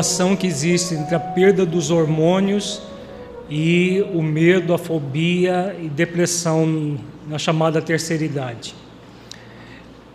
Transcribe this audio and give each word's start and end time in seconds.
relação 0.00 0.34
que 0.34 0.46
existe 0.46 0.94
entre 0.94 1.14
a 1.14 1.20
perda 1.20 1.66
dos 1.66 1.90
hormônios 1.90 2.80
e 3.50 4.02
o 4.14 4.22
medo, 4.22 4.72
a 4.72 4.78
fobia 4.78 5.76
e 5.78 5.90
depressão 5.90 6.98
na 7.28 7.38
chamada 7.38 7.82
terceira 7.82 8.24
idade. 8.24 8.74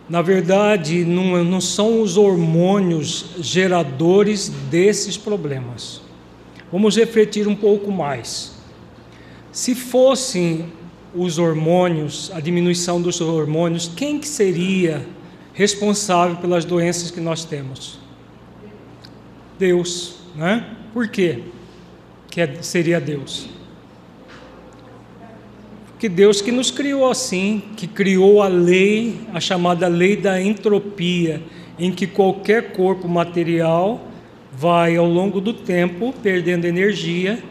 Na 0.08 0.22
verdade, 0.22 1.04
não, 1.04 1.44
não 1.44 1.60
são 1.60 2.02
os 2.02 2.16
hormônios 2.16 3.26
geradores 3.38 4.48
desses 4.68 5.16
problemas. 5.16 6.00
Vamos 6.72 6.96
refletir 6.96 7.46
um 7.46 7.54
pouco 7.54 7.92
mais. 7.92 8.56
Se 9.52 9.72
fossem 9.72 10.66
os 11.14 11.38
hormônios, 11.38 12.32
a 12.34 12.40
diminuição 12.40 13.00
dos 13.00 13.20
hormônios, 13.20 13.88
quem 13.94 14.18
que 14.18 14.26
seria 14.26 15.06
responsável 15.54 16.38
pelas 16.38 16.64
doenças 16.64 17.12
que 17.12 17.20
nós 17.20 17.44
temos? 17.44 18.04
Deus, 19.58 20.16
né? 20.34 20.76
Por 20.92 21.08
quê? 21.08 21.42
Que 22.30 22.40
é, 22.40 22.62
seria 22.62 23.00
Deus. 23.00 23.48
Que 25.98 26.08
Deus 26.08 26.42
que 26.42 26.52
nos 26.52 26.70
criou 26.70 27.10
assim, 27.10 27.62
que 27.76 27.86
criou 27.86 28.42
a 28.42 28.48
lei, 28.48 29.20
a 29.32 29.40
chamada 29.40 29.88
lei 29.88 30.16
da 30.16 30.40
entropia, 30.40 31.42
em 31.78 31.90
que 31.90 32.06
qualquer 32.06 32.72
corpo 32.72 33.08
material 33.08 34.00
vai 34.52 34.96
ao 34.96 35.06
longo 35.06 35.40
do 35.40 35.52
tempo 35.52 36.14
perdendo 36.22 36.66
energia 36.66 37.42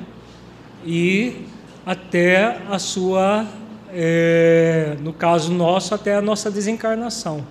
e 0.85 1.33
até 1.85 2.57
a 2.69 2.79
sua, 2.79 3.45
é, 3.91 4.95
no 5.01 5.13
caso 5.13 5.51
nosso, 5.53 5.93
até 5.93 6.15
a 6.15 6.21
nossa 6.21 6.49
desencarnação. 6.49 7.45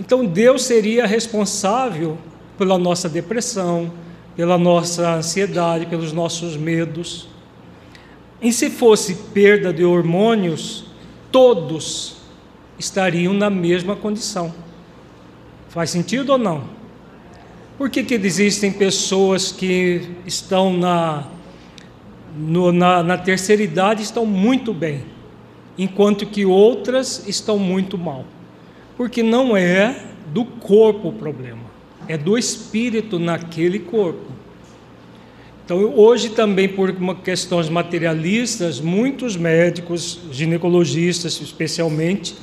Então 0.00 0.24
Deus 0.24 0.64
seria 0.64 1.06
responsável 1.06 2.18
pela 2.56 2.78
nossa 2.78 3.08
depressão, 3.08 3.92
pela 4.36 4.58
nossa 4.58 5.16
ansiedade, 5.16 5.86
pelos 5.86 6.12
nossos 6.12 6.56
medos. 6.56 7.28
E 8.40 8.52
se 8.52 8.70
fosse 8.70 9.14
perda 9.32 9.72
de 9.72 9.84
hormônios, 9.84 10.84
todos 11.30 12.16
estariam 12.78 13.32
na 13.32 13.48
mesma 13.48 13.94
condição. 13.94 14.52
Faz 15.68 15.90
sentido 15.90 16.30
ou 16.30 16.38
não? 16.38 16.64
Por 17.78 17.88
que, 17.88 18.04
que 18.04 18.14
existem 18.14 18.70
pessoas 18.70 19.50
que 19.50 20.08
estão 20.26 20.76
na, 20.76 21.24
no, 22.36 22.70
na, 22.70 23.02
na 23.02 23.18
terceira 23.18 23.62
idade 23.62 24.02
estão 24.02 24.26
muito 24.26 24.72
bem, 24.74 25.04
enquanto 25.78 26.26
que 26.26 26.44
outras 26.44 27.26
estão 27.26 27.58
muito 27.58 27.96
mal? 27.96 28.24
Porque 28.96 29.22
não 29.22 29.56
é 29.56 30.04
do 30.26 30.44
corpo 30.44 31.08
o 31.08 31.12
problema, 31.12 31.64
é 32.08 32.16
do 32.16 32.36
espírito 32.36 33.18
naquele 33.18 33.78
corpo. 33.78 34.32
Então, 35.64 35.94
hoje 35.96 36.30
também 36.30 36.68
por 36.68 36.92
questões 37.22 37.68
materialistas, 37.68 38.80
muitos 38.80 39.36
médicos, 39.36 40.18
ginecologistas 40.30 41.40
especialmente, 41.40 42.34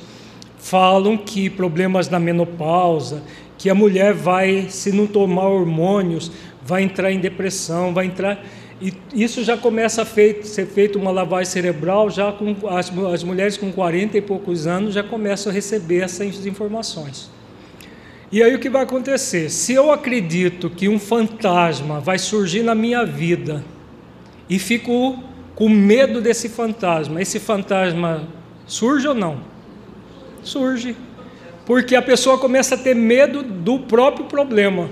falam 0.58 1.16
que 1.16 1.50
problemas 1.50 2.08
na 2.08 2.18
menopausa 2.18 3.22
que 3.58 3.68
a 3.68 3.74
mulher 3.74 4.14
vai, 4.14 4.66
se 4.70 4.90
não 4.90 5.06
tomar 5.06 5.48
hormônios, 5.48 6.32
vai 6.64 6.82
entrar 6.82 7.12
em 7.12 7.18
depressão, 7.18 7.92
vai 7.92 8.06
entrar. 8.06 8.42
E 8.80 8.94
isso 9.12 9.44
já 9.44 9.54
começa 9.54 10.00
a 10.00 10.04
feito, 10.06 10.46
ser 10.46 10.66
feito 10.66 10.98
uma 10.98 11.10
lavagem 11.10 11.52
cerebral, 11.52 12.08
já 12.08 12.32
com 12.32 12.56
as, 12.68 12.90
as 13.12 13.22
mulheres 13.22 13.58
com 13.58 13.70
40 13.70 14.16
e 14.16 14.22
poucos 14.22 14.66
anos 14.66 14.94
já 14.94 15.02
começam 15.02 15.52
a 15.52 15.54
receber 15.54 16.00
essas 16.00 16.46
informações. 16.46 17.30
E 18.32 18.42
aí 18.42 18.54
o 18.54 18.58
que 18.58 18.70
vai 18.70 18.82
acontecer? 18.82 19.50
Se 19.50 19.72
eu 19.72 19.90
acredito 19.90 20.70
que 20.70 20.88
um 20.88 20.98
fantasma 20.98 22.00
vai 22.00 22.18
surgir 22.18 22.62
na 22.62 22.74
minha 22.74 23.04
vida 23.04 23.64
e 24.48 24.58
fico 24.58 25.18
com 25.54 25.68
medo 25.68 26.20
desse 26.20 26.48
fantasma, 26.48 27.20
esse 27.20 27.40
fantasma 27.40 28.28
surge 28.66 29.08
ou 29.08 29.14
não? 29.14 29.40
Surge 30.42 30.96
porque 31.70 31.94
a 31.94 32.02
pessoa 32.02 32.36
começa 32.36 32.74
a 32.74 32.78
ter 32.78 32.96
medo 32.96 33.44
do 33.44 33.78
próprio 33.78 34.26
problema. 34.26 34.90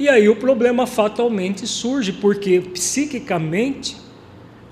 E 0.00 0.08
aí 0.08 0.28
o 0.28 0.34
problema 0.34 0.84
fatalmente 0.84 1.64
surge, 1.64 2.12
porque 2.12 2.60
psiquicamente 2.60 3.96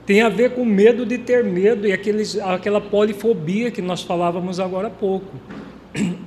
tem 0.05 0.23
a 0.23 0.29
ver 0.29 0.55
com 0.55 0.65
medo 0.65 1.07
de 1.07 1.17
ter 1.17 1.45
medo 1.45 1.87
e 1.87 1.93
aqueles, 1.93 2.37
aquela 2.39 2.81
polifobia 2.81 3.71
que 3.71 3.81
nós 3.81 4.03
falávamos 4.03 4.59
agora 4.59 4.89
há 4.89 4.91
pouco. 4.91 5.37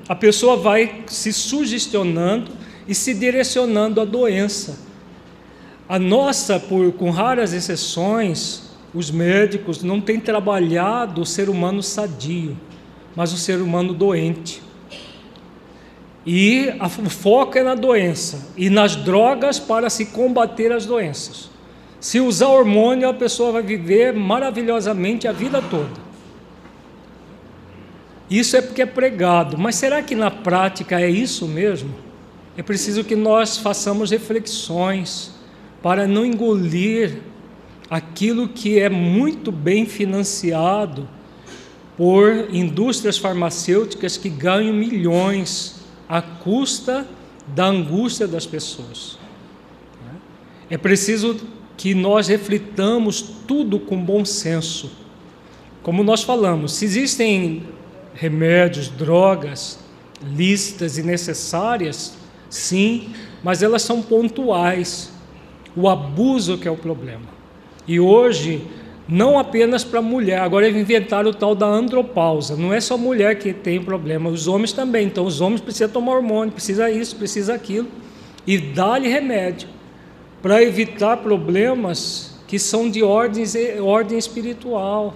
A 0.08 0.16
pessoa 0.16 0.56
vai 0.56 1.04
se 1.08 1.34
sugestionando 1.34 2.52
e 2.88 2.96
se 2.96 3.14
direcionando 3.14 4.00
à 4.00 4.06
doença. 4.06 4.80
A 5.90 6.00
nossa, 6.00 6.60
por, 6.60 6.92
com 6.94 7.10
raras 7.10 7.54
exceções, 7.54 8.64
os 8.94 9.12
médicos 9.12 9.84
não 9.84 10.00
têm 10.00 10.20
trabalhado 10.20 11.22
o 11.22 11.26
ser 11.26 11.50
humano 11.50 11.84
sadio, 11.84 12.58
mas 13.16 13.34
o 13.34 13.38
ser 13.38 13.62
humano 13.62 13.94
doente. 13.94 14.62
E 16.26 16.74
a, 16.80 16.88
o 16.88 17.10
foco 17.10 17.58
é 17.58 17.64
na 17.64 17.76
doença 17.76 18.52
e 18.58 18.70
nas 18.70 18.96
drogas 18.96 19.60
para 19.60 19.90
se 19.90 20.08
combater 20.08 20.72
as 20.72 20.86
doenças. 20.86 21.50
Se 22.00 22.20
usar 22.20 22.48
hormônio, 22.48 23.08
a 23.10 23.14
pessoa 23.14 23.54
vai 23.54 23.64
viver 23.64 24.14
maravilhosamente 24.14 25.28
a 25.28 25.32
vida 25.32 25.62
toda. 25.62 26.07
Isso 28.30 28.58
é 28.58 28.62
porque 28.62 28.82
é 28.82 28.86
pregado, 28.86 29.58
mas 29.58 29.76
será 29.76 30.02
que 30.02 30.16
na 30.16 30.30
prática 30.30 31.00
é 31.00 31.10
isso 31.10 31.48
mesmo? 31.48 31.94
É 32.58 32.64
preciso 32.64 33.04
que 33.04 33.16
nós 33.16 33.58
façamos 33.58 34.12
reflexões 34.12 35.32
para 35.82 36.08
não 36.08 36.26
engolir 36.26 37.22
aquilo 37.90 38.50
que 38.50 38.80
é 38.80 38.90
muito 38.90 39.52
bem 39.52 39.86
financiado 39.86 41.08
por 41.96 42.54
indústrias 42.54 43.18
farmacêuticas 43.18 44.18
que 44.18 44.30
ganham 44.30 44.74
milhões 44.74 45.76
à 46.10 46.22
custa 46.22 47.08
da 47.48 47.68
angústia 47.68 48.28
das 48.28 48.46
pessoas. 48.46 49.18
É 50.70 50.78
preciso 50.78 51.38
que 51.78 51.94
nós 51.94 52.28
reflitamos 52.28 53.22
tudo 53.48 53.80
com 53.80 54.04
bom 54.04 54.26
senso. 54.26 54.92
Como 55.82 56.04
nós 56.04 56.24
falamos, 56.24 56.74
se 56.74 56.86
existem 56.86 57.64
remédios, 58.18 58.90
drogas 58.90 59.80
lícitas 60.36 60.98
e 60.98 61.04
necessárias, 61.04 62.18
sim, 62.50 63.12
mas 63.44 63.62
elas 63.62 63.84
são 63.84 64.02
pontuais. 64.02 65.12
O 65.76 65.88
abuso 65.88 66.58
que 66.58 66.68
é 66.68 66.72
o 66.72 66.76
problema. 66.76 67.28
E 67.88 68.00
hoje 68.00 68.64
não 69.08 69.38
apenas 69.38 69.84
para 69.84 70.02
mulher. 70.02 70.40
Agora 70.40 70.68
inventaram 70.68 71.30
o 71.30 71.34
tal 71.34 71.54
da 71.54 71.68
andropausa. 71.68 72.56
Não 72.56 72.74
é 72.74 72.82
só 72.82 72.98
mulher 72.98 73.38
que 73.38 73.54
tem 73.54 73.82
problema, 73.82 74.30
os 74.30 74.48
homens 74.48 74.74
também. 74.74 75.06
Então 75.06 75.26
os 75.26 75.40
homens 75.40 75.62
precisam 75.62 75.90
tomar 75.90 76.16
hormônio, 76.16 76.52
precisa 76.52 76.90
isso, 76.90 77.16
precisa 77.16 77.54
aquilo. 77.54 77.88
E 78.46 78.58
dá-lhe 78.58 79.08
remédio 79.08 79.70
para 80.42 80.64
evitar 80.64 81.18
problemas 81.18 82.40
que 82.48 82.58
são 82.58 82.90
de 82.90 83.04
ordem, 83.04 83.46
ordem 83.82 84.18
espiritual. 84.18 85.14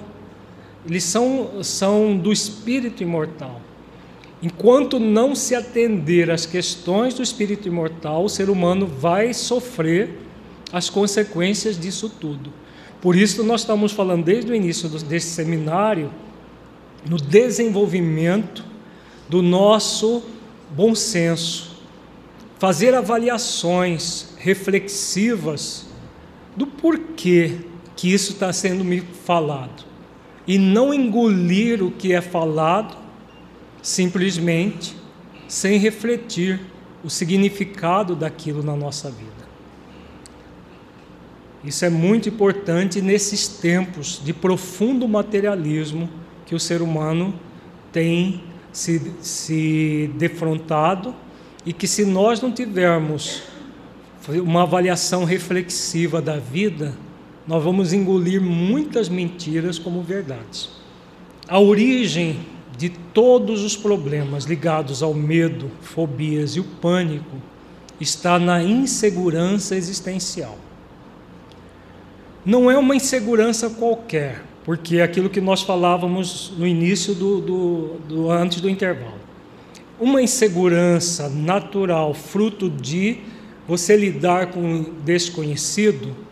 Eles 0.86 1.04
são, 1.04 1.64
são 1.64 2.18
do 2.18 2.32
espírito 2.32 3.04
imortal. 3.04 3.62
Enquanto 4.42 5.00
não 5.00 5.36
se 5.36 5.54
atender 5.54 6.32
às 6.32 6.46
questões 6.46 7.14
do 7.14 7.22
espírito 7.22 7.68
imortal, 7.68 8.26
o 8.26 8.30
ser 8.30 8.50
humano 8.50 8.88
vai 8.88 9.34
sofrer 9.34 10.18
as 10.74 10.90
consequências 10.90 11.80
disso 11.80 12.10
tudo. 12.10 12.52
Por 13.00 13.16
isso, 13.16 13.44
nós 13.44 13.62
estamos 13.62 13.92
falando 13.92 14.24
desde 14.24 14.52
o 14.52 14.56
início 14.56 14.90
desse 14.90 15.28
seminário 15.28 16.12
no 17.08 17.18
desenvolvimento 17.18 18.64
do 19.30 19.42
nosso 19.42 20.24
bom 20.72 20.96
senso, 20.96 21.78
fazer 22.58 22.94
avaliações 22.96 24.30
reflexivas 24.38 25.86
do 26.56 26.66
porquê 26.66 27.58
que 27.96 28.12
isso 28.12 28.34
está 28.34 28.52
sendo 28.52 28.84
me 28.84 29.02
falado 29.02 29.91
e 30.48 30.58
não 30.58 30.94
engolir 30.94 31.84
o 31.84 31.92
que 31.92 32.14
é 32.14 32.22
falado 32.22 32.98
simplesmente 33.82 34.96
sem 35.48 35.78
refletir 35.78 36.60
o 37.04 37.10
significado 37.10 38.16
daquilo 38.16 38.64
na 38.64 38.76
nossa 38.76 39.10
vida. 39.10 39.42
Isso 41.64 41.86
é 41.86 41.90
muito 41.90 42.30
importante 42.30 43.02
nesses 43.02 43.48
tempos 43.48 44.20
de 44.24 44.34
profundo 44.34 45.08
materialismo 45.08 46.10
que 46.46 46.56
o 46.56 46.60
ser 46.60 46.82
humano 46.82 47.34
tem 47.92 48.44
se, 48.72 49.12
se 49.22 50.12
defrontado 50.18 51.14
e 51.66 51.72
que, 51.72 51.88
se 51.88 52.06
nós 52.06 52.42
não 52.42 52.52
tivermos 52.52 53.44
uma 54.30 54.64
avaliação 54.64 55.24
reflexiva 55.24 56.22
da 56.22 56.38
vida, 56.38 56.96
nós 57.52 57.62
vamos 57.62 57.92
engolir 57.92 58.42
muitas 58.42 59.10
mentiras 59.10 59.78
como 59.78 60.02
verdades. 60.02 60.70
A 61.50 61.60
origem 61.60 62.40
de 62.78 62.88
todos 62.88 63.62
os 63.62 63.76
problemas 63.76 64.46
ligados 64.46 65.04
ao 65.04 65.14
medo, 65.14 65.70
fobias 65.82 66.56
e 66.56 66.62
o 66.62 66.64
pânico 66.64 67.36
está 68.00 68.40
na 68.40 68.64
insegurança 68.64 69.76
existencial. 69.76 70.58
Não 72.46 72.72
é 72.72 72.78
uma 72.78 72.96
insegurança 72.96 73.70
qualquer, 73.70 74.46
porque 74.64 75.00
é 75.00 75.04
aquilo 75.04 75.30
que 75.30 75.42
nós 75.42 75.62
falávamos 75.62 76.54
no 76.58 76.66
início 76.66 77.14
do, 77.14 77.42
do, 77.42 77.88
do 78.08 78.32
antes 78.32 78.62
do 78.62 78.70
intervalo. 78.70 79.20
Uma 80.00 80.22
insegurança 80.22 81.28
natural, 81.28 82.14
fruto 82.14 82.70
de 82.70 83.18
você 83.68 83.98
lidar 83.98 84.52
com 84.52 84.80
o 84.80 84.84
desconhecido, 85.04 86.31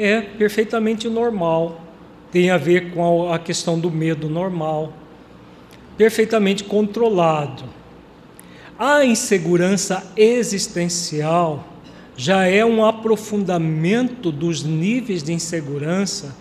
é 0.00 0.22
perfeitamente 0.22 1.10
normal. 1.10 1.84
Tem 2.32 2.50
a 2.50 2.56
ver 2.56 2.92
com 2.92 3.30
a 3.30 3.38
questão 3.38 3.78
do 3.78 3.90
medo 3.90 4.30
normal, 4.30 4.94
perfeitamente 5.98 6.64
controlado. 6.64 7.64
A 8.78 9.04
insegurança 9.04 10.10
existencial 10.16 11.66
já 12.16 12.46
é 12.46 12.64
um 12.64 12.82
aprofundamento 12.82 14.32
dos 14.32 14.62
níveis 14.64 15.22
de 15.22 15.34
insegurança 15.34 16.34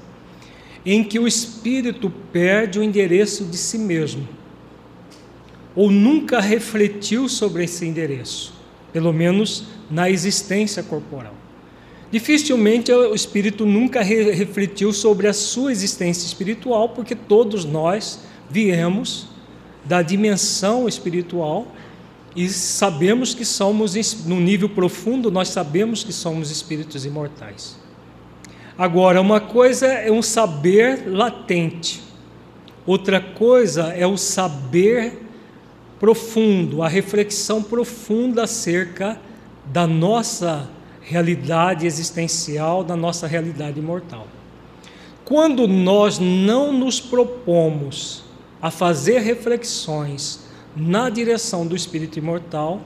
em 0.86 1.04
que 1.04 1.20
o 1.20 1.28
espírito 1.28 2.10
perde 2.32 2.80
o 2.80 2.84
endereço 2.84 3.44
de 3.44 3.58
si 3.58 3.78
mesmo, 3.78 4.26
ou 5.76 5.92
nunca 5.92 6.40
refletiu 6.40 7.28
sobre 7.28 7.66
esse 7.66 7.86
endereço, 7.86 8.54
pelo 8.94 9.12
menos 9.12 9.66
na 9.92 10.10
existência 10.10 10.82
corporal. 10.82 11.34
Dificilmente 12.12 12.92
o 12.92 13.14
espírito 13.14 13.66
nunca 13.66 14.02
re 14.02 14.32
refletiu 14.32 14.92
sobre 14.92 15.28
a 15.28 15.34
sua 15.34 15.72
existência 15.72 16.26
espiritual, 16.26 16.90
porque 16.90 17.14
todos 17.14 17.66
nós 17.66 18.22
viemos 18.50 19.28
da 19.86 20.02
dimensão 20.02 20.88
espiritual 20.88 21.68
e 22.36 22.50
sabemos 22.50 23.34
que 23.34 23.46
somos, 23.46 23.96
no 24.26 24.40
nível 24.40 24.70
profundo, 24.70 25.30
nós 25.30 25.50
sabemos 25.50 26.04
que 26.04 26.14
somos 26.14 26.50
espíritos 26.50 27.06
imortais. 27.06 27.78
Agora, 28.78 29.22
uma 29.22 29.40
coisa 29.40 29.88
é 29.88 30.12
um 30.12 30.22
saber 30.22 31.04
latente, 31.08 32.02
outra 32.86 33.20
coisa 33.20 33.90
é 33.90 34.08
o 34.08 34.18
saber 34.18 35.20
profundo, 36.00 36.82
a 36.82 36.88
reflexão 36.88 37.62
profunda 37.62 38.44
acerca 38.44 39.20
da 39.66 39.86
nossa 39.86 40.70
realidade 41.10 41.88
existencial, 41.88 42.84
da 42.84 42.96
nossa 42.96 43.26
realidade 43.26 43.80
imortal. 43.80 44.28
Quando 45.26 45.68
nós 45.68 46.20
não 46.20 46.72
nos 46.72 47.02
propomos 47.02 48.24
a 48.62 48.70
fazer 48.70 49.18
reflexões 49.20 50.42
na 50.76 51.10
direção 51.10 51.66
do 51.66 51.76
espírito 51.76 52.20
imortal, 52.20 52.80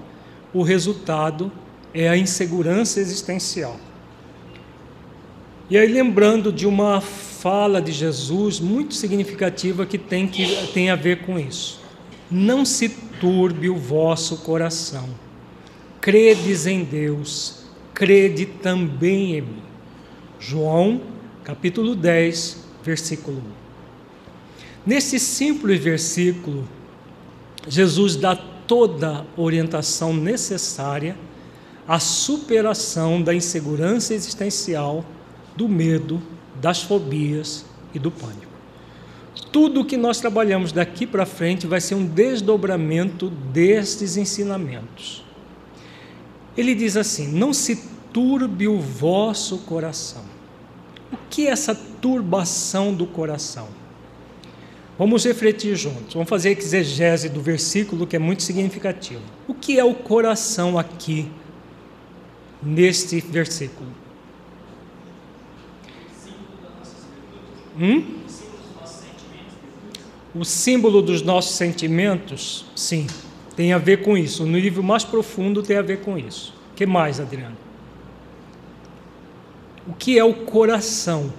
o 0.53 0.63
resultado 0.63 1.51
é 1.93 2.07
a 2.07 2.15
insegurança 2.15 3.01
existencial. 3.01 3.77
E 5.69 5.77
aí, 5.77 5.91
lembrando 5.91 6.49
de 6.51 6.65
uma 6.65 7.01
fala 7.01 7.81
de 7.81 7.91
Jesus 7.91 8.57
muito 8.57 8.93
significativa 8.93 9.85
que 9.85 9.97
tem, 9.97 10.27
que 10.27 10.67
tem 10.73 10.89
a 10.89 10.95
ver 10.95 11.25
com 11.25 11.37
isso. 11.37 11.81
Não 12.31 12.63
se 12.63 12.87
turbe 13.19 13.69
o 13.69 13.75
vosso 13.75 14.37
coração. 14.37 15.09
Credes 15.99 16.67
em 16.67 16.85
Deus, 16.85 17.62
crede 17.93 18.45
também 18.45 19.37
em 19.37 19.41
mim. 19.41 19.63
João, 20.39 21.01
capítulo 21.43 21.95
10, 21.95 22.65
versículo 22.83 23.37
1. 23.37 23.41
Nesse 24.85 25.19
simples 25.19 25.79
versículo, 25.79 26.67
Jesus 27.67 28.15
dá 28.15 28.35
toda 28.35 29.19
a 29.19 29.41
orientação 29.41 30.13
necessária 30.13 31.15
à 31.87 31.99
superação 31.99 33.21
da 33.21 33.33
insegurança 33.33 34.13
existencial, 34.13 35.05
do 35.55 35.69
medo, 35.69 36.21
das 36.61 36.81
fobias 36.81 37.65
e 37.93 37.99
do 37.99 38.11
pânico. 38.11 38.51
Tudo 39.51 39.81
o 39.81 39.85
que 39.85 39.97
nós 39.97 40.19
trabalhamos 40.19 40.71
daqui 40.71 41.05
para 41.05 41.25
frente 41.25 41.67
vai 41.67 41.79
ser 41.79 41.95
um 41.95 42.05
desdobramento 42.05 43.29
destes 43.29 44.17
ensinamentos. 44.17 45.22
Ele 46.57 46.75
diz 46.75 46.95
assim: 46.97 47.27
Não 47.27 47.53
se 47.53 47.75
turbe 48.11 48.67
o 48.67 48.79
vosso 48.79 49.59
coração. 49.59 50.23
O 51.11 51.17
que 51.29 51.47
é 51.47 51.51
essa 51.51 51.73
turbação 51.73 52.93
do 52.93 53.05
coração? 53.05 53.67
Vamos 54.97 55.25
refletir 55.25 55.75
juntos. 55.75 56.13
Vamos 56.13 56.29
fazer 56.29 56.49
a 56.49 56.51
exegese 56.51 57.27
do 57.27 57.41
versículo 57.41 58.05
que 58.05 58.15
é 58.15 58.19
muito 58.19 58.43
significativo. 58.43 59.21
O 59.47 59.53
que 59.53 59.79
é 59.79 59.83
o 59.83 59.95
coração 59.95 60.77
aqui 60.77 61.27
neste 62.61 63.19
versículo? 63.19 63.89
Hum? 67.79 68.19
O 70.35 70.43
símbolo 70.43 71.01
dos 71.01 71.21
nossos 71.21 71.55
sentimentos, 71.55 72.65
sim, 72.75 73.07
tem 73.55 73.73
a 73.73 73.77
ver 73.77 74.01
com 74.01 74.17
isso. 74.17 74.45
No 74.45 74.57
nível 74.57 74.83
mais 74.83 75.03
profundo 75.03 75.61
tem 75.61 75.77
a 75.77 75.81
ver 75.81 75.99
com 75.99 76.17
isso. 76.17 76.53
O 76.71 76.75
que 76.75 76.85
mais, 76.85 77.19
Adriano? 77.19 77.57
O 79.87 79.93
que 79.93 80.17
é 80.17 80.23
o 80.23 80.33
coração? 80.33 81.31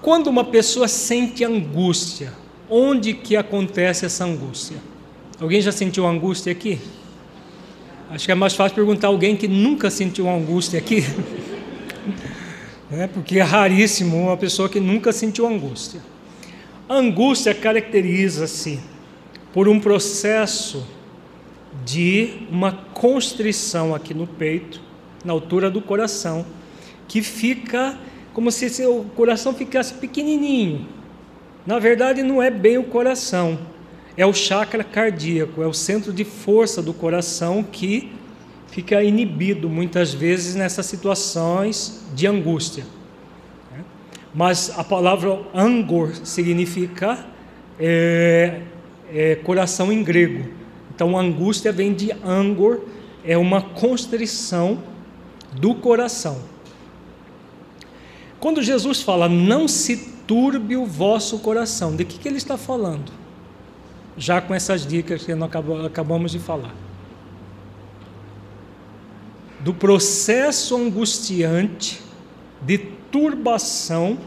Quando 0.00 0.26
uma 0.28 0.44
pessoa 0.44 0.86
sente 0.86 1.42
angústia, 1.42 2.32
onde 2.68 3.14
que 3.14 3.36
acontece 3.36 4.04
essa 4.04 4.24
angústia? 4.24 4.76
Alguém 5.40 5.60
já 5.60 5.72
sentiu 5.72 6.06
angústia 6.06 6.52
aqui? 6.52 6.78
Acho 8.10 8.26
que 8.26 8.32
é 8.32 8.34
mais 8.34 8.54
fácil 8.54 8.74
perguntar 8.74 9.08
alguém 9.08 9.34
que 9.34 9.48
nunca 9.48 9.90
sentiu 9.90 10.28
angústia 10.28 10.78
aqui. 10.78 11.02
é, 12.92 13.06
porque 13.06 13.38
é 13.38 13.42
raríssimo 13.42 14.16
uma 14.16 14.36
pessoa 14.36 14.68
que 14.68 14.78
nunca 14.78 15.12
sentiu 15.12 15.46
angústia. 15.46 16.00
A 16.86 16.94
angústia 16.94 17.54
caracteriza-se 17.54 18.78
por 19.54 19.68
um 19.68 19.80
processo 19.80 20.86
de 21.84 22.46
uma 22.50 22.72
constrição 22.72 23.94
aqui 23.94 24.14
no 24.14 24.26
peito, 24.26 24.80
na 25.24 25.32
altura 25.32 25.70
do 25.70 25.80
coração, 25.80 26.46
que 27.06 27.22
fica 27.22 27.98
como 28.32 28.50
se 28.50 28.68
seu 28.68 29.06
coração 29.14 29.54
ficasse 29.54 29.94
pequenininho. 29.94 30.86
Na 31.66 31.78
verdade, 31.78 32.22
não 32.22 32.42
é 32.42 32.50
bem 32.50 32.78
o 32.78 32.84
coração, 32.84 33.58
é 34.16 34.26
o 34.26 34.32
chakra 34.32 34.82
cardíaco, 34.82 35.62
é 35.62 35.66
o 35.66 35.72
centro 35.72 36.12
de 36.12 36.24
força 36.24 36.82
do 36.82 36.92
coração 36.92 37.62
que 37.62 38.12
fica 38.68 39.02
inibido 39.02 39.68
muitas 39.68 40.12
vezes 40.12 40.54
nessas 40.54 40.86
situações 40.86 42.04
de 42.14 42.26
angústia. 42.26 42.84
Mas 44.34 44.76
a 44.76 44.82
palavra 44.82 45.38
angor 45.54 46.12
significa 46.24 47.24
é, 47.78 48.62
é, 49.12 49.36
coração 49.36 49.92
em 49.92 50.02
grego. 50.02 50.63
Então, 50.94 51.18
angústia 51.18 51.72
vem 51.72 51.92
de 51.92 52.12
angor, 52.24 52.80
é 53.24 53.36
uma 53.36 53.60
constrição 53.60 54.82
do 55.52 55.74
coração. 55.74 56.38
Quando 58.38 58.62
Jesus 58.62 59.02
fala, 59.02 59.28
não 59.28 59.66
se 59.66 59.96
turbe 60.26 60.76
o 60.76 60.84
vosso 60.84 61.38
coração, 61.38 61.96
de 61.96 62.04
que, 62.04 62.18
que 62.18 62.28
ele 62.28 62.36
está 62.36 62.56
falando? 62.56 63.10
Já 64.16 64.40
com 64.40 64.54
essas 64.54 64.86
dicas 64.86 65.24
que 65.24 65.34
nós 65.34 65.50
acabamos 65.84 66.30
de 66.30 66.38
falar. 66.38 66.74
Do 69.60 69.72
processo 69.72 70.76
angustiante 70.76 72.02
de 72.60 72.78
turbação 72.78 74.18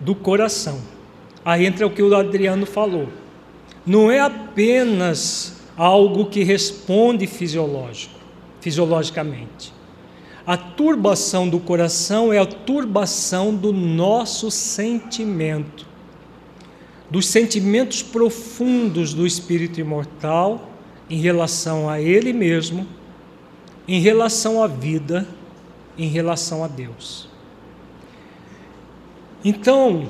do 0.00 0.14
coração. 0.14 0.80
Aí 1.44 1.64
entra 1.64 1.86
o 1.86 1.90
que 1.90 2.02
o 2.02 2.14
Adriano 2.14 2.66
falou. 2.66 3.08
Não 3.86 4.10
é 4.10 4.18
apenas 4.18 5.54
algo 5.76 6.26
que 6.26 6.42
responde 6.42 7.26
fisiológico, 7.26 8.18
fisiologicamente. 8.60 9.72
A 10.44 10.56
turbação 10.56 11.48
do 11.48 11.60
coração 11.60 12.32
é 12.32 12.38
a 12.38 12.46
turbação 12.46 13.54
do 13.54 13.72
nosso 13.72 14.50
sentimento, 14.50 15.86
dos 17.10 17.26
sentimentos 17.28 18.02
profundos 18.02 19.14
do 19.14 19.26
espírito 19.26 19.80
imortal 19.80 20.70
em 21.08 21.20
relação 21.20 21.88
a 21.88 22.00
ele 22.00 22.32
mesmo, 22.32 22.86
em 23.86 24.00
relação 24.00 24.62
à 24.62 24.66
vida, 24.66 25.26
em 25.96 26.08
relação 26.08 26.64
a 26.64 26.68
Deus. 26.68 27.28
Então, 29.44 30.08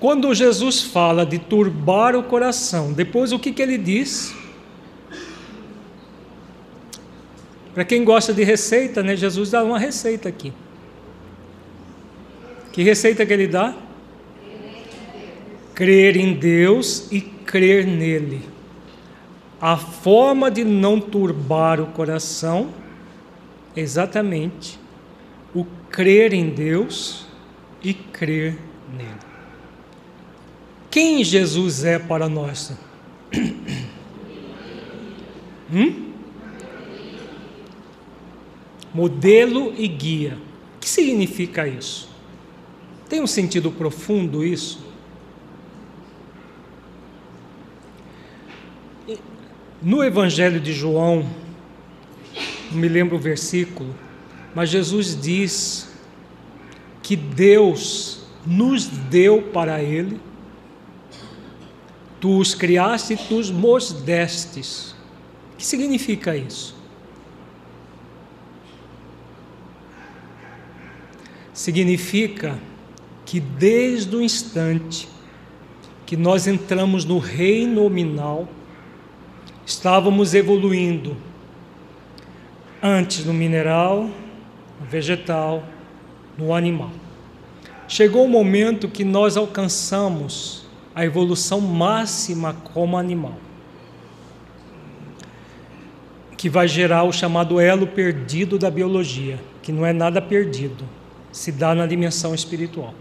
quando 0.00 0.34
Jesus 0.34 0.82
fala 0.82 1.24
de 1.24 1.38
turbar 1.38 2.14
o 2.14 2.22
coração, 2.22 2.92
depois 2.92 3.32
o 3.32 3.38
que, 3.38 3.52
que 3.52 3.62
ele 3.62 3.78
diz? 3.78 4.34
Para 7.74 7.84
quem 7.84 8.04
gosta 8.04 8.32
de 8.32 8.42
receita, 8.42 9.02
né, 9.02 9.16
Jesus 9.16 9.50
dá 9.50 9.62
uma 9.62 9.78
receita 9.78 10.28
aqui. 10.28 10.52
Que 12.72 12.82
receita 12.82 13.24
que 13.24 13.32
ele 13.32 13.46
dá? 13.46 13.74
Crer 15.74 16.16
em 16.16 16.34
Deus 16.34 17.10
e 17.10 17.20
crer 17.20 17.86
nele. 17.86 18.42
a 19.60 19.76
forma 19.76 20.50
de 20.50 20.64
não 20.64 21.00
turbar 21.00 21.80
o 21.80 21.86
coração 21.86 22.70
exatamente 23.74 24.78
o 25.54 25.64
crer 25.90 26.32
em 26.32 26.50
Deus 26.50 27.26
e 27.82 27.94
crer 27.94 28.58
nele. 28.92 29.25
Quem 30.96 31.22
Jesus 31.22 31.84
é 31.84 31.98
para 31.98 32.26
nós? 32.26 32.72
Hum? 35.70 36.12
Modelo 38.94 39.74
e 39.76 39.88
guia. 39.88 40.38
O 40.76 40.78
que 40.80 40.88
significa 40.88 41.68
isso? 41.68 42.08
Tem 43.10 43.20
um 43.20 43.26
sentido 43.26 43.70
profundo 43.70 44.42
isso? 44.42 44.86
No 49.82 50.02
Evangelho 50.02 50.58
de 50.58 50.72
João, 50.72 51.28
não 52.72 52.78
me 52.78 52.88
lembro 52.88 53.16
o 53.16 53.20
versículo, 53.20 53.94
mas 54.54 54.70
Jesus 54.70 55.14
diz 55.20 55.94
que 57.02 57.14
Deus 57.14 58.24
nos 58.46 58.86
deu 58.86 59.42
para 59.42 59.82
Ele, 59.82 60.24
tu 62.20 62.38
os 62.38 62.54
criaste 62.54 63.14
e 63.14 63.16
tu 63.16 63.36
os 63.36 63.50
destes. 63.92 64.94
O 65.52 65.56
que 65.56 65.66
significa 65.66 66.36
isso? 66.36 66.76
Significa 71.52 72.58
que 73.24 73.40
desde 73.40 74.14
o 74.14 74.22
instante 74.22 75.08
que 76.04 76.16
nós 76.16 76.46
entramos 76.46 77.04
no 77.04 77.18
reino 77.18 77.82
nominal, 77.82 78.48
estávamos 79.64 80.34
evoluindo 80.34 81.16
antes 82.80 83.24
no 83.24 83.34
mineral, 83.34 84.04
no 84.80 84.86
vegetal, 84.86 85.64
no 86.38 86.54
animal. 86.54 86.90
Chegou 87.88 88.24
o 88.24 88.28
momento 88.28 88.88
que 88.88 89.02
nós 89.04 89.36
alcançamos 89.36 90.65
a 90.96 91.04
evolução 91.04 91.60
máxima 91.60 92.56
como 92.72 92.96
animal, 92.96 93.38
que 96.36 96.48
vai 96.48 96.66
gerar 96.66 97.04
o 97.04 97.12
chamado 97.12 97.60
elo 97.60 97.86
perdido 97.86 98.58
da 98.58 98.70
biologia, 98.70 99.38
que 99.62 99.70
não 99.70 99.86
é 99.86 99.92
nada 99.92 100.22
perdido, 100.22 100.84
se 101.30 101.52
dá 101.52 101.74
na 101.74 101.86
dimensão 101.86 102.34
espiritual. 102.34 102.94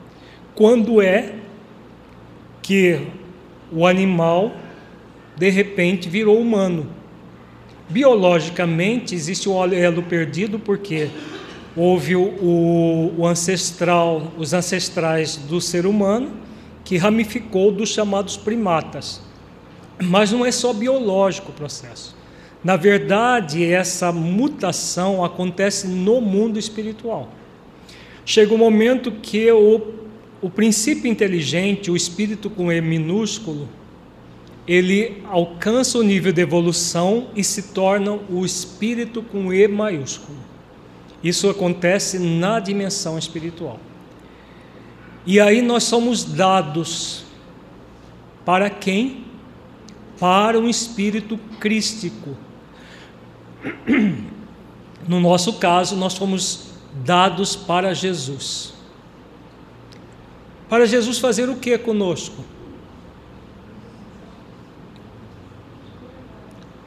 Quando 0.53 1.01
é 1.01 1.35
que 2.61 3.07
o 3.71 3.87
animal 3.87 4.51
de 5.37 5.49
repente 5.49 6.09
virou 6.09 6.39
humano. 6.39 6.87
Biologicamente 7.89 9.13
existe 9.13 9.47
o 9.47 9.63
elo 9.73 10.01
perdido 10.03 10.57
porque 10.57 11.09
houve 11.75 12.15
o, 12.15 13.13
o, 13.17 13.27
ancestral, 13.27 14.31
os 14.37 14.53
ancestrais 14.53 15.35
do 15.35 15.59
ser 15.59 15.85
humano 15.85 16.44
que 16.85 16.95
ramificou 16.97 17.71
dos 17.71 17.89
chamados 17.89 18.37
primatas. 18.37 19.19
Mas 20.01 20.31
não 20.31 20.45
é 20.45 20.51
só 20.51 20.71
biológico 20.71 21.51
o 21.51 21.53
processo. 21.53 22.15
Na 22.63 22.75
verdade, 22.77 23.65
essa 23.65 24.11
mutação 24.11 25.23
acontece 25.23 25.87
no 25.87 26.21
mundo 26.21 26.57
espiritual. 26.57 27.29
Chega 28.25 28.51
o 28.53 28.55
um 28.55 28.59
momento 28.59 29.11
que 29.11 29.51
o, 29.51 29.81
o 30.41 30.49
princípio 30.49 31.09
inteligente, 31.09 31.91
o 31.91 31.95
espírito 31.95 32.49
com 32.49 32.71
E 32.71 32.81
minúsculo, 32.81 33.67
ele 34.67 35.21
alcança 35.29 35.99
o 35.99 36.03
nível 36.03 36.33
de 36.33 36.41
evolução 36.41 37.27
e 37.35 37.43
se 37.43 37.73
torna 37.73 38.19
o 38.29 38.43
espírito 38.43 39.21
com 39.21 39.53
E 39.53 39.67
maiúsculo. 39.67 40.37
Isso 41.23 41.49
acontece 41.49 42.19
na 42.19 42.59
dimensão 42.59 43.17
espiritual. 43.17 43.79
E 45.25 45.39
aí 45.39 45.61
nós 45.61 45.83
somos 45.83 46.23
dados 46.23 47.25
para 48.45 48.69
quem? 48.69 49.25
Para 50.19 50.59
um 50.59 50.69
espírito 50.69 51.37
crístico. 51.59 52.35
No 55.07 55.19
nosso 55.19 55.53
caso, 55.59 55.95
nós 55.95 56.17
fomos 56.17 56.71
dados 57.03 57.55
para 57.55 57.93
Jesus. 57.93 58.73
Para 60.67 60.87
Jesus 60.87 61.19
fazer 61.19 61.47
o 61.47 61.57
que 61.57 61.77
conosco? 61.77 62.43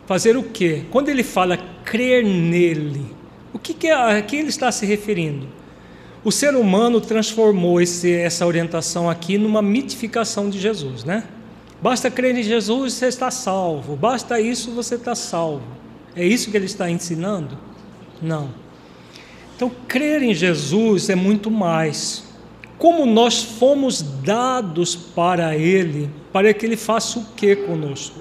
Fazer 0.04 0.37
o 0.37 0.42
quê? 0.42 0.85
Quando 0.90 1.11
ele 1.11 1.23
fala 1.23 1.57
crer 1.85 2.25
nele, 2.25 3.14
o 3.52 3.59
que, 3.59 3.73
que 3.73 3.87
é, 3.87 3.92
a 3.92 4.23
quem 4.23 4.40
ele 4.40 4.49
está 4.49 4.73
se 4.73 4.85
referindo? 4.85 5.47
O 6.28 6.30
ser 6.30 6.54
humano 6.54 7.00
transformou 7.00 7.80
esse, 7.80 8.12
essa 8.12 8.44
orientação 8.44 9.08
aqui 9.08 9.38
numa 9.38 9.62
mitificação 9.62 10.50
de 10.50 10.61
Jesus, 10.61 11.02
né? 11.02 11.25
Basta 11.80 12.11
crer 12.11 12.37
em 12.37 12.42
Jesus, 12.42 12.92
você 12.92 13.06
está 13.06 13.30
salvo. 13.30 13.97
Basta 13.97 14.38
isso, 14.38 14.70
você 14.73 14.97
está 14.97 15.14
salvo. 15.14 15.62
É 16.14 16.23
isso 16.23 16.50
que 16.50 16.56
ele 16.58 16.66
está 16.66 16.90
ensinando? 16.90 17.56
Não. 18.20 18.50
Então, 19.56 19.73
crer 19.88 20.23
em 20.23 20.35
Jesus 20.35 21.08
é 21.08 21.14
muito 21.14 21.50
mais. 21.50 22.25
Como 22.76 23.06
nós 23.06 23.42
fomos 23.42 24.02
dados 24.02 24.94
para 24.94 25.56
Ele, 25.56 26.11
para 26.30 26.52
que 26.52 26.66
Ele 26.66 26.76
faça 26.76 27.20
o 27.20 27.25
que 27.35 27.56
conosco? 27.56 28.20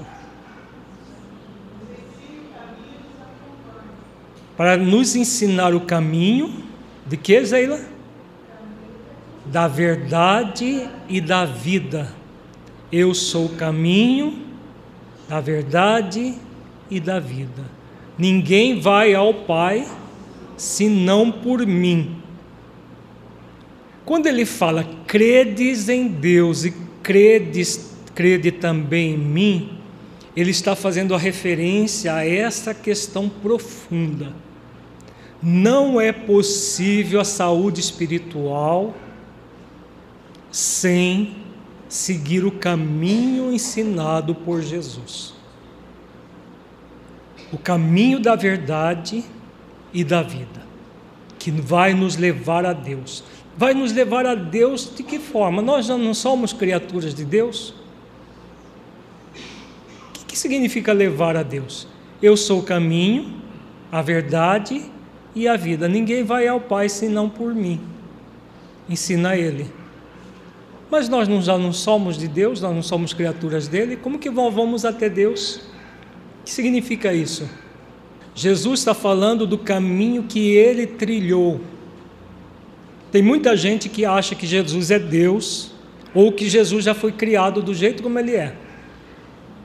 para 4.55 4.77
nos 4.77 5.13
ensinar 5.13 5.75
o 5.75 5.81
caminho 5.81 6.63
de 7.05 7.17
que, 7.17 7.43
Zeila? 7.43 7.96
Da 9.51 9.67
verdade 9.67 10.87
e 11.07 11.21
da 11.21 11.45
vida. 11.45 12.13
Eu 12.91 13.13
sou 13.13 13.45
o 13.45 13.55
caminho, 13.55 14.45
da 15.27 15.39
verdade 15.39 16.35
e 16.89 16.99
da 16.99 17.19
vida. 17.19 17.63
Ninguém 18.17 18.79
vai 18.79 19.13
ao 19.13 19.33
Pai 19.33 19.87
senão 20.55 21.31
por 21.31 21.65
mim. 21.65 22.17
Quando 24.05 24.27
ele 24.27 24.45
fala, 24.45 24.87
credes 25.05 25.89
em 25.89 26.07
Deus 26.07 26.63
e 26.65 26.73
credes, 27.03 27.95
crede 28.15 28.51
também 28.51 29.13
em 29.13 29.17
mim, 29.17 29.79
ele 30.35 30.51
está 30.51 30.75
fazendo 30.75 31.13
a 31.13 31.17
referência 31.17 32.13
a 32.13 32.25
essa 32.25 32.73
questão 32.73 33.27
profunda 33.27 34.33
não 35.41 36.01
é 36.01 36.11
possível 36.11 37.19
a 37.19 37.25
saúde 37.25 37.79
espiritual 37.79 38.95
sem 40.57 41.35
seguir 41.87 42.43
o 42.43 42.51
caminho 42.51 43.53
ensinado 43.53 44.33
por 44.33 44.59
Jesus. 44.63 45.35
O 47.53 47.59
caminho 47.59 48.19
da 48.19 48.35
verdade 48.35 49.23
e 49.93 50.03
da 50.03 50.23
vida, 50.23 50.65
que 51.37 51.51
vai 51.51 51.93
nos 51.93 52.17
levar 52.17 52.65
a 52.65 52.73
Deus. 52.73 53.23
Vai 53.55 53.75
nos 53.75 53.91
levar 53.91 54.25
a 54.25 54.33
Deus 54.33 54.91
de 54.95 55.03
que 55.03 55.19
forma? 55.19 55.61
Nós 55.61 55.89
não 55.89 56.11
somos 56.15 56.53
criaturas 56.53 57.13
de 57.13 57.23
Deus? 57.23 57.75
O 60.19 60.25
que 60.25 60.35
significa 60.35 60.91
levar 60.91 61.37
a 61.37 61.43
Deus? 61.43 61.87
Eu 62.19 62.35
sou 62.35 62.61
o 62.61 62.63
caminho, 62.63 63.31
a 63.91 64.01
verdade 64.01 64.91
e 65.35 65.47
a 65.47 65.55
vida. 65.55 65.87
Ninguém 65.87 66.23
vai 66.23 66.47
ao 66.47 66.59
Pai 66.59 66.89
senão 66.89 67.29
por 67.29 67.53
mim. 67.53 67.79
Ensina 68.89 69.37
ele. 69.37 69.86
Mas 70.89 71.09
nós 71.09 71.27
não, 71.27 71.41
já 71.41 71.57
não 71.57 71.73
somos 71.73 72.17
de 72.17 72.27
Deus, 72.27 72.61
nós 72.61 72.73
não 72.73 72.81
somos 72.81 73.13
criaturas 73.13 73.67
dele, 73.67 73.97
como 73.97 74.17
que 74.17 74.29
vamos 74.29 74.85
até 74.85 75.09
Deus? 75.09 75.57
O 76.41 76.45
que 76.45 76.51
significa 76.51 77.13
isso? 77.13 77.49
Jesus 78.33 78.79
está 78.79 78.93
falando 78.93 79.45
do 79.45 79.57
caminho 79.57 80.23
que 80.23 80.55
ele 80.55 80.87
trilhou. 80.87 81.59
Tem 83.11 83.21
muita 83.21 83.57
gente 83.57 83.89
que 83.89 84.05
acha 84.05 84.35
que 84.35 84.45
Jesus 84.45 84.91
é 84.91 84.99
Deus 84.99 85.71
ou 86.13 86.31
que 86.31 86.49
Jesus 86.49 86.85
já 86.85 86.93
foi 86.93 87.11
criado 87.11 87.61
do 87.61 87.73
jeito 87.73 88.03
como 88.03 88.17
ele 88.19 88.35
é. 88.35 88.55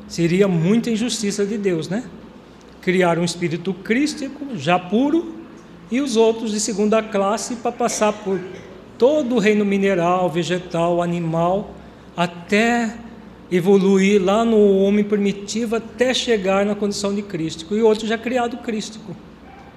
Seria 0.09 0.49
muita 0.49 0.91
injustiça 0.91 1.47
de 1.47 1.57
Deus, 1.57 1.89
né? 1.89 2.05
Criar 2.81 3.19
um 3.19 3.25
espírito 3.25 3.73
crístico, 3.73 4.57
já 4.57 4.79
puro, 4.79 5.35
e 5.91 6.01
os 6.01 6.17
outros 6.17 6.51
de 6.51 6.61
segunda 6.61 7.03
classe 7.03 7.57
para 7.57 7.71
passar 7.71 8.13
por 8.13 8.41
todo 9.03 9.35
o 9.35 9.39
reino 9.41 9.65
mineral, 9.65 10.31
vegetal, 10.31 11.03
animal, 11.03 11.75
até 12.17 12.95
evoluir 13.51 14.23
lá 14.23 14.45
no 14.45 14.79
homem 14.79 15.03
primitivo 15.03 15.75
até 15.75 16.15
chegar 16.15 16.65
na 16.65 16.77
condição 16.77 17.13
de 17.13 17.21
crístico. 17.21 17.75
E 17.75 17.83
outro 17.83 18.07
já 18.07 18.17
criado 18.17 18.59
crístico. 18.59 19.17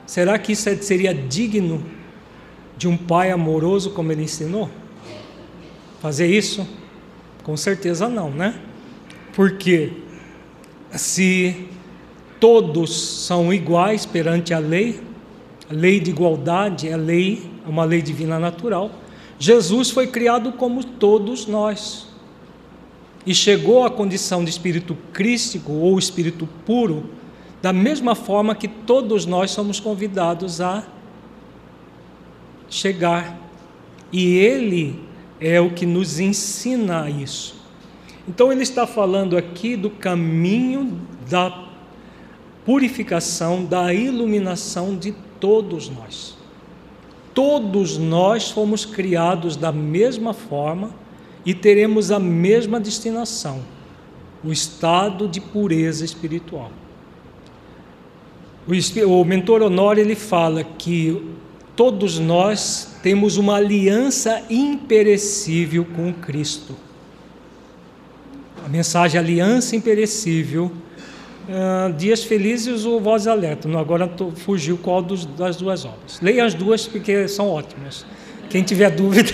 Será 0.05 0.37
que 0.37 0.51
isso 0.51 0.69
é, 0.69 0.75
seria 0.75 1.11
digno 1.11 1.83
de 2.77 2.87
um 2.87 2.95
pai 2.95 3.31
amoroso 3.31 3.89
como 3.89 4.11
ele 4.11 4.21
ensinou? 4.21 4.69
Fazer 5.99 6.27
isso? 6.27 6.63
Com 7.41 7.57
certeza 7.57 8.07
não, 8.07 8.29
né? 8.29 8.53
Porque 9.33 9.91
se 10.91 11.65
todos 12.39 13.25
são 13.25 13.51
iguais 13.51 14.05
perante 14.05 14.53
a 14.53 14.59
lei, 14.59 14.99
a 15.67 15.73
lei 15.73 15.99
de 15.99 16.11
igualdade 16.11 16.87
é 16.87 16.95
lei, 16.95 17.49
é 17.65 17.67
uma 17.67 17.85
lei 17.85 18.03
divina 18.03 18.37
natural. 18.37 18.91
Jesus 19.37 19.89
foi 19.89 20.07
criado 20.07 20.53
como 20.53 20.83
todos 20.83 21.45
nós 21.45 22.07
e 23.25 23.33
chegou 23.33 23.85
à 23.85 23.89
condição 23.89 24.43
de 24.43 24.49
espírito 24.49 24.95
crístico 25.11 25.71
ou 25.73 25.97
espírito 25.97 26.47
puro, 26.65 27.09
da 27.61 27.73
mesma 27.73 28.13
forma 28.13 28.53
que 28.55 28.67
todos 28.67 29.25
nós 29.25 29.51
somos 29.51 29.79
convidados 29.79 30.61
a 30.61 30.83
chegar. 32.69 33.37
E 34.11 34.37
ele 34.37 35.03
é 35.39 35.59
o 35.59 35.71
que 35.71 35.85
nos 35.85 36.19
ensina 36.19 37.09
isso. 37.09 37.55
Então 38.27 38.51
ele 38.51 38.63
está 38.63 38.85
falando 38.85 39.35
aqui 39.35 39.75
do 39.75 39.89
caminho 39.89 41.01
da 41.29 41.65
purificação, 42.63 43.65
da 43.65 43.93
iluminação 43.93 44.95
de 44.95 45.13
todos 45.39 45.89
nós. 45.89 46.34
Todos 47.35 47.97
nós 47.97 48.49
fomos 48.49 48.85
criados 48.85 49.57
da 49.57 49.71
mesma 49.71 50.33
forma 50.33 50.89
e 51.45 51.53
teremos 51.53 52.09
a 52.09 52.17
mesma 52.17 52.79
destinação, 52.79 53.59
o 54.43 54.51
estado 54.51 55.27
de 55.27 55.41
pureza 55.41 56.05
espiritual. 56.05 56.71
O, 58.67 59.23
mentor 59.25 59.61
Honório 59.61 60.01
ele 60.01 60.15
fala 60.15 60.63
que 60.63 61.21
todos 61.75 62.17
nós 62.17 62.95
temos 63.03 63.37
uma 63.37 63.57
aliança 63.57 64.41
imperecível 64.49 65.85
com 65.85 66.13
Cristo. 66.13 66.73
A 68.65 68.69
mensagem 68.69 69.19
aliança 69.19 69.75
imperecível, 69.75 70.71
uh, 71.47 71.93
dias 71.93 72.23
felizes 72.23 72.85
ou 72.85 72.99
voz 72.99 73.27
alerta. 73.27 73.67
Agora 73.77 74.07
tô, 74.07 74.31
fugiu 74.31 74.77
qual 74.77 75.01
dos, 75.01 75.25
das 75.25 75.55
duas 75.57 75.85
obras. 75.85 76.19
Leia 76.21 76.45
as 76.45 76.53
duas 76.53 76.87
porque 76.87 77.27
são 77.27 77.49
ótimas. 77.49 78.05
Quem 78.49 78.63
tiver 78.63 78.89
dúvida. 78.95 79.31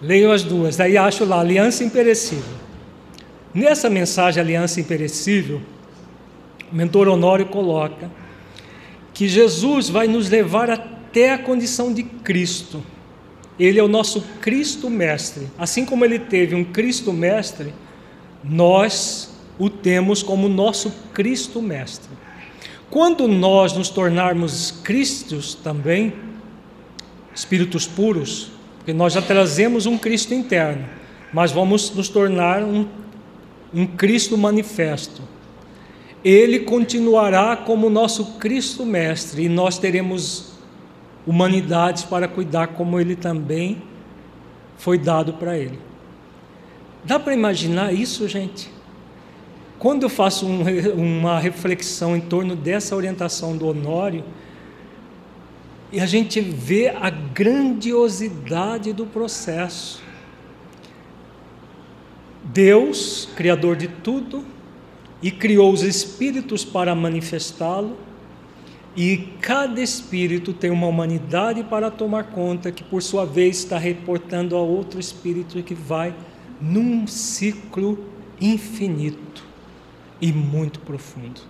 Leiam 0.00 0.32
as 0.32 0.42
duas, 0.42 0.80
aí 0.80 0.98
acho 0.98 1.24
lá, 1.24 1.38
aliança 1.38 1.84
imperecível. 1.84 2.62
Nessa 3.54 3.88
mensagem, 3.88 4.42
aliança 4.42 4.80
imperecível, 4.80 5.60
o 6.72 6.74
mentor 6.74 7.06
Honório 7.06 7.46
coloca 7.46 8.10
que 9.14 9.28
Jesus 9.28 9.88
vai 9.88 10.08
nos 10.08 10.28
levar 10.28 10.70
até 10.70 11.32
a 11.32 11.38
condição 11.38 11.92
de 11.92 12.02
Cristo. 12.02 12.82
Ele 13.60 13.78
é 13.78 13.82
o 13.82 13.88
nosso 13.88 14.22
Cristo 14.40 14.90
Mestre. 14.90 15.46
Assim 15.56 15.84
como 15.84 16.04
ele 16.04 16.18
teve 16.18 16.54
um 16.54 16.64
Cristo 16.64 17.12
Mestre, 17.12 17.72
nós 18.42 19.31
o 19.62 19.70
temos 19.70 20.24
como 20.24 20.48
nosso 20.48 20.92
Cristo 21.14 21.62
Mestre. 21.62 22.10
Quando 22.90 23.28
nós 23.28 23.72
nos 23.72 23.88
tornarmos 23.88 24.72
Cristos 24.82 25.54
também, 25.54 26.12
espíritos 27.32 27.86
puros, 27.86 28.50
porque 28.78 28.92
nós 28.92 29.12
já 29.12 29.22
trazemos 29.22 29.86
um 29.86 29.96
Cristo 29.96 30.34
interno, 30.34 30.84
mas 31.32 31.52
vamos 31.52 31.94
nos 31.94 32.08
tornar 32.08 32.64
um, 32.64 32.88
um 33.72 33.86
Cristo 33.86 34.36
manifesto. 34.36 35.22
Ele 36.24 36.58
continuará 36.58 37.54
como 37.56 37.88
nosso 37.88 38.38
Cristo 38.40 38.84
mestre 38.84 39.44
e 39.44 39.48
nós 39.48 39.78
teremos 39.78 40.54
humanidades 41.24 42.02
para 42.02 42.26
cuidar 42.26 42.66
como 42.66 42.98
ele 42.98 43.14
também 43.14 43.80
foi 44.76 44.98
dado 44.98 45.34
para 45.34 45.56
ele. 45.56 45.78
Dá 47.04 47.20
para 47.20 47.32
imaginar 47.32 47.94
isso, 47.94 48.26
gente? 48.26 48.81
Quando 49.82 50.04
eu 50.04 50.08
faço 50.08 50.46
um, 50.46 50.62
uma 50.94 51.40
reflexão 51.40 52.16
em 52.16 52.20
torno 52.20 52.54
dessa 52.54 52.94
orientação 52.94 53.56
do 53.56 53.66
Honório, 53.66 54.22
e 55.90 55.98
a 55.98 56.06
gente 56.06 56.40
vê 56.40 56.90
a 56.90 57.10
grandiosidade 57.10 58.92
do 58.92 59.06
processo. 59.06 60.00
Deus, 62.44 63.28
Criador 63.34 63.74
de 63.74 63.88
tudo, 63.88 64.44
e 65.20 65.32
criou 65.32 65.72
os 65.72 65.82
espíritos 65.82 66.64
para 66.64 66.94
manifestá-lo, 66.94 67.96
e 68.96 69.30
cada 69.40 69.80
espírito 69.80 70.52
tem 70.52 70.70
uma 70.70 70.86
humanidade 70.86 71.64
para 71.64 71.90
tomar 71.90 72.30
conta, 72.30 72.70
que 72.70 72.84
por 72.84 73.02
sua 73.02 73.26
vez 73.26 73.58
está 73.58 73.78
reportando 73.78 74.54
a 74.54 74.60
outro 74.60 75.00
espírito 75.00 75.60
que 75.60 75.74
vai 75.74 76.14
num 76.60 77.04
ciclo 77.08 77.98
infinito 78.40 79.41
e 80.22 80.32
muito 80.32 80.78
profundo. 80.80 81.40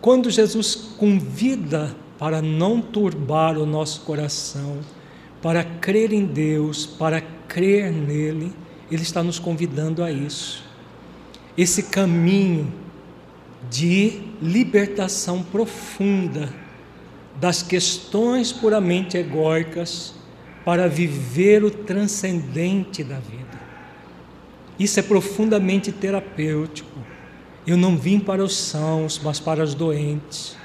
Quando 0.00 0.30
Jesus 0.30 0.74
convida 0.96 1.94
para 2.18 2.40
não 2.40 2.80
turbar 2.80 3.58
o 3.58 3.66
nosso 3.66 4.02
coração, 4.02 4.78
para 5.42 5.64
crer 5.64 6.12
em 6.12 6.24
Deus, 6.24 6.86
para 6.86 7.20
crer 7.48 7.92
nele, 7.92 8.52
Ele 8.90 9.02
está 9.02 9.22
nos 9.22 9.38
convidando 9.38 10.02
a 10.02 10.12
isso. 10.12 10.64
Esse 11.58 11.84
caminho 11.84 12.72
de 13.68 14.22
libertação 14.40 15.42
profunda 15.42 16.52
das 17.40 17.62
questões 17.62 18.52
puramente 18.52 19.16
egóicas 19.16 20.14
para 20.64 20.88
viver 20.88 21.64
o 21.64 21.70
transcendente 21.70 23.02
da 23.02 23.18
vida. 23.18 23.60
Isso 24.78 24.98
é 24.98 25.02
profundamente 25.02 25.92
terapêutico. 25.92 26.93
Eu 27.66 27.76
não 27.76 27.96
vim 27.96 28.18
para 28.18 28.42
os 28.42 28.56
sãos, 28.56 29.20
mas 29.22 29.40
para 29.40 29.62
os 29.62 29.74
doentes 29.74 30.56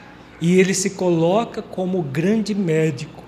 e 0.42 0.60
ele 0.60 0.74
se 0.74 0.92
coloca 0.92 1.62
como 1.62 2.02
grande 2.02 2.56
médico. 2.56 3.24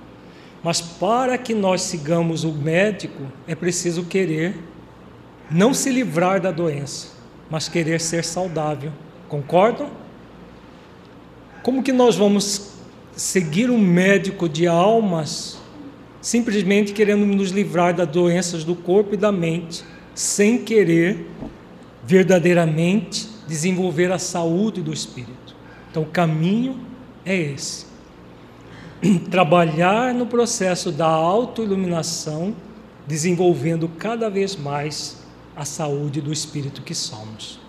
Mas 0.63 0.79
para 0.79 1.37
que 1.37 1.53
nós 1.53 1.81
sigamos 1.81 2.43
o 2.43 2.51
médico, 2.51 3.23
é 3.47 3.55
preciso 3.55 4.05
querer 4.05 4.55
não 5.49 5.73
se 5.73 5.89
livrar 5.89 6.39
da 6.39 6.51
doença, 6.51 7.09
mas 7.49 7.67
querer 7.67 7.99
ser 7.99 8.23
saudável. 8.23 8.91
Concordam? 9.27 9.89
Como 11.63 11.83
que 11.83 11.91
nós 11.91 12.15
vamos 12.15 12.71
seguir 13.11 13.69
um 13.69 13.77
médico 13.77 14.47
de 14.47 14.67
almas 14.67 15.59
simplesmente 16.21 16.93
querendo 16.93 17.25
nos 17.25 17.49
livrar 17.49 17.95
das 17.95 18.07
doenças 18.07 18.63
do 18.63 18.75
corpo 18.75 19.15
e 19.15 19.17
da 19.17 19.31
mente, 19.31 19.83
sem 20.13 20.59
querer 20.59 21.27
verdadeiramente 22.03 23.27
desenvolver 23.51 24.11
a 24.13 24.17
saúde 24.17 24.81
do 24.81 24.93
espírito? 24.93 25.53
Então, 25.89 26.03
o 26.03 26.05
caminho 26.05 26.79
é 27.25 27.35
esse. 27.35 27.85
Trabalhar 29.29 30.13
no 30.13 30.25
processo 30.25 30.89
da 30.89 31.07
autoiluminação, 31.07 32.55
desenvolvendo 33.05 33.89
cada 33.89 34.29
vez 34.29 34.55
mais 34.55 35.17
a 35.53 35.65
saúde 35.65 36.21
do 36.21 36.31
espírito 36.31 36.81
que 36.81 36.95
somos. 36.95 37.59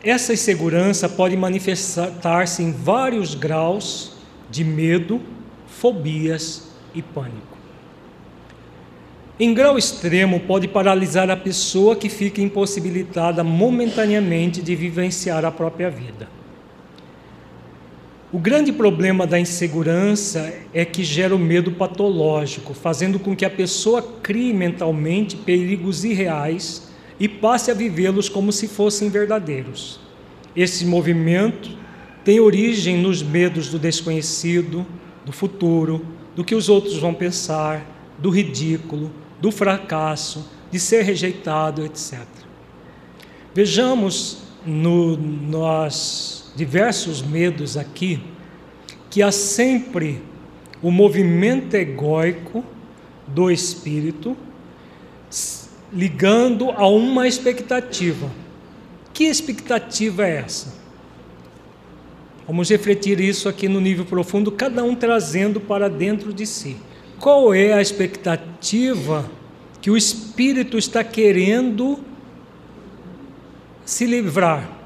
Essa 0.00 0.32
insegurança 0.32 1.08
pode 1.08 1.36
manifestar-se 1.36 2.62
em 2.62 2.70
vários 2.70 3.34
graus 3.34 4.12
de 4.48 4.62
medo, 4.62 5.20
fobias 5.66 6.68
e 6.94 7.02
pânico. 7.02 7.49
Em 9.42 9.54
grau 9.54 9.78
extremo, 9.78 10.38
pode 10.38 10.68
paralisar 10.68 11.30
a 11.30 11.36
pessoa 11.36 11.96
que 11.96 12.10
fica 12.10 12.42
impossibilitada 12.42 13.42
momentaneamente 13.42 14.60
de 14.60 14.76
vivenciar 14.76 15.46
a 15.46 15.50
própria 15.50 15.88
vida. 15.88 16.28
O 18.30 18.38
grande 18.38 18.70
problema 18.70 19.26
da 19.26 19.40
insegurança 19.40 20.52
é 20.74 20.84
que 20.84 21.02
gera 21.02 21.34
o 21.34 21.38
medo 21.38 21.72
patológico, 21.72 22.74
fazendo 22.74 23.18
com 23.18 23.34
que 23.34 23.46
a 23.46 23.48
pessoa 23.48 24.02
crie 24.22 24.52
mentalmente 24.52 25.38
perigos 25.38 26.04
irreais 26.04 26.90
e 27.18 27.26
passe 27.26 27.70
a 27.70 27.74
vivê-los 27.74 28.28
como 28.28 28.52
se 28.52 28.68
fossem 28.68 29.08
verdadeiros. 29.08 30.00
Esse 30.54 30.84
movimento 30.84 31.78
tem 32.26 32.40
origem 32.40 32.98
nos 32.98 33.22
medos 33.22 33.70
do 33.70 33.78
desconhecido, 33.78 34.86
do 35.24 35.32
futuro, 35.32 36.04
do 36.36 36.44
que 36.44 36.54
os 36.54 36.68
outros 36.68 36.98
vão 36.98 37.14
pensar, 37.14 37.86
do 38.18 38.28
ridículo, 38.28 39.10
do 39.40 39.50
fracasso, 39.50 40.48
de 40.70 40.78
ser 40.78 41.02
rejeitado, 41.02 41.84
etc. 41.84 42.20
Vejamos 43.54 44.42
no, 44.64 45.16
nós 45.16 46.52
diversos 46.54 47.22
medos 47.22 47.76
aqui, 47.76 48.22
que 49.08 49.22
há 49.22 49.32
sempre 49.32 50.22
o 50.82 50.90
movimento 50.90 51.74
egóico 51.74 52.64
do 53.26 53.50
espírito 53.50 54.36
ligando 55.92 56.70
a 56.70 56.86
uma 56.86 57.26
expectativa. 57.26 58.30
Que 59.12 59.24
expectativa 59.24 60.26
é 60.26 60.36
essa? 60.38 60.80
Vamos 62.46 62.70
refletir 62.70 63.20
isso 63.20 63.48
aqui 63.48 63.68
no 63.68 63.80
nível 63.80 64.04
profundo, 64.04 64.50
cada 64.50 64.82
um 64.82 64.94
trazendo 64.94 65.60
para 65.60 65.88
dentro 65.88 66.32
de 66.32 66.46
si. 66.46 66.76
Qual 67.20 67.54
é 67.54 67.72
a 67.74 67.80
expectativa 67.80 69.30
que 69.80 69.90
o 69.90 69.96
espírito 69.96 70.76
está 70.76 71.04
querendo 71.04 72.00
se 73.84 74.06
livrar? 74.06 74.80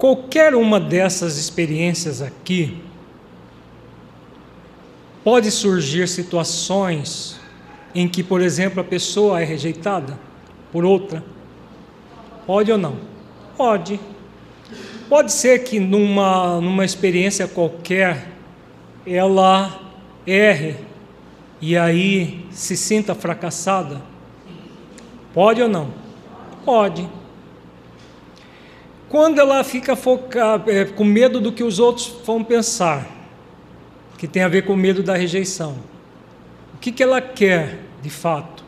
qualquer 0.00 0.54
uma 0.54 0.80
dessas 0.80 1.36
experiências 1.36 2.22
aqui 2.22 2.78
pode 5.22 5.50
surgir 5.50 6.08
situações 6.08 7.38
em 7.94 8.08
que, 8.08 8.22
por 8.22 8.40
exemplo, 8.40 8.80
a 8.80 8.84
pessoa 8.84 9.42
é 9.42 9.44
rejeitada 9.44 10.18
por 10.72 10.86
outra. 10.86 11.22
Pode 12.46 12.72
ou 12.72 12.78
não? 12.78 12.96
Pode. 13.58 14.00
Pode 15.06 15.32
ser 15.32 15.64
que 15.64 15.78
numa, 15.78 16.58
numa 16.62 16.84
experiência 16.86 17.46
qualquer 17.46 18.28
ela 19.06 19.82
erre 20.26 20.76
e 21.60 21.76
aí 21.76 22.46
se 22.50 22.76
sinta 22.76 23.14
fracassada? 23.14 24.00
Pode 25.34 25.62
ou 25.62 25.68
não? 25.68 25.92
Pode. 26.64 27.08
Quando 29.08 29.40
ela 29.40 29.62
fica 29.64 29.94
focada, 29.96 30.72
é, 30.72 30.84
com 30.84 31.04
medo 31.04 31.40
do 31.40 31.52
que 31.52 31.64
os 31.64 31.78
outros 31.78 32.06
vão 32.24 32.42
pensar, 32.42 33.06
que 34.16 34.28
tem 34.28 34.42
a 34.42 34.48
ver 34.48 34.64
com 34.64 34.74
o 34.74 34.76
medo 34.76 35.02
da 35.02 35.16
rejeição, 35.16 35.76
o 36.74 36.78
que, 36.78 36.92
que 36.92 37.02
ela 37.02 37.20
quer 37.20 37.78
de 38.00 38.10
fato? 38.10 38.64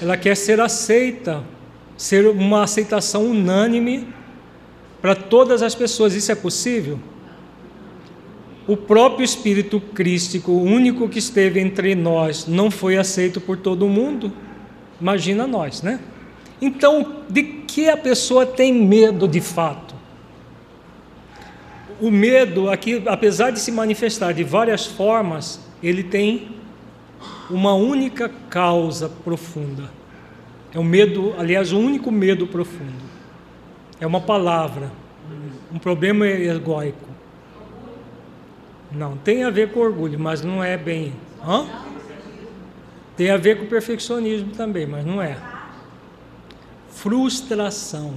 Ela 0.00 0.16
quer 0.16 0.36
ser 0.36 0.60
aceita, 0.60 1.42
ser 1.96 2.26
uma 2.28 2.62
aceitação 2.62 3.26
unânime 3.26 4.06
para 5.02 5.14
todas 5.14 5.62
as 5.62 5.74
pessoas. 5.74 6.14
Isso 6.14 6.30
é 6.30 6.34
possível? 6.36 7.00
O 8.68 8.76
próprio 8.76 9.24
Espírito 9.24 9.80
Crístico, 9.80 10.52
o 10.52 10.62
único 10.62 11.08
que 11.08 11.18
esteve 11.18 11.58
entre 11.58 11.94
nós, 11.94 12.46
não 12.46 12.70
foi 12.70 12.98
aceito 12.98 13.40
por 13.40 13.56
todo 13.56 13.88
mundo. 13.88 14.30
Imagina 15.00 15.46
nós, 15.46 15.80
né? 15.80 15.98
Então, 16.60 17.22
de 17.30 17.42
que 17.42 17.88
a 17.88 17.96
pessoa 17.96 18.44
tem 18.44 18.70
medo 18.74 19.26
de 19.26 19.40
fato? 19.40 19.94
O 21.98 22.10
medo, 22.10 22.68
aqui, 22.68 23.02
apesar 23.06 23.52
de 23.52 23.58
se 23.58 23.72
manifestar 23.72 24.32
de 24.34 24.44
várias 24.44 24.84
formas, 24.84 25.60
ele 25.82 26.02
tem 26.02 26.50
uma 27.48 27.72
única 27.72 28.30
causa 28.50 29.08
profunda. 29.08 29.90
É 30.74 30.78
o 30.78 30.84
medo, 30.84 31.34
aliás, 31.38 31.72
o 31.72 31.78
único 31.78 32.10
medo 32.10 32.46
profundo. 32.46 33.08
É 33.98 34.06
uma 34.06 34.20
palavra, 34.20 34.92
um 35.72 35.78
problema 35.78 36.26
egóico. 36.26 37.07
Não, 38.90 39.16
tem 39.16 39.44
a 39.44 39.50
ver 39.50 39.72
com 39.72 39.80
orgulho, 39.80 40.18
mas 40.18 40.42
não 40.42 40.62
é 40.64 40.76
bem. 40.76 41.12
Hã? 41.44 41.66
Tem 43.16 43.30
a 43.30 43.36
ver 43.36 43.58
com 43.58 43.66
perfeccionismo 43.66 44.52
também, 44.52 44.86
mas 44.86 45.04
não 45.04 45.20
é 45.20 45.36
frustração. 46.98 48.14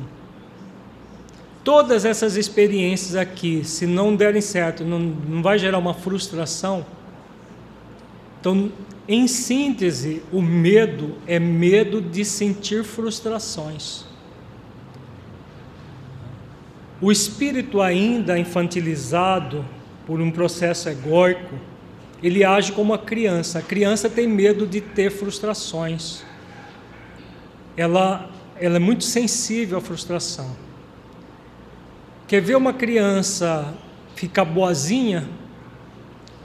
Todas 1.64 2.06
essas 2.06 2.36
experiências 2.36 3.16
aqui, 3.16 3.64
se 3.64 3.86
não 3.86 4.16
derem 4.16 4.42
certo, 4.42 4.84
não, 4.84 4.98
não 5.00 5.44
vai 5.44 5.60
gerar 5.60 5.78
uma 5.78 5.94
frustração. 5.94 6.84
Então, 8.40 8.72
em 9.08 9.28
síntese, 9.28 10.24
o 10.32 10.42
medo 10.42 11.16
é 11.28 11.38
medo 11.38 12.02
de 12.02 12.26
sentir 12.26 12.84
frustrações. 12.84 14.06
O 17.00 17.12
espírito 17.12 17.82
ainda 17.82 18.40
infantilizado 18.40 19.64
por 20.12 20.20
um 20.20 20.30
processo 20.30 20.90
egóico, 20.90 21.56
ele 22.22 22.44
age 22.44 22.74
como 22.74 22.94
a 22.94 23.00
criança. 23.00 23.60
A 23.60 23.62
criança 23.62 24.10
tem 24.10 24.28
medo 24.28 24.68
de 24.68 24.82
ter 24.82 25.10
frustrações. 25.10 26.22
Ela 27.78 28.30
ela 28.60 28.76
é 28.76 28.80
muito 28.80 29.06
sensível 29.06 29.78
à 29.78 29.82
frustração. 29.82 30.54
Quer 32.28 32.42
ver 32.42 32.58
uma 32.58 32.74
criança 32.74 33.74
ficar 34.14 34.44
boazinha? 34.44 35.30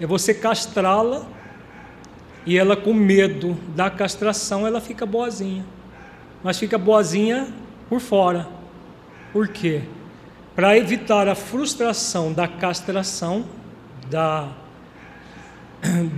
É 0.00 0.07
você 0.07 0.33
castrá-la 0.33 1.26
e 2.46 2.57
ela 2.57 2.76
com 2.76 2.94
medo 2.94 3.59
da 3.74 3.90
castração, 3.90 4.64
ela 4.64 4.81
fica 4.81 5.05
boazinha. 5.05 5.66
Mas 6.40 6.57
fica 6.57 6.79
boazinha 6.79 7.52
por 7.88 7.98
fora. 7.98 8.48
Por 9.33 9.48
quê? 9.48 9.83
Para 10.55 10.79
evitar 10.79 11.29
a 11.29 11.35
frustração 11.35 12.33
da 12.33 12.46
castração, 12.46 13.56
da 14.11 14.53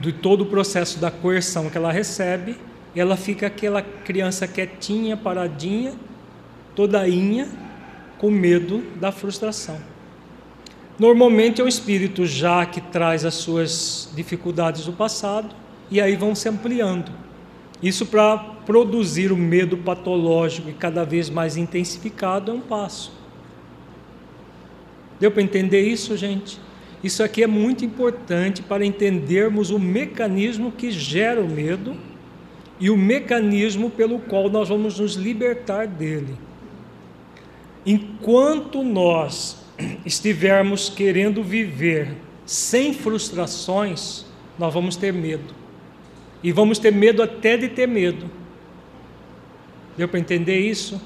de 0.00 0.12
todo 0.12 0.42
o 0.42 0.46
processo 0.46 0.98
da 0.98 1.10
coerção 1.10 1.68
que 1.68 1.76
ela 1.76 1.92
recebe, 1.92 2.56
ela 2.94 3.16
fica 3.16 3.46
aquela 3.46 3.82
criança 3.82 4.46
quietinha, 4.46 5.16
paradinha, 5.16 5.94
todainha, 6.74 7.48
com 8.18 8.30
medo 8.30 8.82
da 8.96 9.12
frustração. 9.12 9.78
Normalmente 10.98 11.60
é 11.60 11.64
o 11.64 11.68
espírito 11.68 12.26
já 12.26 12.66
que 12.66 12.80
traz 12.80 13.24
as 13.24 13.34
suas 13.34 14.10
dificuldades 14.16 14.84
do 14.84 14.92
passado 14.92 15.54
e 15.90 16.00
aí 16.00 16.16
vão 16.16 16.34
se 16.34 16.48
ampliando. 16.48 17.12
Isso 17.80 18.06
para 18.06 18.36
produzir 18.66 19.30
o 19.30 19.36
medo 19.36 19.78
patológico 19.78 20.68
e 20.68 20.72
cada 20.72 21.04
vez 21.04 21.30
mais 21.30 21.56
intensificado 21.56 22.50
é 22.50 22.54
um 22.54 22.60
passo. 22.60 23.12
Deu 25.20 25.30
para 25.30 25.42
entender 25.42 25.82
isso, 25.82 26.16
gente? 26.16 26.60
Isso 27.02 27.22
aqui 27.22 27.42
é 27.42 27.46
muito 27.46 27.84
importante 27.84 28.62
para 28.62 28.84
entendermos 28.84 29.70
o 29.70 29.78
mecanismo 29.78 30.72
que 30.72 30.90
gera 30.90 31.40
o 31.40 31.48
medo 31.48 31.96
e 32.80 32.90
o 32.90 32.96
mecanismo 32.96 33.90
pelo 33.90 34.18
qual 34.18 34.48
nós 34.48 34.68
vamos 34.68 34.98
nos 34.98 35.14
libertar 35.14 35.86
dele. 35.86 36.36
Enquanto 37.86 38.82
nós 38.82 39.64
estivermos 40.04 40.88
querendo 40.88 41.42
viver 41.42 42.16
sem 42.44 42.92
frustrações, 42.92 44.24
nós 44.58 44.74
vamos 44.74 44.96
ter 44.96 45.12
medo. 45.12 45.54
E 46.42 46.50
vamos 46.50 46.78
ter 46.78 46.92
medo 46.92 47.22
até 47.22 47.56
de 47.56 47.68
ter 47.68 47.86
medo. 47.86 48.30
Deu 49.96 50.08
para 50.08 50.20
entender 50.20 50.58
isso? 50.60 51.00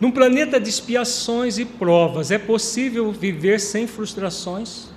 Num 0.00 0.10
planeta 0.12 0.60
de 0.60 0.68
expiações 0.68 1.58
e 1.58 1.64
provas, 1.64 2.30
é 2.30 2.38
possível 2.38 3.10
viver 3.10 3.58
sem 3.58 3.86
frustrações? 3.86 4.88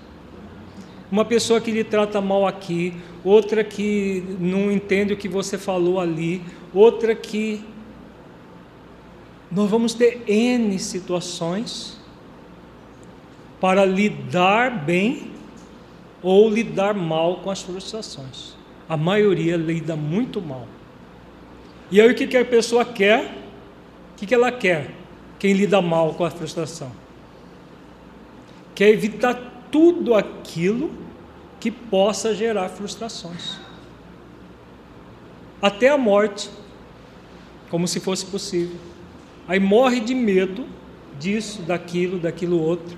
Uma 1.11 1.25
pessoa 1.25 1.59
que 1.59 1.71
lhe 1.71 1.83
trata 1.83 2.21
mal 2.21 2.45
aqui, 2.45 2.93
outra 3.23 3.63
que 3.63 4.23
não 4.39 4.71
entende 4.71 5.13
o 5.13 5.17
que 5.17 5.27
você 5.27 5.57
falou 5.57 5.99
ali, 5.99 6.41
outra 6.73 7.15
que. 7.15 7.63
Nós 9.51 9.69
vamos 9.69 9.93
ter 9.93 10.23
N 10.27 10.79
situações 10.79 11.99
para 13.59 13.83
lidar 13.83 14.85
bem 14.85 15.31
ou 16.23 16.49
lidar 16.49 16.93
mal 16.93 17.37
com 17.37 17.51
as 17.51 17.61
frustrações. 17.61 18.55
A 18.87 18.95
maioria 18.95 19.57
lida 19.57 19.95
muito 19.95 20.41
mal. 20.41 20.67
E 21.89 21.99
aí 21.99 22.09
o 22.09 22.15
que, 22.15 22.27
que 22.27 22.37
a 22.37 22.45
pessoa 22.45 22.85
quer? 22.85 23.40
Que, 24.21 24.27
que 24.27 24.35
ela 24.35 24.51
quer? 24.51 24.91
Quem 25.39 25.51
lida 25.51 25.81
mal 25.81 26.13
com 26.13 26.23
a 26.23 26.29
frustração? 26.29 26.91
Quer 28.75 28.89
evitar 28.89 29.33
tudo 29.71 30.13
aquilo 30.13 30.91
que 31.59 31.71
possa 31.71 32.35
gerar 32.35 32.69
frustrações. 32.69 33.57
Até 35.59 35.89
a 35.89 35.97
morte, 35.97 36.51
como 37.71 37.87
se 37.87 37.99
fosse 37.99 38.23
possível. 38.27 38.77
Aí 39.47 39.59
morre 39.59 39.99
de 39.99 40.13
medo 40.13 40.67
disso, 41.19 41.63
daquilo, 41.63 42.19
daquilo 42.19 42.61
outro, 42.61 42.95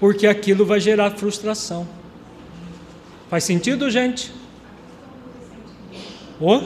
porque 0.00 0.26
aquilo 0.26 0.66
vai 0.66 0.80
gerar 0.80 1.12
frustração. 1.12 1.86
Faz 3.30 3.44
sentido, 3.44 3.88
gente? 3.92 4.32
Oh? 6.40 6.62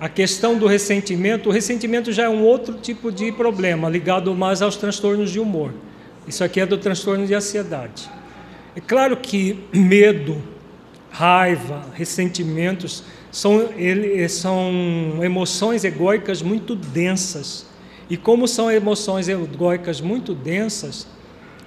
A 0.00 0.08
questão 0.08 0.56
do 0.56 0.68
ressentimento, 0.68 1.48
o 1.48 1.52
ressentimento 1.52 2.12
já 2.12 2.24
é 2.24 2.28
um 2.28 2.44
outro 2.44 2.74
tipo 2.74 3.10
de 3.10 3.32
problema, 3.32 3.88
ligado 3.88 4.32
mais 4.32 4.62
aos 4.62 4.76
transtornos 4.76 5.28
de 5.28 5.40
humor. 5.40 5.74
Isso 6.26 6.44
aqui 6.44 6.60
é 6.60 6.66
do 6.66 6.78
transtorno 6.78 7.26
de 7.26 7.34
ansiedade. 7.34 8.08
É 8.76 8.80
claro 8.80 9.16
que 9.16 9.58
medo, 9.72 10.40
raiva, 11.10 11.84
ressentimentos 11.94 13.02
são, 13.32 13.70
ele, 13.76 14.28
são 14.28 15.18
emoções 15.20 15.82
egóicas 15.82 16.42
muito 16.42 16.76
densas. 16.76 17.66
E 18.08 18.16
como 18.16 18.46
são 18.46 18.70
emoções 18.70 19.28
egóicas 19.28 20.00
muito 20.00 20.32
densas, 20.32 21.08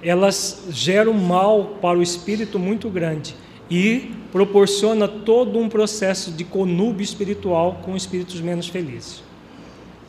elas 0.02 0.67
geram 0.70 1.13
mal 1.13 1.78
para 1.82 2.00
o 2.00 2.02
espírito 2.02 2.58
muito 2.58 2.89
grande 2.89 3.36
e 3.71 4.12
proporciona 4.34 5.07
todo 5.07 5.57
um 5.57 5.69
processo 5.69 6.29
de 6.31 6.43
conúbio 6.43 7.03
espiritual 7.03 7.79
com 7.81 7.95
espíritos 7.95 8.41
menos 8.41 8.67
felizes. 8.67 9.23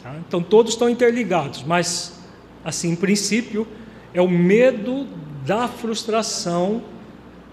Tá? 0.02 0.16
Então 0.26 0.42
todos 0.42 0.72
estão 0.72 0.90
interligados, 0.90 1.62
mas 1.62 2.20
assim, 2.64 2.90
em 2.90 2.96
princípio, 2.96 3.66
é 4.12 4.20
o 4.20 4.28
medo 4.28 5.06
da 5.46 5.68
frustração, 5.68 6.82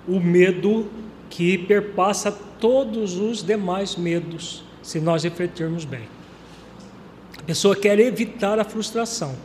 o 0.08 0.20
medo 0.20 0.88
que 1.30 1.60
perpassa 1.60 2.32
todos 2.32 3.16
os 3.18 3.44
demais 3.44 3.96
medos. 3.96 4.64
se 4.82 5.00
nós 5.00 5.24
refletirmos 5.24 5.86
bem. 5.86 6.08
A 7.38 7.44
pessoa 7.44 7.76
quer 7.76 8.00
evitar 8.00 8.58
a 8.60 8.64
frustração. 8.64 9.36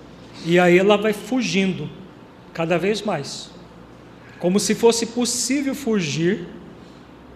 E 0.46 0.58
aí 0.58 0.78
ela 0.78 0.96
vai 0.96 1.12
fugindo 1.12 1.90
cada 2.54 2.78
vez 2.78 3.02
mais. 3.02 3.50
Como 4.38 4.58
se 4.58 4.74
fosse 4.74 5.06
possível 5.06 5.74
fugir 5.74 6.46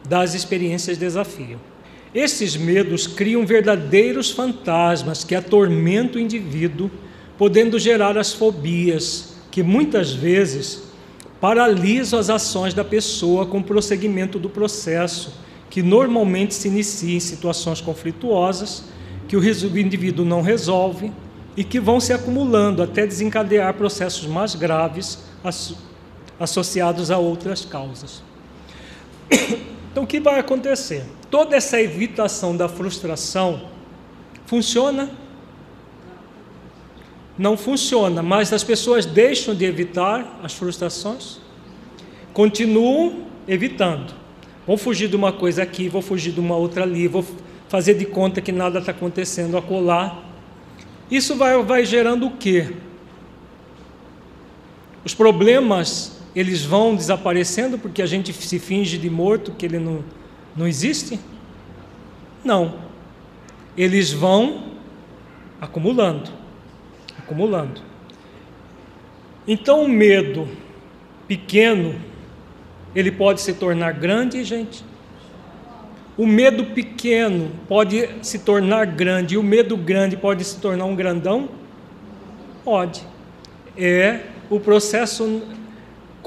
das 0.06 0.34
experiências 0.34 0.98
de 0.98 1.04
desafio. 1.04 1.58
Esses 2.14 2.56
medos 2.56 3.06
criam 3.06 3.46
verdadeiros 3.46 4.30
fantasmas 4.30 5.24
que 5.24 5.34
atormentam 5.34 6.20
o 6.20 6.24
indivíduo, 6.24 6.90
podendo 7.36 7.78
gerar 7.78 8.16
as 8.16 8.32
fobias, 8.32 9.34
que 9.50 9.62
muitas 9.62 10.12
vezes 10.12 10.84
paralisam 11.40 12.18
as 12.18 12.30
ações 12.30 12.74
da 12.74 12.84
pessoa 12.84 13.46
com 13.46 13.58
o 13.58 13.64
prosseguimento 13.64 14.38
do 14.38 14.48
processo, 14.48 15.34
que 15.70 15.82
normalmente 15.82 16.54
se 16.54 16.68
inicia 16.68 17.16
em 17.16 17.20
situações 17.20 17.80
conflituosas, 17.80 18.84
que 19.28 19.36
o 19.36 19.78
indivíduo 19.78 20.24
não 20.24 20.40
resolve 20.40 21.12
e 21.54 21.62
que 21.62 21.78
vão 21.78 22.00
se 22.00 22.12
acumulando 22.12 22.82
até 22.82 23.06
desencadear 23.06 23.74
processos 23.74 24.26
mais 24.26 24.54
graves 24.54 25.18
associados 26.40 27.10
a 27.10 27.18
outras 27.18 27.64
causas. 27.64 28.22
Então, 29.98 30.04
o 30.04 30.06
que 30.06 30.20
vai 30.20 30.38
acontecer? 30.38 31.02
Toda 31.28 31.56
essa 31.56 31.80
evitação 31.82 32.56
da 32.56 32.68
frustração 32.68 33.62
funciona? 34.46 35.10
Não 37.36 37.56
funciona, 37.56 38.22
mas 38.22 38.52
as 38.52 38.62
pessoas 38.62 39.04
deixam 39.04 39.56
de 39.56 39.64
evitar 39.64 40.38
as 40.40 40.52
frustrações, 40.52 41.38
continuam 42.32 43.26
evitando. 43.48 44.14
Vou 44.64 44.76
fugir 44.76 45.08
de 45.08 45.16
uma 45.16 45.32
coisa 45.32 45.64
aqui, 45.64 45.88
vou 45.88 46.00
fugir 46.00 46.30
de 46.30 46.38
uma 46.38 46.54
outra 46.54 46.84
ali, 46.84 47.08
vou 47.08 47.26
fazer 47.68 47.94
de 47.94 48.04
conta 48.04 48.40
que 48.40 48.52
nada 48.52 48.78
está 48.78 48.92
acontecendo 48.92 49.56
a 49.56 49.62
colar. 49.62 50.22
Isso 51.10 51.34
vai, 51.34 51.60
vai 51.64 51.84
gerando 51.84 52.28
o 52.28 52.36
quê? 52.36 52.72
Os 55.04 55.12
problemas 55.12 56.17
eles 56.38 56.64
vão 56.64 56.94
desaparecendo 56.94 57.76
porque 57.76 58.00
a 58.00 58.06
gente 58.06 58.32
se 58.32 58.60
finge 58.60 58.96
de 58.96 59.10
morto, 59.10 59.50
que 59.50 59.66
ele 59.66 59.80
não, 59.80 60.04
não 60.54 60.68
existe? 60.68 61.18
Não. 62.44 62.76
Eles 63.76 64.12
vão 64.12 64.68
acumulando, 65.60 66.30
acumulando. 67.18 67.80
Então 69.48 69.82
o 69.82 69.88
medo 69.88 70.46
pequeno, 71.26 72.00
ele 72.94 73.10
pode 73.10 73.40
se 73.40 73.54
tornar 73.54 73.94
grande, 73.94 74.44
gente. 74.44 74.84
O 76.16 76.24
medo 76.24 76.66
pequeno 76.66 77.50
pode 77.66 78.10
se 78.22 78.38
tornar 78.38 78.86
grande, 78.86 79.34
e 79.34 79.38
o 79.38 79.42
medo 79.42 79.76
grande 79.76 80.16
pode 80.16 80.44
se 80.44 80.60
tornar 80.60 80.84
um 80.84 80.94
grandão? 80.94 81.48
Pode. 82.62 83.02
É 83.76 84.20
o 84.48 84.60
processo 84.60 85.57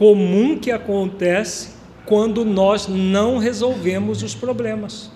comum 0.02 0.58
que 0.58 0.72
acontece 0.72 1.76
quando 2.08 2.44
nós 2.44 2.88
não 2.88 3.38
resolvemos 3.38 4.24
os 4.24 4.34
problemas. 4.34 5.12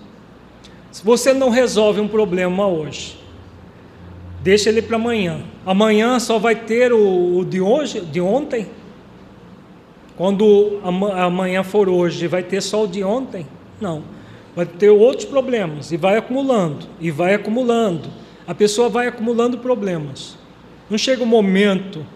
Se 0.92 1.04
você 1.04 1.32
não 1.32 1.50
resolve 1.50 2.00
um 2.00 2.06
problema 2.06 2.68
hoje, 2.68 3.18
deixa 4.44 4.68
ele 4.68 4.80
para 4.80 4.94
amanhã. 4.94 5.40
Amanhã 5.66 6.20
só 6.20 6.38
vai 6.38 6.54
ter 6.54 6.92
o, 6.92 7.38
o, 7.38 7.44
de 7.44 7.60
hoje, 7.60 8.00
de 8.00 8.20
ontem. 8.20 8.68
Quando 10.16 10.78
amanhã 10.84 11.64
for 11.64 11.88
hoje, 11.88 12.28
vai 12.28 12.44
ter 12.44 12.60
só 12.60 12.84
o 12.84 12.86
de 12.86 13.02
ontem? 13.02 13.44
Não. 13.80 14.04
Vai 14.54 14.66
ter 14.66 14.90
outros 14.90 15.24
problemas 15.24 15.90
e 15.90 15.96
vai 15.96 16.16
acumulando 16.16 16.86
e 17.00 17.10
vai 17.10 17.34
acumulando. 17.34 18.08
A 18.46 18.54
pessoa 18.54 18.88
vai 18.88 19.08
acumulando 19.08 19.58
problemas. 19.58 20.38
Não 20.88 20.96
chega 20.96 21.24
um 21.24 21.26
momento 21.26 22.06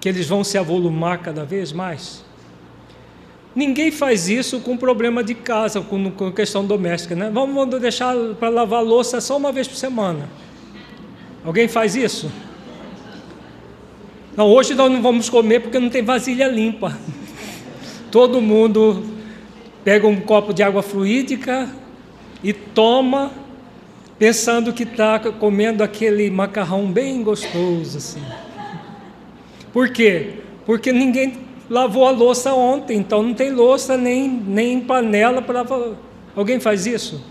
que 0.00 0.08
eles 0.08 0.28
vão 0.28 0.44
se 0.44 0.56
avolumar 0.56 1.18
cada 1.18 1.44
vez 1.44 1.72
mais? 1.72 2.24
Ninguém 3.54 3.90
faz 3.90 4.28
isso 4.28 4.60
com 4.60 4.76
problema 4.76 5.24
de 5.24 5.34
casa, 5.34 5.80
com, 5.80 6.32
questão 6.32 6.64
doméstica, 6.64 7.16
né? 7.16 7.30
Vamos 7.32 7.80
deixar 7.80 8.14
para 8.38 8.48
lavar 8.48 8.84
louça 8.84 9.20
só 9.20 9.36
uma 9.36 9.50
vez 9.50 9.66
por 9.66 9.76
semana. 9.76 10.28
Alguém 11.44 11.66
faz 11.66 11.96
isso? 11.96 12.30
Não, 14.36 14.46
hoje 14.46 14.74
nós 14.74 14.92
não 14.92 15.02
vamos 15.02 15.28
comer 15.28 15.60
porque 15.60 15.78
não 15.78 15.90
tem 15.90 16.02
vasilha 16.02 16.46
limpa. 16.46 16.96
Todo 18.12 18.40
mundo 18.40 19.02
pega 19.82 20.06
um 20.06 20.20
copo 20.20 20.52
de 20.52 20.62
água 20.62 20.82
fluídica 20.82 21.68
e 22.44 22.52
toma, 22.52 23.32
pensando 24.18 24.72
que 24.72 24.84
está 24.84 25.18
comendo 25.18 25.82
aquele 25.82 26.30
macarrão 26.30 26.86
bem 26.86 27.22
gostoso 27.22 27.98
assim. 27.98 28.22
Por 29.78 29.90
quê? 29.90 30.40
Porque 30.66 30.92
ninguém 30.92 31.38
lavou 31.70 32.04
a 32.04 32.10
louça 32.10 32.52
ontem, 32.52 32.98
então 32.98 33.22
não 33.22 33.32
tem 33.32 33.52
louça 33.52 33.96
nem, 33.96 34.28
nem 34.28 34.80
panela 34.80 35.40
para 35.40 35.62
lavar. 35.62 35.90
Alguém 36.34 36.58
faz 36.58 36.84
isso? 36.84 37.24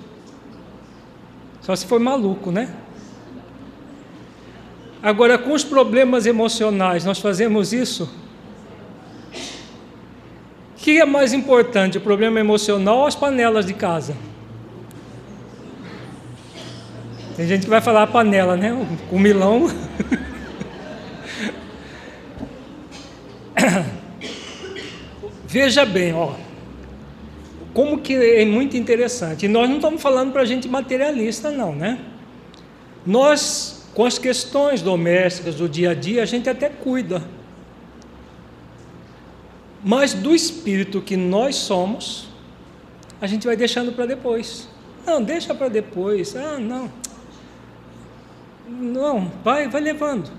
Só 1.59 1.75
se 1.75 1.85
for 1.85 1.99
maluco, 1.99 2.49
né? 2.49 2.73
Agora, 5.03 5.37
com 5.37 5.51
os 5.51 5.65
problemas 5.65 6.25
emocionais, 6.25 7.03
nós 7.03 7.19
fazemos 7.19 7.73
isso? 7.73 8.09
O 9.33 10.77
que 10.77 11.01
é 11.01 11.05
mais 11.05 11.33
importante, 11.33 11.97
o 11.97 12.01
problema 12.01 12.39
emocional 12.39 12.99
ou 12.99 13.07
as 13.07 13.15
panelas 13.15 13.65
de 13.65 13.73
casa? 13.73 14.15
Tem 17.35 17.45
gente 17.45 17.65
que 17.65 17.69
vai 17.69 17.81
falar 17.81 18.07
panela, 18.07 18.55
né? 18.55 18.71
O 19.11 19.19
milão. 19.19 19.69
Veja 25.47 25.85
bem, 25.85 26.13
ó, 26.13 26.33
como 27.73 27.99
que 27.99 28.13
é 28.13 28.45
muito 28.45 28.75
interessante. 28.75 29.45
E 29.45 29.47
nós 29.47 29.69
não 29.69 29.75
estamos 29.77 30.01
falando 30.01 30.31
para 30.31 30.43
gente 30.45 30.67
materialista, 30.67 31.51
não, 31.51 31.75
né? 31.75 31.99
Nós, 33.05 33.87
com 33.93 34.03
as 34.03 34.17
questões 34.17 34.81
domésticas 34.81 35.55
do 35.55 35.69
dia 35.69 35.91
a 35.91 35.93
dia, 35.93 36.23
a 36.23 36.25
gente 36.25 36.49
até 36.49 36.69
cuida. 36.69 37.23
Mas 39.83 40.13
do 40.13 40.33
espírito 40.33 41.01
que 41.01 41.15
nós 41.15 41.55
somos, 41.55 42.27
a 43.21 43.27
gente 43.27 43.45
vai 43.45 43.55
deixando 43.55 43.91
para 43.91 44.05
depois. 44.05 44.67
Não, 45.05 45.21
deixa 45.23 45.53
para 45.55 45.69
depois. 45.69 46.35
Ah, 46.35 46.57
não. 46.59 46.91
Não, 48.67 49.31
vai, 49.43 49.69
vai 49.69 49.81
levando. 49.81 50.29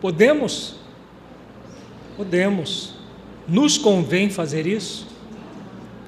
Podemos? 0.00 0.76
Podemos. 2.18 2.94
Nos 3.46 3.78
convém 3.78 4.28
fazer 4.28 4.66
isso? 4.66 5.06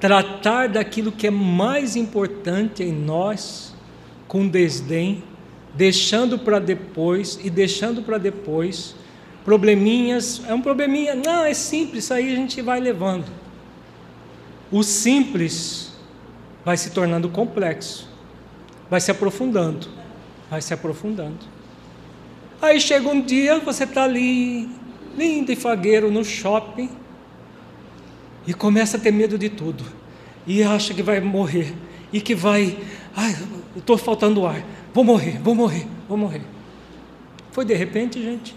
Tratar 0.00 0.68
daquilo 0.68 1.12
que 1.12 1.28
é 1.28 1.30
mais 1.30 1.94
importante 1.94 2.82
em 2.82 2.90
nós 2.92 3.72
com 4.26 4.48
desdém, 4.48 5.22
deixando 5.72 6.36
para 6.36 6.58
depois 6.58 7.38
e 7.44 7.48
deixando 7.48 8.02
para 8.02 8.18
depois 8.18 8.96
probleminhas, 9.44 10.42
é 10.48 10.52
um 10.52 10.60
probleminha, 10.60 11.14
não, 11.14 11.44
é 11.44 11.54
simples, 11.54 12.10
aí 12.10 12.32
a 12.32 12.36
gente 12.36 12.60
vai 12.60 12.80
levando. 12.80 13.26
O 14.70 14.82
simples 14.82 15.92
vai 16.64 16.76
se 16.76 16.90
tornando 16.90 17.28
complexo, 17.28 18.08
vai 18.90 19.00
se 19.00 19.12
aprofundando, 19.12 19.86
vai 20.50 20.60
se 20.60 20.74
aprofundando. 20.74 21.38
Aí 22.60 22.80
chega 22.80 23.08
um 23.08 23.20
dia, 23.20 23.60
você 23.60 23.84
está 23.84 24.02
ali, 24.02 24.68
lindo 25.20 25.52
e 25.52 25.56
fagueiro 25.56 26.11
no 26.11 26.24
shopping, 26.24 26.88
e 28.46 28.54
começa 28.54 28.96
a 28.96 29.00
ter 29.00 29.12
medo 29.12 29.37
de 29.37 29.50
tudo, 29.50 29.85
e 30.46 30.62
acha 30.62 30.94
que 30.94 31.02
vai 31.02 31.20
morrer, 31.20 31.74
e 32.11 32.22
que 32.22 32.35
vai, 32.35 32.78
ai, 33.14 33.37
estou 33.76 33.98
faltando 33.98 34.46
ar, 34.46 34.64
vou 34.94 35.04
morrer, 35.04 35.38
vou 35.42 35.54
morrer, 35.54 35.87
vou 36.09 36.16
morrer. 36.16 36.40
Foi 37.52 37.66
de 37.66 37.74
repente, 37.74 38.22
gente. 38.22 38.56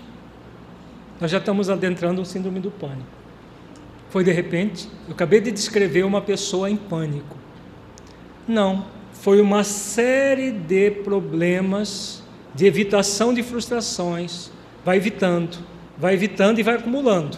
Nós 1.20 1.30
já 1.30 1.38
estamos 1.38 1.70
adentrando 1.70 2.22
o 2.22 2.26
síndrome 2.26 2.60
do 2.60 2.72
pânico. 2.72 3.04
Foi 4.10 4.24
de 4.24 4.32
repente, 4.32 4.88
eu 5.08 5.14
acabei 5.14 5.42
de 5.42 5.52
descrever 5.52 6.04
uma 6.04 6.22
pessoa 6.22 6.70
em 6.70 6.78
pânico. 6.78 7.36
Não, 8.48 8.86
foi 9.12 9.42
uma 9.42 9.64
série 9.64 10.52
de 10.52 10.92
problemas 10.92 12.24
de 12.56 12.66
evitação 12.66 13.34
de 13.34 13.42
frustrações. 13.42 14.52
Vai 14.86 14.98
evitando, 14.98 15.58
vai 15.98 16.14
evitando 16.14 16.60
e 16.60 16.64
vai 16.64 16.76
acumulando 16.76 17.38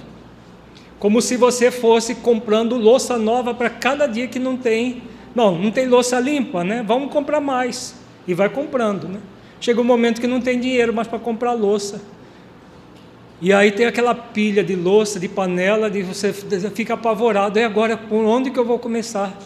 como 1.00 1.22
se 1.22 1.38
você 1.38 1.70
fosse 1.70 2.16
comprando 2.16 2.76
louça 2.76 3.18
nova 3.18 3.54
para 3.54 3.70
cada 3.70 4.08
dia 4.08 4.28
que 4.28 4.40
não 4.40 4.58
tem. 4.58 5.04
Não, 5.34 5.58
não 5.58 5.70
tem 5.70 5.88
louça 5.88 6.20
limpa, 6.20 6.64
né? 6.64 6.84
Vamos 6.88 7.12
comprar 7.12 7.42
mais. 7.42 7.96
E 8.28 8.34
vai 8.34 8.50
comprando, 8.50 9.08
né? 9.08 9.20
Chega 9.60 9.80
um 9.82 9.84
momento 9.84 10.22
que 10.22 10.28
não 10.28 10.40
tem 10.40 10.60
dinheiro 10.60 10.94
mais 10.94 11.08
para 11.08 11.20
comprar 11.20 11.54
louça. 11.54 12.02
E 13.42 13.52
aí 13.52 13.72
tem 13.72 13.86
aquela 13.86 14.16
pilha 14.16 14.64
de 14.64 14.76
louça, 14.76 15.20
de 15.20 15.28
panela, 15.28 15.92
de 15.92 16.02
você 16.02 16.32
fica 16.34 16.94
apavorado. 16.94 17.60
E 17.60 17.64
agora, 17.64 17.98
por 17.98 18.24
onde 18.24 18.50
que 18.50 18.58
eu 18.58 18.66
vou 18.66 18.80
começar? 18.80 19.38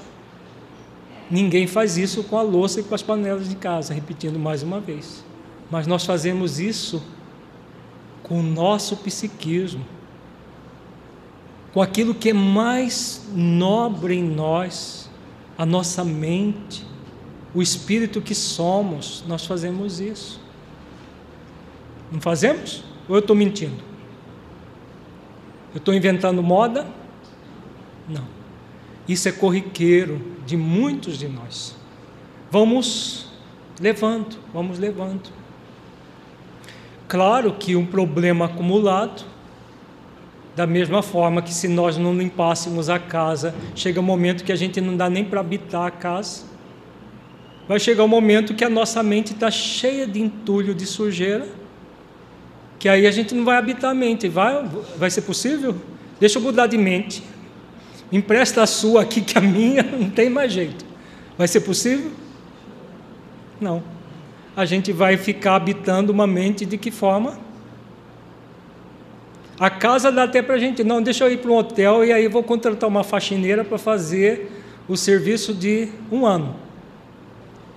Ninguém 1.29 1.65
faz 1.67 1.97
isso 1.97 2.23
com 2.23 2.37
a 2.37 2.41
louça 2.41 2.79
e 2.79 2.83
com 2.83 2.93
as 2.93 3.01
panelas 3.01 3.49
de 3.49 3.55
casa, 3.55 3.93
repetindo 3.93 4.37
mais 4.39 4.61
uma 4.61 4.79
vez. 4.79 5.25
Mas 5.69 5.87
nós 5.87 6.05
fazemos 6.05 6.59
isso 6.59 7.03
com 8.29 8.39
o 8.39 8.43
nosso 8.43 8.95
psiquismo, 8.97 9.83
com 11.73 11.81
aquilo 11.81 12.13
que 12.13 12.29
é 12.29 12.33
mais 12.33 13.27
nobre 13.33 14.15
em 14.15 14.23
nós, 14.23 15.09
a 15.57 15.65
nossa 15.65 16.05
mente, 16.05 16.85
o 17.53 17.61
espírito 17.61 18.21
que 18.21 18.35
somos, 18.35 19.23
nós 19.27 19.47
fazemos 19.47 19.99
isso. 19.99 20.39
Não 22.11 22.21
fazemos? 22.21 22.83
Ou 23.07 23.15
eu 23.15 23.19
estou 23.19 23.35
mentindo? 23.35 23.83
Eu 25.73 25.79
estou 25.79 25.93
inventando 25.93 26.43
moda? 26.43 26.87
Não. 28.07 28.25
Isso 29.07 29.27
é 29.27 29.31
corriqueiro 29.31 30.21
de 30.45 30.55
muitos 30.55 31.17
de 31.17 31.27
nós. 31.27 31.75
Vamos 32.51 33.27
levando, 33.79 34.37
vamos 34.53 34.77
levando. 34.77 35.38
Claro 37.09 37.53
que 37.53 37.75
um 37.75 37.87
problema 37.87 38.45
acumulado, 38.45 39.25
da 40.55 40.67
mesma 40.67 41.01
forma 41.01 41.41
que 41.41 41.51
se 41.51 41.67
nós 41.67 41.97
não 41.97 42.15
limpássemos 42.15 42.87
a 42.87 42.99
casa, 42.99 43.55
chega 43.73 43.99
um 43.99 44.03
momento 44.03 44.43
que 44.43 44.51
a 44.51 44.55
gente 44.55 44.79
não 44.79 44.95
dá 44.95 45.09
nem 45.09 45.25
para 45.25 45.39
habitar 45.39 45.87
a 45.87 45.91
casa. 45.91 46.43
Vai 47.67 47.79
chegar 47.79 48.03
um 48.03 48.07
momento 48.07 48.53
que 48.53 48.63
a 48.63 48.69
nossa 48.69 49.01
mente 49.01 49.33
está 49.33 49.49
cheia 49.49 50.05
de 50.05 50.21
entulho, 50.21 50.75
de 50.75 50.85
sujeira, 50.85 51.47
que 52.77 52.87
aí 52.87 53.07
a 53.07 53.11
gente 53.11 53.33
não 53.33 53.43
vai 53.43 53.57
habitar 53.57 53.89
a 53.89 53.95
mente. 53.95 54.27
Vai, 54.27 54.63
vai 54.95 55.09
ser 55.09 55.23
possível? 55.23 55.75
Deixa 56.19 56.37
eu 56.37 56.43
mudar 56.43 56.67
de 56.67 56.77
mente. 56.77 57.23
Empresta 58.11 58.61
a 58.61 58.67
sua 58.67 59.01
aqui, 59.01 59.21
que 59.21 59.35
a 59.35 59.41
minha 59.41 59.81
não 59.97 60.11
tem 60.11 60.29
mais 60.29 60.53
jeito. 60.53 60.85
Vai 61.35 61.47
ser 61.47 61.61
possível? 61.61 62.11
Não. 63.59 63.98
A 64.59 64.65
gente 64.65 64.91
vai 64.91 65.15
ficar 65.15 65.55
habitando 65.55 66.11
uma 66.11 66.27
mente 66.27 66.65
de 66.65 66.77
que 66.77 66.91
forma? 66.91 67.39
A 69.57 69.69
casa 69.69 70.11
dá 70.11 70.23
até 70.23 70.41
para 70.41 70.55
a 70.55 70.59
gente, 70.59 70.83
não, 70.83 71.01
deixa 71.01 71.23
eu 71.23 71.31
ir 71.31 71.37
para 71.37 71.49
um 71.49 71.55
hotel 71.55 72.03
e 72.03 72.11
aí 72.11 72.27
vou 72.27 72.43
contratar 72.43 72.89
uma 72.89 73.01
faxineira 73.01 73.63
para 73.63 73.77
fazer 73.77 74.51
o 74.85 74.97
serviço 74.97 75.53
de 75.53 75.87
um 76.11 76.25
ano. 76.25 76.57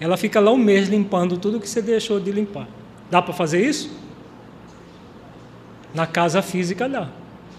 Ela 0.01 0.17
fica 0.17 0.41
lá 0.41 0.51
um 0.51 0.57
mês 0.57 0.89
limpando 0.89 1.37
tudo 1.37 1.61
que 1.61 1.69
você 1.69 1.81
deixou 1.81 2.19
de 2.19 2.33
limpar. 2.33 2.67
Dá 3.09 3.23
para 3.23 3.33
fazer 3.33 3.65
isso? 3.65 3.89
Na 5.95 6.05
casa 6.05 6.43
física 6.43 6.89
dá. 6.89 7.07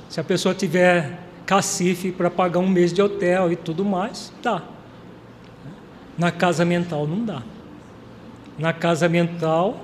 Se 0.09 0.19
a 0.19 0.23
pessoa 0.25 0.53
tiver 0.53 1.17
cacife 1.45 2.11
para 2.11 2.29
pagar 2.29 2.59
um 2.59 2.67
mês 2.67 2.91
de 2.91 3.01
hotel 3.01 3.53
e 3.53 3.55
tudo 3.55 3.85
mais, 3.85 4.33
dá. 4.43 4.61
Na 6.17 6.29
casa 6.29 6.65
mental 6.65 7.07
não 7.07 7.23
dá. 7.23 7.41
Na 8.57 8.71
casa 8.71 9.09
mental, 9.09 9.83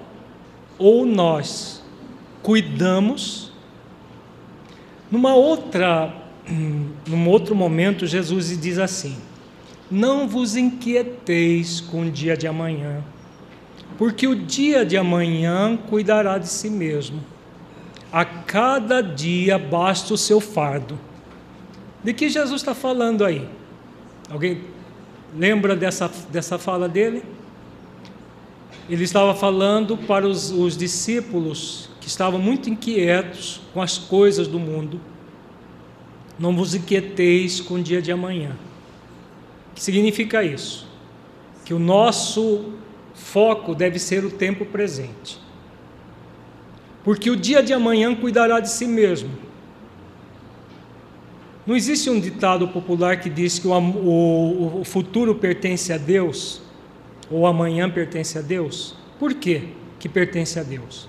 ou 0.77 1.05
nós 1.05 1.83
cuidamos. 2.41 3.51
Numa 5.11 5.35
outra, 5.35 6.15
num 7.07 7.27
outro 7.27 7.55
momento, 7.55 8.07
Jesus 8.07 8.59
diz 8.59 8.77
assim: 8.79 9.17
Não 9.89 10.27
vos 10.27 10.55
inquieteis 10.55 11.81
com 11.81 12.03
o 12.03 12.11
dia 12.11 12.37
de 12.37 12.47
amanhã, 12.47 13.03
porque 13.97 14.27
o 14.27 14.35
dia 14.35 14.85
de 14.85 14.97
amanhã 14.97 15.77
cuidará 15.89 16.37
de 16.37 16.47
si 16.47 16.69
mesmo. 16.69 17.23
A 18.11 18.25
cada 18.25 19.01
dia 19.01 19.59
basta 19.59 20.13
o 20.13 20.17
seu 20.17 20.39
fardo. 20.39 20.97
De 22.03 22.13
que 22.13 22.29
Jesus 22.29 22.61
está 22.61 22.73
falando 22.73 23.23
aí? 23.23 23.47
Alguém 24.29 24.61
lembra 25.37 25.75
dessa, 25.75 26.09
dessa 26.31 26.57
fala 26.57 26.87
dele? 26.87 27.23
Ele 28.89 29.03
estava 29.03 29.35
falando 29.35 29.95
para 29.95 30.27
os, 30.27 30.51
os 30.51 30.75
discípulos 30.75 31.89
que 32.01 32.07
estavam 32.07 32.39
muito 32.39 32.69
inquietos 32.69 33.61
com 33.73 33.81
as 33.81 33.97
coisas 33.97 34.47
do 34.47 34.59
mundo. 34.59 34.99
Não 36.39 36.55
vos 36.55 36.73
inquieteis 36.73 37.61
com 37.61 37.75
o 37.75 37.81
dia 37.81 38.01
de 38.01 38.11
amanhã. 38.11 38.57
O 39.71 39.75
que 39.75 39.83
significa 39.83 40.43
isso? 40.43 40.87
Que 41.63 41.73
o 41.73 41.79
nosso 41.79 42.73
foco 43.13 43.75
deve 43.75 43.99
ser 43.99 44.25
o 44.25 44.31
tempo 44.31 44.65
presente 44.65 45.39
porque 47.03 47.29
o 47.29 47.35
dia 47.35 47.63
de 47.63 47.73
amanhã 47.73 48.13
cuidará 48.13 48.59
de 48.59 48.69
si 48.69 48.85
mesmo. 48.85 49.31
Não 51.65 51.75
existe 51.75 52.09
um 52.09 52.19
ditado 52.19 52.67
popular 52.67 53.19
que 53.19 53.29
diz 53.29 53.59
que 53.59 53.67
o, 53.67 53.71
o, 53.71 54.81
o 54.81 54.83
futuro 54.83 55.35
pertence 55.35 55.93
a 55.93 55.97
Deus, 55.97 56.61
ou 57.29 57.45
amanhã 57.45 57.89
pertence 57.89 58.37
a 58.37 58.41
Deus? 58.41 58.95
Por 59.17 59.33
quê 59.33 59.69
que 59.99 60.07
pertence 60.07 60.59
a 60.59 60.63
Deus? 60.63 61.07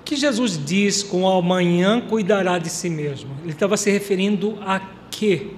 O 0.00 0.04
que 0.04 0.16
Jesus 0.16 0.62
diz 0.62 1.02
com 1.02 1.22
o 1.22 1.28
amanhã 1.28 2.00
cuidará 2.00 2.58
de 2.58 2.68
si 2.68 2.90
mesmo? 2.90 3.30
Ele 3.42 3.52
estava 3.52 3.76
se 3.76 3.90
referindo 3.90 4.58
a 4.60 4.80
quê 5.10 5.52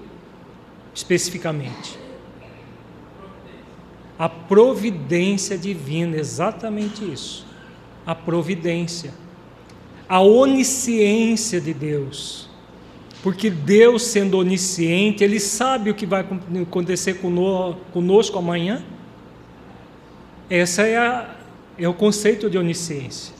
especificamente? 0.94 1.98
A 4.18 4.28
providência 4.28 5.58
divina, 5.58 6.16
exatamente 6.16 7.04
isso 7.04 7.44
a 8.06 8.14
providência, 8.14 9.14
a 10.08 10.20
onisciência 10.20 11.60
de 11.60 11.72
Deus. 11.72 12.50
Porque 13.24 13.48
Deus, 13.48 14.02
sendo 14.02 14.36
onisciente, 14.36 15.24
Ele 15.24 15.40
sabe 15.40 15.88
o 15.88 15.94
que 15.94 16.04
vai 16.04 16.26
acontecer 16.60 17.22
conosco 17.90 18.38
amanhã. 18.38 18.84
Essa 20.50 20.82
é, 20.82 20.98
a, 20.98 21.34
é 21.78 21.88
o 21.88 21.94
conceito 21.94 22.50
de 22.50 22.58
onisciência. 22.58 23.34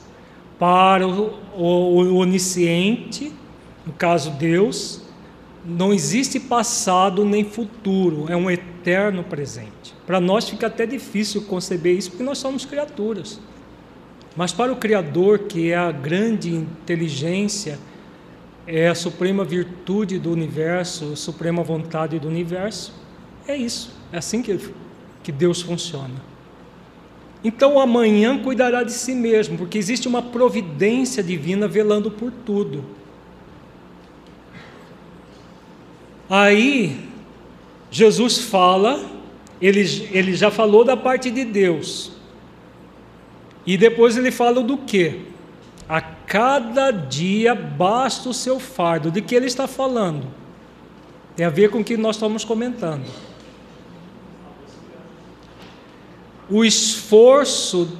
Para 0.57 1.07
o, 1.07 1.37
o, 1.55 1.63
o 2.01 2.15
onisciente, 2.15 3.31
no 3.85 3.93
caso 3.93 4.31
Deus, 4.31 5.03
não 5.63 5.93
existe 5.93 6.39
passado 6.39 7.23
nem 7.23 7.43
futuro, 7.43 8.25
é 8.27 8.35
um 8.35 8.49
eterno 8.49 9.23
presente. 9.23 9.93
Para 10.07 10.19
nós 10.19 10.49
fica 10.49 10.65
até 10.65 10.87
difícil 10.87 11.43
conceber 11.43 11.95
isso, 11.95 12.09
porque 12.09 12.23
nós 12.23 12.39
somos 12.39 12.65
criaturas. 12.65 13.39
Mas 14.35 14.51
para 14.51 14.73
o 14.73 14.77
Criador, 14.77 15.41
que 15.41 15.69
é 15.69 15.75
a 15.77 15.91
grande 15.91 16.55
inteligência, 16.55 17.77
é 18.67 18.87
a 18.87 18.95
suprema 18.95 19.43
virtude 19.43 20.17
do 20.17 20.31
universo, 20.31 21.13
a 21.13 21.15
suprema 21.15 21.63
vontade 21.63 22.17
do 22.19 22.27
universo, 22.27 22.93
é 23.47 23.55
isso. 23.55 23.91
É 24.11 24.17
assim 24.17 24.41
que, 24.41 24.59
que 25.23 25.31
Deus 25.31 25.61
funciona. 25.61 26.15
Então 27.43 27.79
amanhã 27.79 28.41
cuidará 28.41 28.81
de 28.81 28.91
si 28.91 29.13
mesmo, 29.13 29.57
porque 29.57 29.77
existe 29.77 30.07
uma 30.07 30.21
providência 30.21 31.21
divina 31.21 31.67
velando 31.67 32.09
por 32.09 32.31
tudo. 32.31 32.83
Aí, 36.27 37.07
Jesus 37.91 38.39
fala, 38.39 38.99
ele, 39.61 39.81
ele 40.11 40.35
já 40.35 40.49
falou 40.49 40.83
da 40.83 40.97
parte 40.97 41.29
de 41.29 41.45
Deus, 41.45 42.11
e 43.63 43.77
depois 43.77 44.17
ele 44.17 44.31
fala 44.31 44.63
do 44.63 44.75
que? 44.75 45.34
Cada 46.25 46.91
dia 46.91 47.53
basta 47.53 48.29
o 48.29 48.33
seu 48.33 48.59
fardo. 48.59 49.11
De 49.11 49.21
que 49.21 49.35
ele 49.35 49.45
está 49.45 49.67
falando? 49.67 50.27
Tem 51.35 51.45
a 51.45 51.49
ver 51.49 51.69
com 51.69 51.79
o 51.79 51.83
que 51.83 51.97
nós 51.97 52.15
estamos 52.15 52.43
comentando. 52.43 53.05
O 56.49 56.63
esforço 56.63 57.97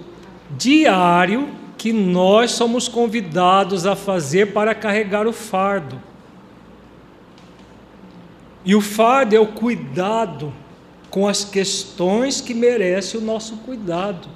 diário 0.51 1.49
que 1.77 1.91
nós 1.91 2.51
somos 2.51 2.87
convidados 2.87 3.85
a 3.85 3.95
fazer 3.95 4.53
para 4.53 4.73
carregar 4.73 5.27
o 5.27 5.33
fardo. 5.33 6.01
E 8.63 8.75
o 8.75 8.81
fardo 8.81 9.35
é 9.35 9.39
o 9.39 9.47
cuidado 9.47 10.53
com 11.09 11.27
as 11.27 11.43
questões 11.43 12.41
que 12.41 12.53
merecem 12.53 13.19
o 13.19 13.23
nosso 13.23 13.57
cuidado 13.57 14.27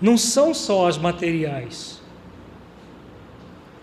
não 0.00 0.18
são 0.18 0.52
só 0.52 0.88
as 0.88 0.98
materiais. 0.98 1.93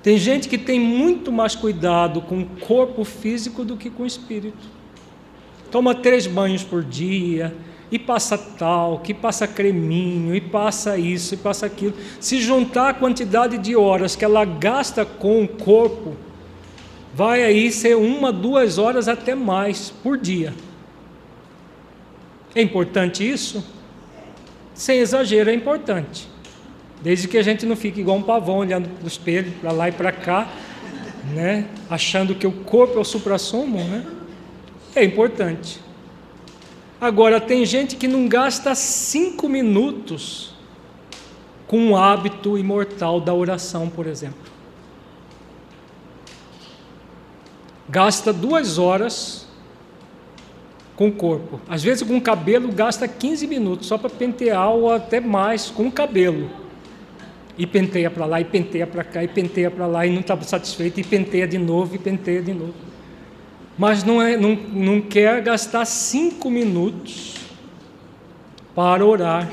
Tem 0.04 0.18
gente 0.18 0.50
que 0.50 0.58
tem 0.58 0.80
muito 0.80 1.32
mais 1.32 1.56
cuidado 1.56 2.22
com 2.22 2.40
o 2.40 2.46
corpo 2.46 3.04
físico 3.04 3.64
do 3.64 3.78
que 3.78 3.90
com 3.90 4.04
o 4.04 4.06
espírito. 4.06 4.68
Toma 5.70 5.94
três 5.94 6.28
banhos 6.28 6.64
por 6.64 6.84
dia, 6.84 7.56
e 7.92 8.00
passa 8.00 8.38
tal, 8.38 9.00
que 9.00 9.14
passa 9.14 9.48
creminho, 9.48 10.34
e 10.36 10.42
passa 10.42 10.98
isso, 10.98 11.34
e 11.34 11.38
passa 11.38 11.66
aquilo. 11.66 11.94
Se 12.20 12.42
juntar 12.42 12.90
a 12.90 12.94
quantidade 12.94 13.58
de 13.58 13.76
horas 13.76 14.16
que 14.16 14.26
ela 14.26 14.46
gasta 14.46 15.06
com 15.06 15.44
o 15.44 15.48
corpo, 15.48 16.16
vai 17.14 17.44
aí 17.44 17.72
ser 17.72 17.96
uma, 17.96 18.32
duas 18.32 18.78
horas 18.78 19.08
até 19.08 19.36
mais 19.36 19.90
por 20.02 20.18
dia. 20.18 20.54
É 22.56 22.62
importante 22.62 23.30
isso? 23.30 23.64
sem 24.82 24.98
exagero, 24.98 25.50
é 25.50 25.54
importante. 25.54 26.28
Desde 27.02 27.28
que 27.28 27.38
a 27.38 27.44
gente 27.44 27.66
não 27.66 27.76
fique 27.76 28.02
igual 28.02 28.18
um 28.18 28.22
pavão 28.22 28.58
olhando 28.58 28.88
para 28.90 29.04
o 29.04 29.08
espelho, 29.08 29.52
para 29.60 29.72
lá 29.72 29.90
e 29.90 29.92
para 29.92 30.12
cá, 30.12 30.48
né? 31.34 31.66
achando 31.90 32.36
que 32.36 32.46
o 32.46 32.52
corpo 32.52 32.98
é 32.98 33.02
o 33.02 33.04
supra-sumo, 33.04 33.78
né? 33.84 34.06
é 34.96 35.04
importante. 35.04 35.80
Agora, 37.00 37.42
tem 37.42 37.66
gente 37.66 37.96
que 37.96 38.08
não 38.08 38.28
gasta 38.28 38.76
cinco 38.76 39.50
minutos 39.50 40.54
com 41.66 41.92
o 41.92 41.98
hábito 41.98 42.58
imortal 42.58 43.20
da 43.20 43.34
oração, 43.34 43.90
por 43.90 44.06
exemplo. 44.06 44.52
Gasta 47.90 48.32
duas 48.32 48.78
horas 48.78 49.48
com 50.96 51.08
o 51.08 51.12
corpo. 51.12 51.60
Às 51.68 51.82
vezes, 51.82 52.08
com 52.08 52.16
o 52.16 52.22
cabelo, 52.22 52.72
gasta 52.72 53.08
15 53.08 53.48
minutos 53.48 53.88
só 53.88 53.98
para 53.98 54.10
pentear 54.10 54.70
ou 54.70 54.94
até 54.94 55.20
mais 55.20 55.72
com 55.72 55.88
o 55.88 55.92
cabelo. 55.92 56.61
E 57.58 57.68
penteia 57.68 58.10
para 58.10 58.26
lá, 58.26 58.42
e 58.42 58.46
penteia 58.46 58.88
para 58.88 59.04
cá, 59.04 59.24
e 59.24 59.28
penteia 59.28 59.70
para 59.70 59.86
lá, 59.86 60.06
e 60.06 60.12
não 60.12 60.22
está 60.22 60.40
satisfeito, 60.42 61.00
e 61.00 61.04
penteia 61.04 61.48
de 61.48 61.58
novo, 61.58 61.96
e 61.96 61.98
penteia 61.98 62.42
de 62.42 62.54
novo 62.54 62.92
mas 63.82 64.04
não, 64.04 64.22
é, 64.22 64.38
não, 64.38 64.54
não 64.56 65.02
quer 65.02 65.42
gastar 65.42 65.86
cinco 65.86 66.52
minutos 66.52 67.36
para 68.76 69.04
orar. 69.04 69.50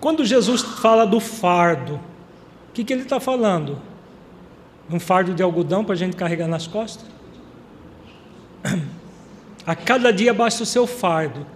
Quando 0.00 0.24
Jesus 0.24 0.62
fala 0.62 1.06
do 1.06 1.20
fardo, 1.20 1.94
o 1.94 2.72
que, 2.72 2.82
que 2.82 2.92
ele 2.92 3.02
está 3.02 3.20
falando? 3.20 3.80
Um 4.90 4.98
fardo 4.98 5.32
de 5.32 5.44
algodão 5.44 5.84
para 5.84 5.94
a 5.94 5.96
gente 5.96 6.16
carregar 6.16 6.48
nas 6.48 6.66
costas? 6.66 7.06
A 9.64 9.76
cada 9.76 10.12
dia 10.12 10.34
basta 10.34 10.64
o 10.64 10.66
seu 10.66 10.88
fardo. 10.88 11.46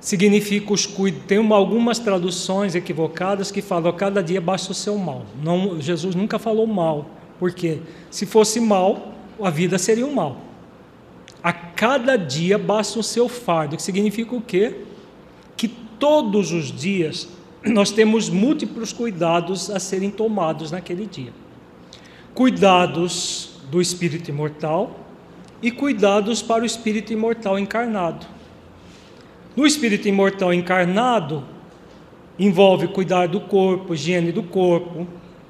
Significa 0.00 0.72
os 0.72 0.86
cuidados. 0.86 1.26
Tem 1.26 1.38
uma, 1.38 1.56
algumas 1.56 1.98
traduções 1.98 2.74
equivocadas 2.74 3.50
que 3.50 3.60
falam 3.60 3.90
a 3.90 3.92
cada 3.92 4.22
dia 4.22 4.40
basta 4.40 4.72
o 4.72 4.74
seu 4.74 4.96
mal. 4.96 5.26
Não, 5.42 5.80
Jesus 5.80 6.14
nunca 6.14 6.38
falou 6.38 6.66
mal, 6.66 7.10
porque 7.38 7.80
se 8.10 8.24
fosse 8.24 8.58
mal, 8.60 9.14
a 9.40 9.50
vida 9.50 9.78
seria 9.78 10.06
um 10.06 10.14
mal. 10.14 10.38
A 11.42 11.52
cada 11.52 12.16
dia 12.16 12.58
basta 12.58 12.98
o 12.98 13.02
seu 13.02 13.28
fardo, 13.28 13.76
que 13.76 13.82
significa 13.82 14.34
o 14.34 14.40
quê? 14.40 14.84
Que 15.56 15.68
todos 15.68 16.52
os 16.52 16.72
dias 16.72 17.28
nós 17.64 17.90
temos 17.90 18.28
múltiplos 18.28 18.92
cuidados 18.92 19.70
a 19.70 19.78
serem 19.78 20.10
tomados 20.10 20.70
naquele 20.70 21.06
dia. 21.06 21.32
Cuidados 22.34 23.50
do 23.70 23.80
espírito 23.80 24.30
imortal 24.30 24.98
e 25.62 25.70
cuidados 25.70 26.42
para 26.42 26.62
o 26.62 26.66
espírito 26.66 27.12
imortal 27.12 27.58
encarnado. 27.58 28.26
No 29.56 29.66
espírito 29.66 30.08
imortal 30.08 30.54
encarnado, 30.54 31.44
envolve 32.38 32.88
cuidar 32.88 33.28
do 33.28 33.40
corpo, 33.40 33.94
higiene 33.94 34.32
do 34.32 34.42
corpo, 34.42 35.06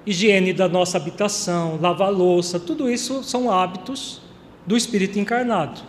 higiene 0.06 0.52
da 0.52 0.68
nossa 0.68 0.96
habitação, 0.96 1.78
lavar 1.80 2.10
louça, 2.10 2.58
tudo 2.58 2.90
isso 2.90 3.22
são 3.22 3.50
hábitos 3.50 4.20
do 4.66 4.76
espírito 4.76 5.18
encarnado. 5.18 5.80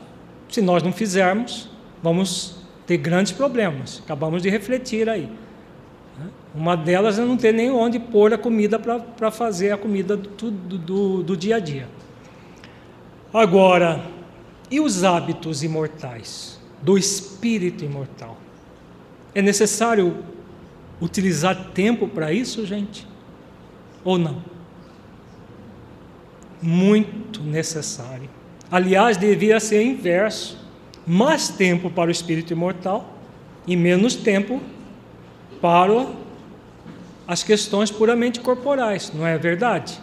Se 0.50 0.62
nós 0.62 0.84
não 0.84 0.92
fizermos, 0.92 1.70
vamos 2.04 2.58
ter 2.86 2.98
grandes 2.98 3.32
problemas. 3.32 4.02
Acabamos 4.04 4.42
de 4.42 4.50
refletir 4.50 5.08
aí. 5.10 5.30
Uma 6.54 6.76
delas 6.76 7.18
é 7.18 7.24
não 7.24 7.38
ter 7.38 7.54
nem 7.54 7.72
onde 7.72 7.98
pôr 7.98 8.34
a 8.34 8.38
comida 8.38 8.78
para 8.78 9.32
fazer 9.32 9.72
a 9.72 9.78
comida 9.78 10.18
do, 10.18 10.52
do, 10.52 11.24
do 11.24 11.38
dia 11.38 11.56
a 11.56 11.60
dia. 11.60 11.88
Agora, 13.34 14.04
e 14.70 14.80
os 14.80 15.06
hábitos 15.06 15.64
imortais, 15.64 16.60
do 16.82 16.98
espírito 16.98 17.84
imortal? 17.84 18.38
É 19.34 19.42
necessário 19.42 20.24
utilizar 21.00 21.72
tempo 21.74 22.08
para 22.08 22.32
isso, 22.32 22.66
gente? 22.66 23.08
Ou 24.04 24.18
não? 24.18 24.44
Muito 26.62 27.42
necessário. 27.42 28.30
Aliás, 28.72 29.18
devia 29.18 29.60
ser 29.60 29.84
inverso: 29.84 30.58
mais 31.06 31.50
tempo 31.50 31.90
para 31.90 32.10
o 32.10 32.12
espírito 32.12 32.54
imortal 32.54 33.18
e 33.68 33.76
menos 33.76 34.16
tempo 34.16 34.62
para 35.60 36.08
as 37.28 37.44
questões 37.44 37.92
puramente 37.92 38.40
corporais, 38.40 39.12
não 39.14 39.26
é 39.26 39.38
verdade? 39.38 40.00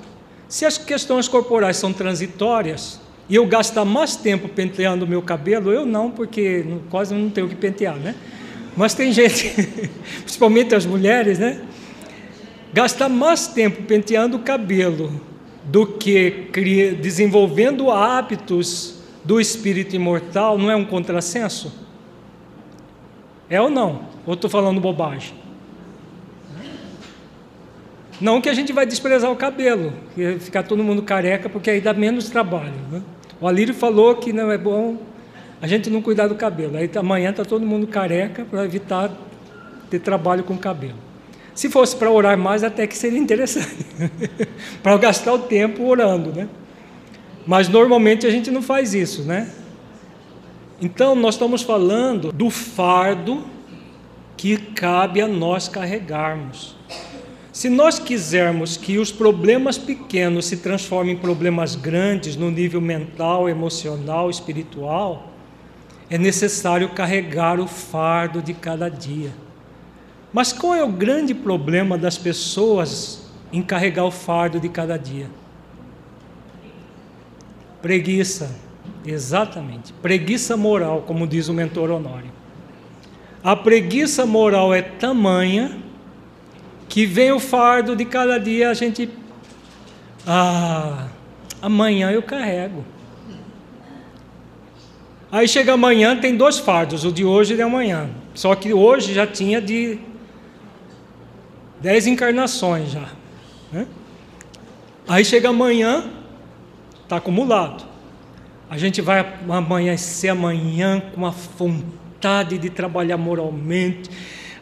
Se 0.48 0.64
as 0.64 0.78
questões 0.78 1.28
corporais 1.28 1.76
são 1.76 1.92
transitórias 1.92 3.00
e 3.28 3.34
eu 3.34 3.46
gastar 3.46 3.84
mais 3.84 4.16
tempo 4.16 4.48
penteando 4.48 5.04
o 5.04 5.08
meu 5.08 5.20
cabelo, 5.20 5.70
eu 5.70 5.84
não, 5.84 6.10
porque 6.10 6.64
quase 6.88 7.14
não 7.14 7.28
tenho 7.28 7.48
que 7.48 7.54
pentear, 7.54 7.96
né? 7.96 8.14
Mas 8.76 8.94
tem 8.94 9.12
gente, 9.12 9.52
principalmente 10.24 10.74
as 10.74 10.86
mulheres, 10.86 11.38
né? 11.38 11.60
Gastar 12.72 13.08
mais 13.08 13.46
tempo 13.46 13.82
penteando 13.82 14.36
o 14.36 14.40
cabelo 14.40 15.20
do 15.64 15.86
que 15.86 16.48
desenvolvendo 17.00 17.90
hábitos 17.90 19.02
do 19.24 19.38
espírito 19.38 19.94
imortal 19.94 20.56
não 20.56 20.70
é 20.70 20.76
um 20.76 20.84
contrassenso? 20.84 21.72
É 23.50 23.60
ou 23.60 23.68
não? 23.68 24.02
Ou 24.26 24.34
estou 24.34 24.48
falando 24.48 24.80
bobagem? 24.80 25.34
Não 28.20 28.40
que 28.40 28.48
a 28.48 28.54
gente 28.54 28.72
vai 28.72 28.84
desprezar 28.84 29.30
o 29.30 29.36
cabelo, 29.36 29.92
ficar 30.40 30.62
todo 30.64 30.82
mundo 30.82 31.02
careca, 31.02 31.48
porque 31.48 31.70
aí 31.70 31.80
dá 31.80 31.92
menos 31.92 32.28
trabalho. 32.28 32.74
Né? 32.90 33.02
O 33.40 33.46
Alírio 33.46 33.74
falou 33.74 34.16
que 34.16 34.32
não 34.32 34.50
é 34.50 34.58
bom 34.58 34.96
a 35.60 35.66
gente 35.66 35.90
não 35.90 36.00
cuidar 36.00 36.28
do 36.28 36.34
cabelo. 36.34 36.76
Aí 36.76 36.90
amanhã 36.96 37.30
está 37.30 37.44
todo 37.44 37.66
mundo 37.66 37.86
careca 37.86 38.44
para 38.44 38.64
evitar 38.64 39.10
ter 39.90 39.98
trabalho 39.98 40.44
com 40.44 40.54
o 40.54 40.58
cabelo. 40.58 41.08
Se 41.54 41.68
fosse 41.68 41.96
para 41.96 42.10
orar 42.10 42.38
mais, 42.38 42.62
até 42.62 42.86
que 42.86 42.96
seria 42.96 43.18
interessante, 43.18 43.84
para 44.82 44.96
gastar 44.96 45.32
o 45.32 45.40
tempo 45.40 45.84
orando, 45.84 46.32
né? 46.32 46.48
Mas 47.44 47.68
normalmente 47.68 48.26
a 48.26 48.30
gente 48.30 48.50
não 48.50 48.62
faz 48.62 48.94
isso, 48.94 49.22
né? 49.22 49.50
Então 50.80 51.16
nós 51.16 51.34
estamos 51.34 51.62
falando 51.62 52.30
do 52.30 52.50
fardo 52.50 53.44
que 54.36 54.56
cabe 54.56 55.20
a 55.20 55.26
nós 55.26 55.66
carregarmos. 55.66 56.77
Se 57.58 57.68
nós 57.68 57.98
quisermos 57.98 58.76
que 58.76 58.98
os 58.98 59.10
problemas 59.10 59.76
pequenos 59.76 60.46
se 60.46 60.58
transformem 60.58 61.16
em 61.16 61.18
problemas 61.18 61.74
grandes 61.74 62.36
no 62.36 62.52
nível 62.52 62.80
mental, 62.80 63.48
emocional, 63.48 64.30
espiritual, 64.30 65.32
é 66.08 66.16
necessário 66.16 66.88
carregar 66.90 67.58
o 67.58 67.66
fardo 67.66 68.40
de 68.40 68.54
cada 68.54 68.88
dia. 68.88 69.32
Mas 70.32 70.52
qual 70.52 70.72
é 70.72 70.84
o 70.84 70.92
grande 70.92 71.34
problema 71.34 71.98
das 71.98 72.16
pessoas 72.16 73.28
em 73.52 73.60
carregar 73.60 74.04
o 74.04 74.12
fardo 74.12 74.60
de 74.60 74.68
cada 74.68 74.96
dia? 74.96 75.26
Preguiça, 77.82 78.54
exatamente. 79.04 79.92
Preguiça 79.94 80.56
moral, 80.56 81.02
como 81.04 81.26
diz 81.26 81.48
o 81.48 81.52
mentor 81.52 81.90
Honório. 81.90 82.30
A 83.42 83.56
preguiça 83.56 84.24
moral 84.24 84.72
é 84.72 84.80
tamanha 84.80 85.87
que 86.88 87.06
vem 87.06 87.32
o 87.32 87.40
fardo 87.40 87.94
de 87.94 88.04
cada 88.04 88.38
dia 88.38 88.70
a 88.70 88.74
gente. 88.74 89.08
Ah, 90.26 91.08
amanhã 91.60 92.10
eu 92.10 92.22
carrego. 92.22 92.84
Aí 95.30 95.46
chega 95.46 95.74
amanhã, 95.74 96.16
tem 96.16 96.36
dois 96.36 96.58
fardos, 96.58 97.04
o 97.04 97.12
de 97.12 97.24
hoje 97.24 97.52
e 97.52 97.56
de 97.56 97.62
amanhã. 97.62 98.08
Só 98.34 98.54
que 98.54 98.72
hoje 98.72 99.12
já 99.12 99.26
tinha 99.26 99.60
de 99.60 99.98
Dez 101.80 102.06
encarnações 102.06 102.90
já. 102.90 103.08
Né? 103.70 103.86
Aí 105.06 105.24
chega 105.24 105.48
amanhã, 105.48 106.10
está 107.04 107.16
acumulado. 107.16 107.84
A 108.68 108.76
gente 108.76 109.00
vai 109.00 109.38
amanhecer 109.48 110.28
amanhã 110.28 111.00
com 111.14 111.24
a 111.24 111.30
vontade 111.30 112.58
de 112.58 112.68
trabalhar 112.68 113.16
moralmente. 113.16 114.10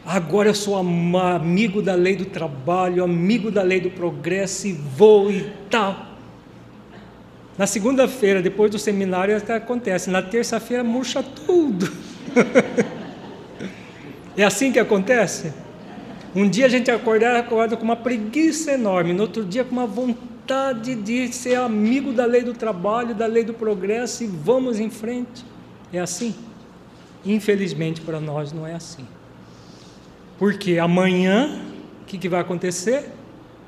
Agora 0.07 0.47
eu 0.47 0.55
sou 0.55 0.77
amigo 0.77 1.81
da 1.81 1.93
lei 1.93 2.15
do 2.15 2.23
trabalho, 2.23 3.03
amigo 3.03 3.51
da 3.51 3.61
lei 3.61 3.81
do 3.81 3.89
progresso 3.89 4.65
e 4.65 4.71
vou 4.71 5.29
e 5.29 5.51
tal. 5.69 6.07
Na 7.57 7.67
segunda-feira, 7.67 8.41
depois 8.41 8.71
do 8.71 8.79
seminário, 8.79 9.35
até 9.35 9.55
acontece. 9.55 10.09
Na 10.09 10.21
terça-feira, 10.21 10.81
murcha 10.81 11.21
tudo. 11.21 11.91
é 14.37 14.45
assim 14.45 14.71
que 14.71 14.79
acontece? 14.79 15.51
Um 16.33 16.47
dia 16.47 16.67
a 16.67 16.69
gente 16.69 16.89
acorda, 16.89 17.37
acorda 17.37 17.75
com 17.75 17.83
uma 17.83 17.97
preguiça 17.97 18.71
enorme, 18.71 19.11
no 19.11 19.23
outro 19.23 19.43
dia 19.43 19.65
com 19.65 19.73
uma 19.73 19.87
vontade 19.87 20.95
de 20.95 21.33
ser 21.33 21.55
amigo 21.55 22.13
da 22.13 22.25
lei 22.25 22.43
do 22.43 22.53
trabalho, 22.53 23.13
da 23.13 23.25
lei 23.25 23.43
do 23.43 23.53
progresso 23.53 24.23
e 24.23 24.27
vamos 24.27 24.79
em 24.79 24.89
frente. 24.89 25.43
É 25.91 25.99
assim? 25.99 26.33
Infelizmente 27.25 27.99
para 27.99 28.21
nós 28.21 28.53
não 28.53 28.65
é 28.65 28.73
assim. 28.73 29.05
Porque 30.37 30.77
amanhã, 30.77 31.59
o 32.01 32.05
que, 32.05 32.17
que 32.17 32.29
vai 32.29 32.41
acontecer? 32.41 33.11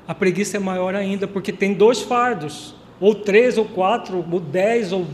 A 0.06 0.14
preguiça 0.14 0.56
é 0.56 0.60
maior 0.60 0.94
ainda, 0.94 1.26
porque 1.26 1.52
tem 1.52 1.74
dois 1.74 2.00
fardos, 2.00 2.74
ou 3.00 3.14
três, 3.14 3.58
ou 3.58 3.64
quatro, 3.64 4.24
ou 4.30 4.40
dez, 4.40 4.92
ou. 4.92 5.06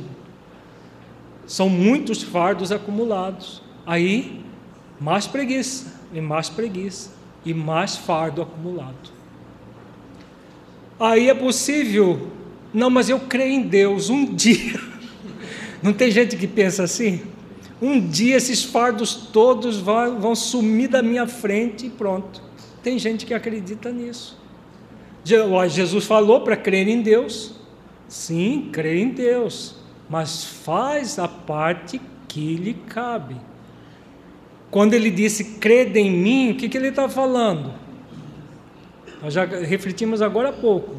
São 1.46 1.68
muitos 1.68 2.22
fardos 2.22 2.72
acumulados. 2.72 3.62
Aí, 3.86 4.44
mais 5.00 5.26
preguiça 5.26 6.00
e 6.12 6.20
mais 6.20 6.48
preguiça 6.48 7.12
e 7.44 7.54
mais 7.54 7.96
fardo 7.96 8.42
acumulado. 8.42 9.14
Aí 10.98 11.28
é 11.28 11.34
possível, 11.34 12.30
não, 12.72 12.90
mas 12.90 13.08
eu 13.08 13.20
creio 13.20 13.52
em 13.52 13.62
Deus, 13.62 14.10
um 14.10 14.24
dia. 14.34 14.80
Não 15.82 15.92
tem 15.92 16.10
gente 16.10 16.36
que 16.36 16.46
pensa 16.46 16.82
assim? 16.82 17.22
Um 17.80 18.00
dia 18.00 18.36
esses 18.36 18.64
fardos 18.64 19.14
todos 19.14 19.78
vão, 19.78 20.18
vão 20.18 20.34
sumir 20.34 20.88
da 20.88 21.02
minha 21.02 21.26
frente 21.26 21.86
e 21.86 21.90
pronto. 21.90 22.42
Tem 22.82 22.98
gente 22.98 23.26
que 23.26 23.34
acredita 23.34 23.92
nisso. 23.92 24.38
Jesus 25.24 26.04
falou 26.04 26.40
para 26.40 26.56
crer 26.56 26.88
em 26.88 27.02
Deus. 27.02 27.54
Sim, 28.08 28.68
crê 28.72 29.00
em 29.00 29.08
Deus, 29.08 29.74
mas 30.08 30.44
faz 30.44 31.18
a 31.18 31.26
parte 31.26 32.00
que 32.28 32.54
lhe 32.54 32.74
cabe. 32.74 33.36
Quando 34.70 34.94
ele 34.94 35.10
disse 35.10 35.56
crede 35.58 35.98
em 35.98 36.10
mim, 36.10 36.52
o 36.52 36.56
que, 36.56 36.68
que 36.68 36.76
ele 36.76 36.88
está 36.88 37.08
falando? 37.08 37.74
Nós 39.22 39.34
já 39.34 39.44
refletimos 39.44 40.22
agora 40.22 40.50
há 40.50 40.52
pouco. 40.52 40.96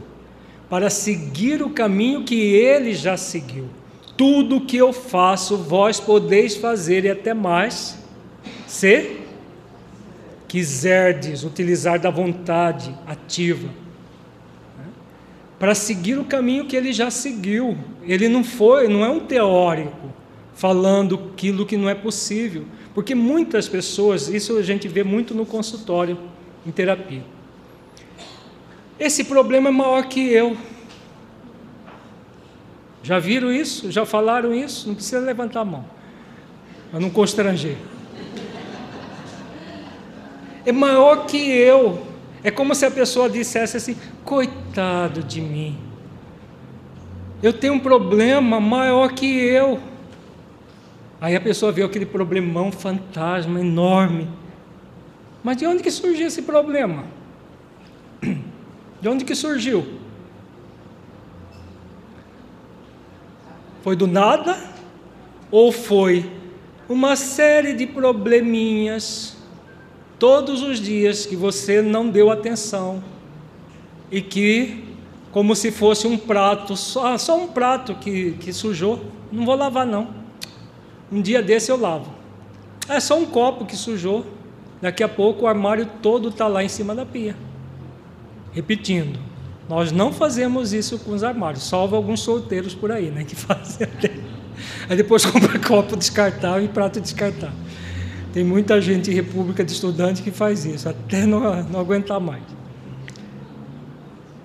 Para 0.70 0.90
seguir 0.90 1.62
o 1.62 1.70
caminho 1.70 2.24
que 2.26 2.36
ele 2.36 2.94
já 2.94 3.16
seguiu. 3.16 3.70
Tudo 4.18 4.62
que 4.62 4.76
eu 4.76 4.92
faço, 4.92 5.56
vós 5.56 6.00
podeis 6.00 6.56
fazer 6.58 7.06
e 7.06 7.10
até 7.10 7.34
mais, 7.34 7.98
se 8.66 9.18
quiserdes 10.48 11.44
utilizar 11.44 12.00
da 12.00 12.10
vontade 12.10 12.94
ativa 13.06 13.70
para 15.60 15.74
seguir 15.74 16.18
o 16.18 16.26
caminho 16.26 16.66
que 16.66 16.76
ele 16.76 16.94
já 16.94 17.10
seguiu. 17.10 17.78
Ele 18.04 18.28
não 18.28 18.44
foi, 18.44 18.88
não 18.88 19.04
é 19.04 19.10
um 19.10 19.20
teórico 19.20 20.14
falando 20.54 21.30
aquilo 21.34 21.66
que 21.66 21.78
não 21.78 21.88
é 21.88 21.94
possível, 21.94 22.66
porque 22.94 23.14
muitas 23.14 23.70
pessoas, 23.70 24.28
isso 24.28 24.58
a 24.58 24.64
gente 24.64 24.88
vê 24.88 25.04
muito 25.04 25.36
no 25.36 25.46
consultório, 25.46 26.18
em 26.66 26.72
terapia. 26.72 27.24
Esse 29.00 29.24
problema 29.24 29.70
é 29.70 29.72
maior 29.72 30.08
que 30.08 30.20
eu. 30.20 30.58
Já 33.08 33.20
viram 33.20 33.50
isso? 33.50 33.90
Já 33.90 34.06
falaram 34.06 34.54
isso? 34.54 34.86
Não 34.86 34.94
precisa 34.94 35.22
levantar 35.22 35.62
a 35.62 35.66
mão, 35.66 35.86
para 36.92 37.00
não 37.00 37.10
constranger. 37.10 37.78
É 40.66 40.74
maior 40.74 41.26
que 41.26 41.38
eu. 41.38 42.06
É 42.44 42.52
como 42.52 42.76
se 42.76 42.86
a 42.86 42.92
pessoa 42.92 43.30
dissesse 43.30 43.78
assim: 43.78 43.96
coitado 44.26 45.24
de 45.24 45.40
mim, 45.40 45.78
eu 47.42 47.54
tenho 47.54 47.76
um 47.76 47.80
problema 47.80 48.60
maior 48.60 49.14
que 49.14 49.26
eu. 49.26 49.80
Aí 51.22 51.34
a 51.34 51.40
pessoa 51.40 51.72
vê 51.72 51.84
aquele 51.84 52.06
problemão 52.06 52.74
fantasma 52.74 53.62
enorme. 53.62 54.28
Mas 55.42 55.56
de 55.56 55.66
onde 55.66 55.82
que 55.82 55.90
surgiu 55.90 56.28
esse 56.28 56.42
problema? 56.42 57.06
De 59.00 59.08
onde 59.08 59.24
que 59.24 59.34
surgiu? 59.34 59.97
Foi 63.88 63.96
do 63.96 64.06
nada? 64.06 64.58
Ou 65.50 65.72
foi 65.72 66.30
uma 66.90 67.16
série 67.16 67.72
de 67.72 67.88
probleminhas 67.88 69.38
todos 70.20 70.62
os 70.62 70.78
dias 70.78 71.26
que 71.26 71.38
você 71.38 71.82
não 71.82 72.10
deu 72.10 72.30
atenção 72.30 73.02
e 74.12 74.20
que, 74.20 74.84
como 75.32 75.56
se 75.56 75.72
fosse 75.72 76.06
um 76.06 76.18
prato, 76.18 76.76
só, 76.76 77.18
só 77.18 77.42
um 77.42 77.48
prato 77.48 77.96
que, 77.96 78.34
que 78.34 78.52
sujou, 78.52 79.06
não 79.32 79.46
vou 79.46 79.56
lavar 79.56 79.86
não. 79.86 80.10
Um 81.10 81.22
dia 81.22 81.42
desse 81.42 81.72
eu 81.72 81.80
lavo. 81.80 82.14
É 82.90 83.00
só 83.00 83.18
um 83.18 83.26
copo 83.26 83.66
que 83.66 83.78
sujou, 83.78 84.26
daqui 84.82 85.02
a 85.02 85.08
pouco 85.08 85.46
o 85.46 85.48
armário 85.48 85.90
todo 86.02 86.28
está 86.28 86.46
lá 86.50 86.62
em 86.62 86.68
cima 86.68 86.94
da 86.94 87.06
pia. 87.06 87.38
Repetindo, 88.52 89.18
nós 89.70 89.92
não 89.92 90.14
fazemos 90.14 90.74
isso 90.74 90.98
com 91.00 91.12
os 91.12 91.24
armários, 91.24 91.64
salvo 91.64 91.96
alguns 91.96 92.22
solteiros 92.22 92.74
por 92.74 92.92
aí, 92.92 93.12
né, 93.12 93.24
que 93.24 93.36
fazem 93.38 93.86
até. 93.88 94.12
Aí 94.90 94.96
depois 94.98 95.26
compra 95.26 95.60
copo 95.66 95.96
descartável 95.96 96.64
e 96.64 96.68
prato 96.68 97.00
descartável. 97.02 97.58
Tem 98.34 98.44
muita 98.44 98.80
gente 98.82 99.10
em 99.10 99.14
República 99.14 99.64
de 99.64 99.72
Estudante 99.72 100.22
que 100.22 100.32
faz 100.32 100.66
isso, 100.66 100.88
até 100.88 101.26
não, 101.26 101.64
não 101.64 101.80
aguentar 101.80 102.20
mais. 102.20 102.44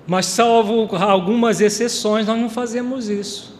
Mas, 0.07 0.27
salvo 0.27 0.95
algumas 0.97 1.61
exceções, 1.61 2.27
nós 2.27 2.39
não 2.39 2.51
fazemos 2.51 3.09
isso. 3.09 3.59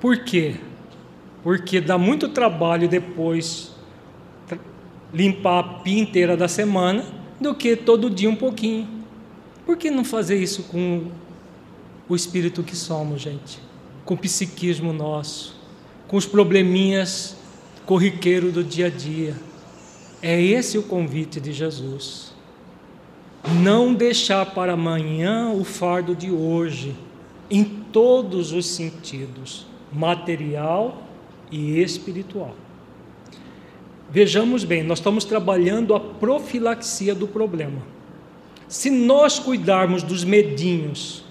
Por 0.00 0.18
quê? 0.18 0.56
Porque 1.42 1.80
dá 1.80 1.98
muito 1.98 2.28
trabalho 2.28 2.88
depois 2.88 3.72
limpar 5.12 5.58
a 5.58 5.62
pia 5.62 6.00
inteira 6.00 6.36
da 6.36 6.48
semana 6.48 7.04
do 7.40 7.54
que 7.54 7.76
todo 7.76 8.10
dia 8.10 8.28
um 8.28 8.36
pouquinho. 8.36 8.86
Por 9.64 9.76
que 9.76 9.90
não 9.90 10.04
fazer 10.04 10.36
isso 10.36 10.64
com 10.64 11.10
o 12.08 12.14
espírito 12.14 12.62
que 12.62 12.76
somos, 12.76 13.22
gente? 13.22 13.58
Com 14.04 14.14
o 14.14 14.18
psiquismo 14.18 14.92
nosso, 14.92 15.56
com 16.06 16.16
os 16.16 16.26
probleminhas 16.26 17.36
corriqueiro 17.86 18.50
do 18.50 18.62
dia 18.62 18.86
a 18.86 18.90
dia. 18.90 19.34
É 20.22 20.40
esse 20.40 20.78
o 20.78 20.82
convite 20.82 21.40
de 21.40 21.52
Jesus. 21.52 22.32
Não 23.62 23.92
deixar 23.92 24.46
para 24.54 24.72
amanhã 24.72 25.50
o 25.50 25.64
fardo 25.64 26.14
de 26.14 26.30
hoje, 26.30 26.96
em 27.50 27.62
todos 27.64 28.52
os 28.52 28.66
sentidos, 28.66 29.66
material 29.92 31.02
e 31.50 31.78
espiritual. 31.80 32.54
Vejamos 34.10 34.64
bem, 34.64 34.82
nós 34.82 34.98
estamos 34.98 35.24
trabalhando 35.24 35.94
a 35.94 36.00
profilaxia 36.00 37.14
do 37.14 37.26
problema. 37.26 37.93
Se 38.74 38.90
nós 38.90 39.38
cuidarmos 39.38 40.02
dos 40.02 40.24
medinhos 40.24 41.22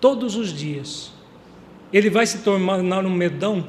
todos 0.00 0.34
os 0.34 0.52
dias, 0.52 1.12
ele 1.92 2.10
vai 2.10 2.26
se 2.26 2.38
tornar 2.38 3.06
um 3.06 3.14
medão 3.14 3.64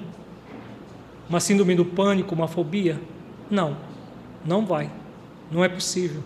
uma 1.29 1.39
síndrome 1.39 1.75
do 1.75 1.85
pânico, 1.85 2.33
uma 2.33 2.47
fobia? 2.47 2.99
Não, 3.51 3.77
não 4.43 4.65
vai, 4.65 4.89
não 5.51 5.63
é 5.63 5.69
possível. 5.69 6.23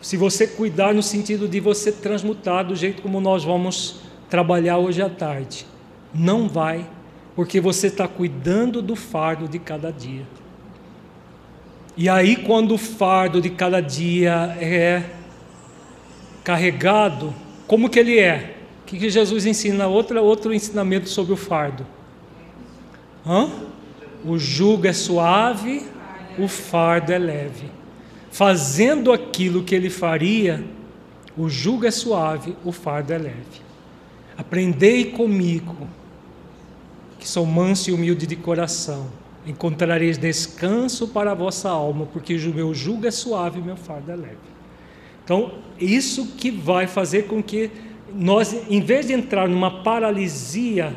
Se 0.00 0.16
você 0.16 0.46
cuidar 0.46 0.94
no 0.94 1.02
sentido 1.02 1.46
de 1.46 1.60
você 1.60 1.92
transmutar 1.92 2.64
do 2.64 2.74
jeito 2.74 3.02
como 3.02 3.20
nós 3.20 3.44
vamos 3.44 4.00
trabalhar 4.30 4.78
hoje 4.78 5.02
à 5.02 5.10
tarde, 5.10 5.66
não 6.14 6.48
vai, 6.48 6.88
porque 7.36 7.60
você 7.60 7.88
está 7.88 8.08
cuidando 8.08 8.80
do 8.80 8.96
fardo 8.96 9.46
de 9.46 9.58
cada 9.58 9.92
dia. 9.92 10.26
E 11.98 12.08
aí, 12.08 12.36
quando 12.36 12.72
o 12.72 12.78
fardo 12.78 13.42
de 13.42 13.50
cada 13.50 13.82
dia 13.82 14.56
é 14.58 15.20
carregado, 16.44 17.34
como 17.66 17.88
que 17.88 17.98
ele 17.98 18.18
é? 18.18 18.56
O 18.82 18.86
que, 18.86 18.98
que 18.98 19.10
Jesus 19.10 19.46
ensina? 19.46 19.86
Outra, 19.86 20.20
outro 20.20 20.52
ensinamento 20.52 21.08
sobre 21.08 21.32
o 21.32 21.36
fardo. 21.36 21.86
Hã? 23.26 23.50
O 24.24 24.38
jugo 24.38 24.86
é 24.86 24.92
suave, 24.92 25.82
o 26.38 26.48
fardo 26.48 27.12
é 27.12 27.18
leve. 27.18 27.70
Fazendo 28.30 29.12
aquilo 29.12 29.62
que 29.62 29.74
ele 29.74 29.90
faria, 29.90 30.64
o 31.36 31.48
jugo 31.48 31.86
é 31.86 31.90
suave, 31.90 32.56
o 32.64 32.72
fardo 32.72 33.12
é 33.12 33.18
leve. 33.18 33.62
Aprendei 34.36 35.06
comigo, 35.06 35.88
que 37.18 37.28
sou 37.28 37.46
manso 37.46 37.90
e 37.90 37.92
humilde 37.92 38.26
de 38.26 38.36
coração. 38.36 39.06
Encontrareis 39.46 40.18
descanso 40.18 41.08
para 41.08 41.32
a 41.32 41.34
vossa 41.34 41.68
alma, 41.68 42.06
porque 42.06 42.34
o 42.34 42.54
meu 42.54 42.74
jugo 42.74 43.06
é 43.06 43.10
suave 43.10 43.60
e 43.60 43.62
meu 43.62 43.76
fardo 43.76 44.10
é 44.12 44.16
leve. 44.16 44.52
Então, 45.24 45.52
isso 45.78 46.34
que 46.36 46.50
vai 46.50 46.86
fazer 46.86 47.22
com 47.26 47.42
que 47.42 47.70
nós, 48.14 48.52
em 48.68 48.80
vez 48.80 49.06
de 49.06 49.12
entrar 49.12 49.48
numa 49.48 49.82
paralisia 49.82 50.94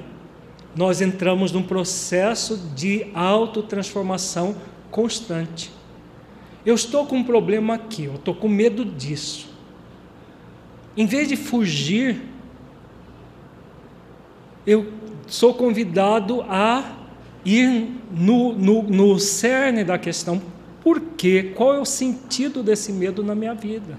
nós 0.76 1.00
entramos 1.00 1.52
num 1.52 1.64
processo 1.64 2.58
de 2.76 3.08
autotransformação 3.14 4.56
constante. 4.92 5.72
Eu 6.66 6.76
estou 6.76 7.06
com 7.06 7.18
um 7.18 7.24
problema 7.24 7.76
aqui, 7.76 8.06
eu 8.06 8.16
estou 8.16 8.36
com 8.36 8.50
medo 8.50 8.84
disso. 8.84 9.48
Em 10.98 11.06
vez 11.06 11.30
de 11.30 11.38
fugir, 11.38 12.22
eu 14.68 14.92
sou 15.28 15.54
convidado 15.54 16.42
a 16.42 16.98
ir 17.46 17.92
no, 18.12 18.54
no, 18.54 18.84
no 18.84 19.20
cerne 19.20 19.84
da 19.84 19.98
questão. 19.98 20.42
Por 20.84 21.00
quê? 21.00 21.54
Qual 21.56 21.74
é 21.74 21.80
o 21.80 21.86
sentido 21.86 22.62
desse 22.62 22.92
medo 22.92 23.24
na 23.24 23.36
minha 23.36 23.54
vida? 23.54 23.98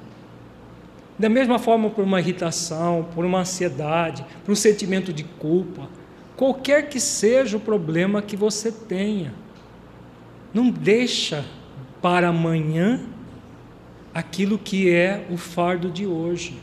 Da 1.19 1.29
mesma 1.29 1.59
forma, 1.59 1.89
por 1.89 2.05
uma 2.05 2.21
irritação, 2.21 3.09
por 3.15 3.25
uma 3.25 3.41
ansiedade, 3.41 4.25
por 4.45 4.53
um 4.53 4.57
sentimento 4.57 5.13
de 5.13 5.25
culpa, 5.25 5.89
qualquer 6.37 6.89
que 6.89 7.01
seja 7.01 7.57
o 7.57 7.61
problema 7.61 8.21
que 8.21 8.37
você 8.37 8.71
tenha. 8.71 9.33
Não 10.53 10.71
deixa 10.71 11.45
para 12.03 12.29
amanhã 12.29 13.01
aquilo 14.13 14.59
que 14.59 14.91
é 14.91 15.27
o 15.31 15.37
fardo 15.37 15.91
de 15.91 16.07
hoje. 16.07 16.59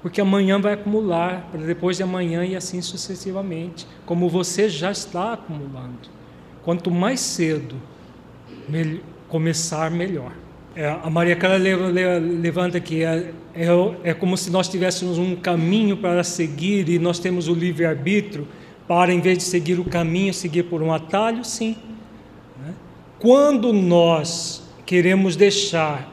Porque 0.00 0.20
amanhã 0.20 0.60
vai 0.60 0.72
acumular, 0.72 1.48
para 1.50 1.60
depois 1.62 1.96
de 1.96 2.02
amanhã 2.02 2.44
e 2.44 2.56
assim 2.56 2.80
sucessivamente, 2.80 3.86
como 4.04 4.28
você 4.28 4.68
já 4.68 4.90
está 4.90 5.34
acumulando. 5.34 6.10
Quanto 6.64 6.90
mais 6.90 7.20
cedo 7.20 7.76
começar, 9.28 9.90
melhor. 9.90 10.32
É, 10.74 10.88
a 10.88 11.08
Maria 11.10 11.36
Clara 11.36 11.56
levanta 11.56 12.78
aqui, 12.78 13.04
é, 13.04 13.32
é, 13.54 13.66
é 14.10 14.14
como 14.14 14.36
se 14.36 14.50
nós 14.50 14.68
tivéssemos 14.68 15.18
um 15.18 15.36
caminho 15.36 15.96
para 15.96 16.24
seguir 16.24 16.88
e 16.88 16.98
nós 16.98 17.18
temos 17.18 17.48
o 17.48 17.54
livre-arbítrio, 17.54 18.46
para, 18.88 19.12
em 19.12 19.20
vez 19.20 19.38
de 19.38 19.44
seguir 19.44 19.78
o 19.78 19.84
caminho, 19.84 20.34
seguir 20.34 20.64
por 20.64 20.82
um 20.82 20.92
atalho? 20.92 21.44
Sim. 21.44 21.76
Né? 22.60 22.74
Quando 23.18 23.72
nós 23.72 24.62
queremos 24.84 25.36
deixar 25.36 26.10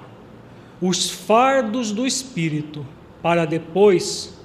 os 0.82 1.10
fardos 1.10 1.92
do 1.92 2.06
espírito 2.06 2.86
para 3.22 3.46
depois, 3.46 4.40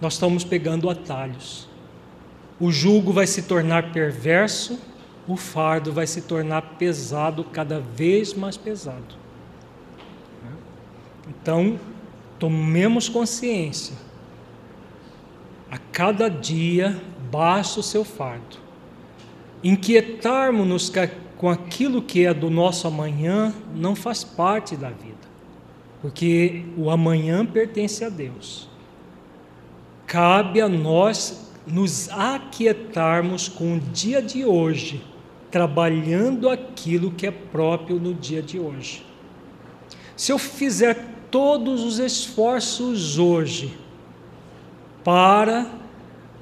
nós 0.00 0.14
estamos 0.14 0.42
pegando 0.44 0.90
atalhos. 0.90 1.68
O 2.58 2.72
jugo 2.72 3.12
vai 3.12 3.26
se 3.26 3.42
tornar 3.42 3.92
perverso, 3.92 4.78
o 5.26 5.36
fardo 5.36 5.92
vai 5.92 6.06
se 6.06 6.22
tornar 6.22 6.62
pesado, 6.78 7.44
cada 7.44 7.78
vez 7.78 8.34
mais 8.34 8.56
pesado. 8.56 9.22
Então, 11.28 11.78
tomemos 12.42 13.08
consciência. 13.08 13.94
A 15.70 15.78
cada 15.78 16.28
dia 16.28 17.00
baixa 17.30 17.78
o 17.78 17.84
seu 17.84 18.04
fardo. 18.04 18.56
Inquietarmos-nos 19.62 20.90
com 21.36 21.48
aquilo 21.48 22.02
que 22.02 22.26
é 22.26 22.34
do 22.34 22.50
nosso 22.50 22.88
amanhã 22.88 23.54
não 23.76 23.94
faz 23.94 24.24
parte 24.24 24.74
da 24.74 24.88
vida, 24.88 25.28
porque 26.00 26.64
o 26.76 26.90
amanhã 26.90 27.46
pertence 27.46 28.04
a 28.04 28.08
Deus. 28.08 28.68
Cabe 30.04 30.60
a 30.60 30.68
nós 30.68 31.48
nos 31.64 32.08
aquietarmos 32.10 33.46
com 33.46 33.76
o 33.76 33.78
dia 33.78 34.20
de 34.20 34.44
hoje, 34.44 35.00
trabalhando 35.48 36.50
aquilo 36.50 37.12
que 37.12 37.24
é 37.24 37.30
próprio 37.30 38.00
no 38.00 38.12
dia 38.12 38.42
de 38.42 38.58
hoje. 38.58 39.06
Se 40.16 40.32
eu 40.32 40.38
fizer 40.40 41.11
todos 41.32 41.82
os 41.82 41.98
esforços 41.98 43.18
hoje 43.18 43.74
para 45.02 45.66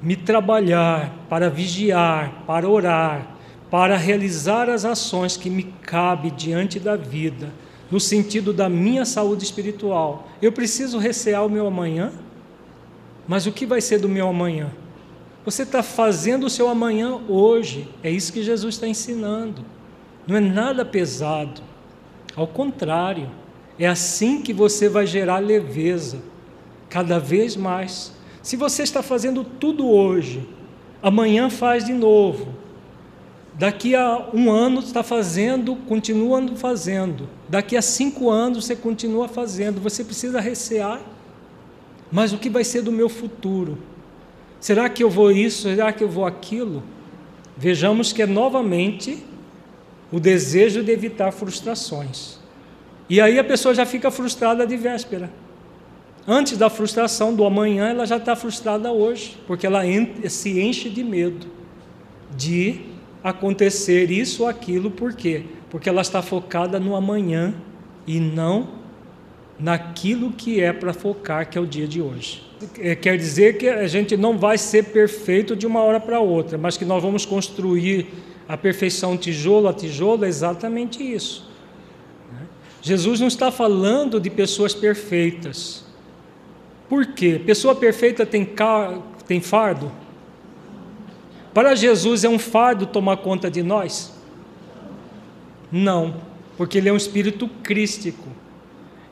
me 0.03 0.17
trabalhar, 0.17 1.15
para 1.29 1.49
vigiar, 1.49 2.43
para 2.47 2.69
orar, 2.69 3.37
para 3.71 3.97
realizar 3.97 4.69
as 4.69 4.85
ações 4.85 5.37
que 5.37 5.49
me 5.49 5.63
cabe 5.63 6.31
diante 6.31 6.81
da 6.81 6.97
vida, 6.97 7.53
no 7.91 8.01
sentido 8.01 8.53
da 8.53 8.69
minha 8.69 9.05
saúde 9.05 9.45
espiritual. 9.45 10.29
Eu 10.43 10.51
preciso 10.51 10.99
recear 10.99 11.47
o 11.47 11.51
meu 11.51 11.67
amanhã? 11.67 12.13
Mas 13.29 13.47
o 13.47 13.53
que 13.53 13.65
vai 13.65 13.81
ser 13.81 14.01
do 14.01 14.09
meu 14.09 14.27
amanhã? 14.27 14.73
Você 15.45 15.63
está 15.63 15.83
fazendo 15.83 16.47
o 16.47 16.51
seu 16.51 16.69
amanhã 16.69 17.21
hoje. 17.29 17.89
É 18.03 18.11
isso 18.11 18.33
que 18.33 18.43
Jesus 18.43 18.75
está 18.75 18.89
ensinando. 18.89 19.65
Não 20.27 20.37
é 20.37 20.41
nada 20.41 20.85
pesado. 20.85 21.63
Ao 22.35 22.47
contrário, 22.47 23.31
é 23.81 23.89
assim 23.89 24.41
que 24.43 24.53
você 24.53 24.89
vai 24.89 25.07
gerar 25.07 25.39
leveza, 25.39 26.19
cada 26.89 27.19
vez 27.19 27.57
mais. 27.57 28.13
Se 28.43 28.55
você 28.55 28.85
está 28.85 29.03
fazendo 29.03 29.43
tudo 29.43 29.89
hoje, 29.89 30.49
amanhã 31.03 31.51
faz 31.51 31.85
de 31.85 31.93
novo. 31.93 32.55
Daqui 33.55 33.97
a 33.97 34.29
um 34.33 34.51
ano 34.51 34.81
está 34.81 35.03
fazendo, 35.03 35.75
continuando 35.75 36.55
fazendo. 36.55 37.29
Daqui 37.49 37.77
a 37.77 37.83
cinco 37.83 38.31
anos 38.31 38.65
você 38.65 38.77
continua 38.77 39.27
fazendo. 39.27 39.81
Você 39.81 40.05
precisa 40.05 40.41
recear 40.41 41.01
mas 42.11 42.33
o 42.33 42.39
que 42.39 42.51
vai 42.51 42.65
ser 42.65 42.83
do 42.83 42.91
meu 42.91 43.09
futuro? 43.09 43.79
Será 44.59 44.89
que 44.89 45.03
eu 45.03 45.09
vou 45.09 45.31
isso? 45.31 45.63
Será 45.63 45.93
que 45.93 46.03
eu 46.03 46.09
vou 46.09 46.27
aquilo? 46.27 46.83
Vejamos 47.57 48.13
que 48.13 48.23
é 48.23 48.27
novamente 48.27 49.25
o 50.11 50.19
desejo 50.19 50.83
de 50.83 50.91
evitar 50.91 51.31
frustrações. 51.31 52.40
E 53.11 53.21
aí 53.21 53.41
a 53.41 53.45
pessoa 53.45 53.75
já 53.75 53.85
fica 53.85 54.09
frustrada 54.09 54.65
de 54.65 54.77
véspera. 54.77 55.29
Antes 56.29 56.57
da 56.57 56.71
frustração 56.71 57.35
do 57.35 57.45
amanhã, 57.45 57.89
ela 57.89 58.07
já 58.07 58.19
está 58.19 58.37
frustrada 58.37 58.93
hoje, 58.93 59.37
porque 59.49 59.67
ela 59.67 59.83
se 60.29 60.61
enche 60.61 60.89
de 60.89 61.03
medo 61.03 61.49
de 62.37 62.83
acontecer 63.23 64.13
isso 64.13 64.45
ou 64.45 64.49
aquilo, 64.49 64.93
por 64.93 65.13
quê? 65.13 65.43
Porque 65.69 65.89
ela 65.89 66.03
está 66.03 66.23
focada 66.23 66.79
no 66.79 66.95
amanhã 66.95 67.53
e 68.07 68.21
não 68.21 68.69
naquilo 69.59 70.31
que 70.31 70.61
é 70.61 70.73
para 70.73 70.93
focar, 70.93 71.51
que 71.51 71.59
é 71.59 71.61
o 71.61 71.67
dia 71.67 71.89
de 71.89 72.01
hoje. 72.01 72.45
É, 72.79 72.95
quer 72.95 73.17
dizer 73.19 73.59
que 73.59 73.69
a 73.69 73.89
gente 73.89 74.17
não 74.17 74.39
vai 74.39 74.57
ser 74.57 74.85
perfeito 74.85 75.57
de 75.57 75.67
uma 75.67 75.83
hora 75.83 75.99
para 75.99 76.21
outra, 76.21 76.57
mas 76.57 76.77
que 76.77 76.85
nós 76.85 77.03
vamos 77.03 77.27
construir 77.27 78.07
a 78.49 78.57
perfeição 78.57 79.17
tijolo 79.17 79.67
a 79.67 79.73
tijolo, 79.73 80.25
é 80.25 80.29
exatamente 80.29 81.03
isso. 81.03 81.50
Jesus 82.83 83.21
não 83.21 83.29
está 83.29 83.51
falando 83.51 84.21
de 84.21 84.31
pessoas 84.31 84.75
perfeitas. 84.75 85.85
Por 86.89 87.07
quê? 87.07 87.41
Pessoa 87.45 87.75
perfeita 87.75 88.25
tem, 88.25 88.45
car... 88.45 88.99
tem 89.27 89.41
fardo? 89.41 89.93
Para 91.53 91.75
Jesus 91.75 92.25
é 92.25 92.29
um 92.29 92.39
fardo 92.39 92.87
tomar 92.87 93.19
conta 93.19 93.51
de 93.51 93.63
nós? 93.63 94.13
Não, 95.71 96.17
porque 96.57 96.79
ele 96.79 96.89
é 96.89 96.93
um 96.93 96.97
espírito 96.97 97.49
crístico. 97.63 98.29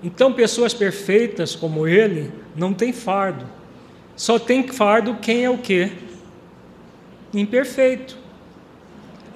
Então, 0.02 0.32
pessoas 0.32 0.72
perfeitas 0.72 1.54
como 1.56 1.86
ele 1.86 2.32
não 2.54 2.72
tem 2.72 2.92
fardo. 2.92 3.46
Só 4.16 4.38
tem 4.38 4.66
fardo 4.66 5.16
quem 5.16 5.44
é 5.44 5.50
o 5.50 5.58
quê? 5.58 5.92
Imperfeito. 7.34 8.16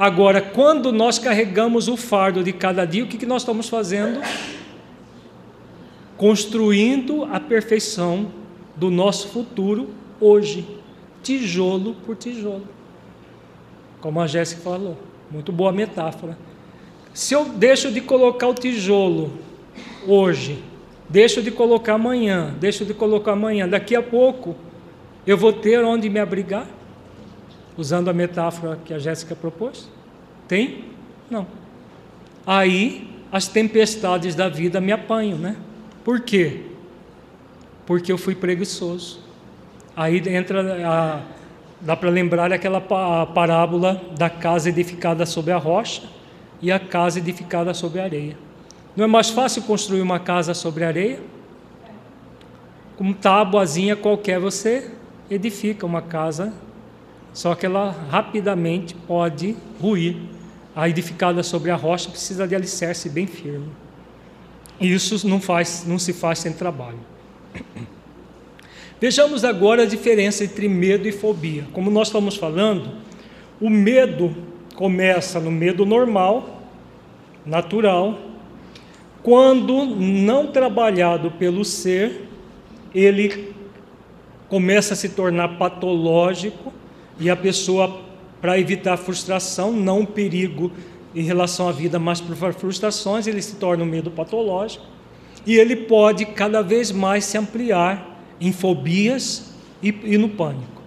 Agora, 0.02 0.40
quando 0.42 0.90
nós 0.90 1.16
carregamos 1.16 1.86
o 1.86 1.96
fardo 1.96 2.42
de 2.42 2.52
cada 2.52 2.84
dia, 2.84 3.04
o 3.04 3.06
que, 3.06 3.16
que 3.16 3.24
nós 3.24 3.42
estamos 3.42 3.68
fazendo? 3.68 4.20
Construindo 6.16 7.22
a 7.26 7.38
perfeição 7.38 8.32
do 8.74 8.90
nosso 8.90 9.28
futuro 9.28 9.90
hoje, 10.20 10.66
tijolo 11.22 11.94
por 12.04 12.16
tijolo. 12.16 12.66
Como 14.00 14.20
a 14.20 14.26
Jéssica 14.26 14.60
falou, 14.62 14.98
muito 15.30 15.52
boa 15.52 15.70
metáfora. 15.70 16.36
Se 17.14 17.32
eu 17.32 17.44
deixo 17.44 17.92
de 17.92 18.00
colocar 18.00 18.48
o 18.48 18.54
tijolo 18.54 19.30
hoje, 20.04 20.64
deixo 21.08 21.40
de 21.40 21.52
colocar 21.52 21.94
amanhã, 21.94 22.52
deixo 22.58 22.84
de 22.84 22.92
colocar 22.92 23.34
amanhã, 23.34 23.68
daqui 23.68 23.94
a 23.94 24.02
pouco 24.02 24.56
eu 25.24 25.38
vou 25.38 25.52
ter 25.52 25.84
onde 25.84 26.10
me 26.10 26.18
abrigar? 26.18 26.66
Usando 27.76 28.08
a 28.08 28.12
metáfora 28.12 28.78
que 28.84 28.92
a 28.92 28.98
Jéssica 28.98 29.34
propôs? 29.34 29.88
Tem? 30.46 30.84
Não. 31.30 31.46
Aí 32.46 33.08
as 33.30 33.48
tempestades 33.48 34.34
da 34.34 34.48
vida 34.48 34.80
me 34.80 34.92
apanham, 34.92 35.38
né? 35.38 35.56
Por 36.04 36.20
quê? 36.20 36.60
Porque 37.86 38.12
eu 38.12 38.18
fui 38.18 38.34
preguiçoso. 38.34 39.20
Aí 39.96 40.22
entra 40.28 40.86
a, 40.86 41.20
dá 41.80 41.96
para 41.96 42.10
lembrar 42.10 42.52
aquela 42.52 42.80
parábola 42.80 44.00
da 44.18 44.28
casa 44.28 44.68
edificada 44.68 45.24
sobre 45.26 45.52
a 45.52 45.56
rocha 45.56 46.02
e 46.60 46.70
a 46.70 46.78
casa 46.78 47.18
edificada 47.18 47.74
sobre 47.74 48.00
a 48.00 48.04
areia. 48.04 48.36
Não 48.94 49.04
é 49.04 49.08
mais 49.08 49.30
fácil 49.30 49.62
construir 49.62 50.02
uma 50.02 50.20
casa 50.20 50.54
sobre 50.54 50.84
areia? 50.84 51.20
Com 52.96 53.12
tábuazinha 53.12 53.96
qualquer 53.96 54.38
você 54.38 54.90
edifica 55.30 55.86
uma 55.86 56.02
casa, 56.02 56.52
só 57.32 57.54
que 57.54 57.66
ela 57.66 57.90
rapidamente 58.10 58.94
pode 58.94 59.56
ruir. 59.80 60.16
A 60.74 60.88
edificada 60.88 61.42
sobre 61.42 61.70
a 61.70 61.76
rocha 61.76 62.08
precisa 62.08 62.48
de 62.48 62.54
alicerce 62.54 63.08
bem 63.10 63.26
firme. 63.26 63.68
Isso 64.80 65.28
não, 65.28 65.40
faz, 65.40 65.84
não 65.86 65.98
se 65.98 66.14
faz 66.14 66.38
sem 66.38 66.52
trabalho. 66.52 66.98
Vejamos 68.98 69.44
agora 69.44 69.82
a 69.82 69.86
diferença 69.86 70.44
entre 70.44 70.68
medo 70.68 71.06
e 71.06 71.12
fobia. 71.12 71.66
Como 71.72 71.90
nós 71.90 72.08
estamos 72.08 72.36
falando, 72.36 72.90
o 73.60 73.68
medo 73.68 74.34
começa 74.74 75.38
no 75.38 75.50
medo 75.50 75.84
normal, 75.84 76.62
natural, 77.44 78.18
quando 79.22 79.84
não 79.84 80.48
trabalhado 80.48 81.30
pelo 81.32 81.64
ser, 81.64 82.28
ele 82.94 83.54
começa 84.48 84.94
a 84.94 84.96
se 84.96 85.10
tornar 85.10 85.58
patológico 85.58 86.72
e 87.18 87.30
a 87.30 87.36
pessoa, 87.36 88.00
para 88.40 88.58
evitar 88.58 88.96
frustração, 88.96 89.72
não 89.72 90.04
perigo 90.04 90.72
em 91.14 91.22
relação 91.22 91.68
à 91.68 91.72
vida, 91.72 91.98
mas 91.98 92.20
por 92.20 92.34
frustrações, 92.54 93.26
ele 93.26 93.42
se 93.42 93.56
torna 93.56 93.84
um 93.84 93.86
medo 93.86 94.10
patológico 94.10 94.84
e 95.46 95.56
ele 95.56 95.76
pode 95.76 96.24
cada 96.26 96.62
vez 96.62 96.90
mais 96.90 97.24
se 97.24 97.36
ampliar 97.36 98.24
em 98.40 98.52
fobias 98.52 99.52
e, 99.82 99.88
e 100.04 100.18
no 100.18 100.28
pânico. 100.28 100.82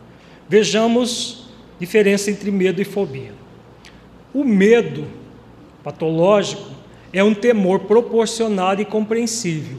Vejamos 0.48 1.50
a 1.76 1.80
diferença 1.80 2.32
entre 2.32 2.52
medo 2.52 2.82
e 2.82 2.86
fobia. 2.86 3.34
O 4.34 4.44
medo 4.44 5.06
patológico 5.84 6.70
é 7.14 7.24
um 7.24 7.34
temor 7.34 7.82
proporcionado 7.82 8.82
e 8.82 8.86
compreensível. 8.86 9.78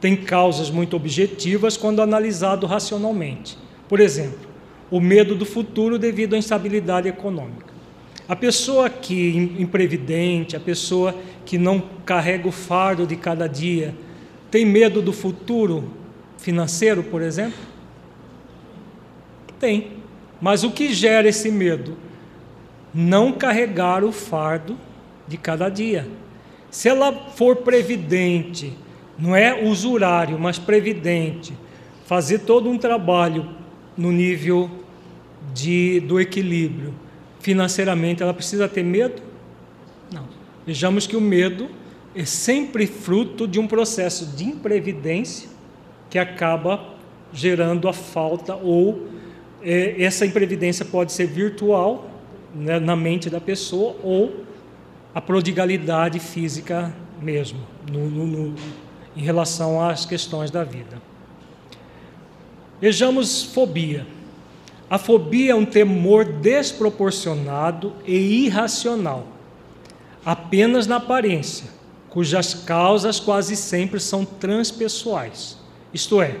Tem 0.00 0.16
causas 0.16 0.70
muito 0.70 0.96
objetivas 0.96 1.76
quando 1.76 2.02
analisado 2.02 2.66
racionalmente. 2.66 3.56
Por 3.88 4.00
exemplo, 4.00 4.51
o 4.92 5.00
medo 5.00 5.34
do 5.34 5.46
futuro 5.46 5.98
devido 5.98 6.34
à 6.34 6.38
instabilidade 6.38 7.08
econômica. 7.08 7.72
A 8.28 8.36
pessoa 8.36 8.90
que 8.90 9.50
imprevidente, 9.58 10.54
a 10.54 10.60
pessoa 10.60 11.14
que 11.46 11.56
não 11.56 11.82
carrega 12.04 12.46
o 12.46 12.52
fardo 12.52 13.06
de 13.06 13.16
cada 13.16 13.46
dia, 13.46 13.94
tem 14.50 14.66
medo 14.66 15.00
do 15.00 15.10
futuro 15.10 15.90
financeiro, 16.36 17.02
por 17.02 17.22
exemplo? 17.22 17.58
Tem. 19.58 19.92
Mas 20.38 20.62
o 20.62 20.70
que 20.70 20.92
gera 20.92 21.26
esse 21.26 21.50
medo? 21.50 21.96
Não 22.92 23.32
carregar 23.32 24.04
o 24.04 24.12
fardo 24.12 24.76
de 25.26 25.38
cada 25.38 25.70
dia. 25.70 26.06
Se 26.70 26.90
ela 26.90 27.30
for 27.30 27.56
previdente, 27.56 28.76
não 29.18 29.34
é 29.34 29.64
usurário, 29.64 30.38
mas 30.38 30.58
previdente, 30.58 31.54
fazer 32.04 32.40
todo 32.40 32.68
um 32.68 32.76
trabalho 32.76 33.48
no 33.96 34.12
nível 34.12 34.81
de, 35.54 36.00
do 36.00 36.20
equilíbrio 36.20 36.94
financeiramente, 37.40 38.22
ela 38.22 38.32
precisa 38.32 38.68
ter 38.68 38.84
medo? 38.84 39.20
Não. 40.12 40.28
Vejamos 40.66 41.06
que 41.06 41.16
o 41.16 41.20
medo 41.20 41.68
é 42.14 42.24
sempre 42.24 42.86
fruto 42.86 43.48
de 43.48 43.58
um 43.58 43.66
processo 43.66 44.26
de 44.36 44.44
imprevidência 44.44 45.48
que 46.08 46.18
acaba 46.18 46.92
gerando 47.32 47.88
a 47.88 47.92
falta 47.92 48.54
ou 48.54 49.08
é, 49.62 50.02
essa 50.02 50.26
imprevidência 50.26 50.84
pode 50.84 51.12
ser 51.12 51.26
virtual 51.26 52.10
né, 52.54 52.78
na 52.78 52.94
mente 52.94 53.30
da 53.30 53.40
pessoa 53.40 53.96
ou 54.02 54.44
a 55.14 55.20
prodigalidade 55.20 56.18
física 56.18 56.94
mesmo 57.20 57.60
no, 57.90 58.10
no, 58.10 58.26
no, 58.26 58.54
em 59.16 59.22
relação 59.22 59.82
às 59.82 60.04
questões 60.04 60.50
da 60.50 60.64
vida. 60.64 61.00
Vejamos 62.80 63.44
fobia. 63.44 64.06
A 64.92 64.98
fobia 64.98 65.52
é 65.52 65.54
um 65.54 65.64
temor 65.64 66.22
desproporcionado 66.22 67.94
e 68.06 68.44
irracional, 68.44 69.26
apenas 70.22 70.86
na 70.86 70.96
aparência, 70.96 71.64
cujas 72.10 72.52
causas 72.52 73.18
quase 73.18 73.56
sempre 73.56 73.98
são 73.98 74.22
transpessoais, 74.22 75.56
isto 75.94 76.20
é, 76.20 76.36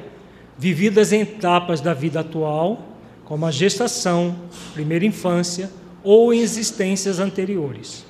vividas 0.58 1.14
em 1.14 1.22
etapas 1.22 1.80
da 1.80 1.94
vida 1.94 2.20
atual, 2.20 2.88
como 3.24 3.46
a 3.46 3.50
gestação, 3.50 4.36
primeira 4.74 5.06
infância 5.06 5.70
ou 6.04 6.30
em 6.34 6.40
existências 6.40 7.18
anteriores. 7.18 8.04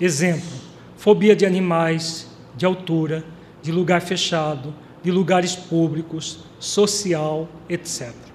Exemplo: 0.00 0.58
fobia 0.96 1.36
de 1.36 1.46
animais, 1.46 2.26
de 2.56 2.66
altura, 2.66 3.24
de 3.62 3.70
lugar 3.70 4.00
fechado, 4.00 4.74
de 5.04 5.12
lugares 5.12 5.54
públicos, 5.54 6.40
social, 6.58 7.48
etc. 7.68 8.33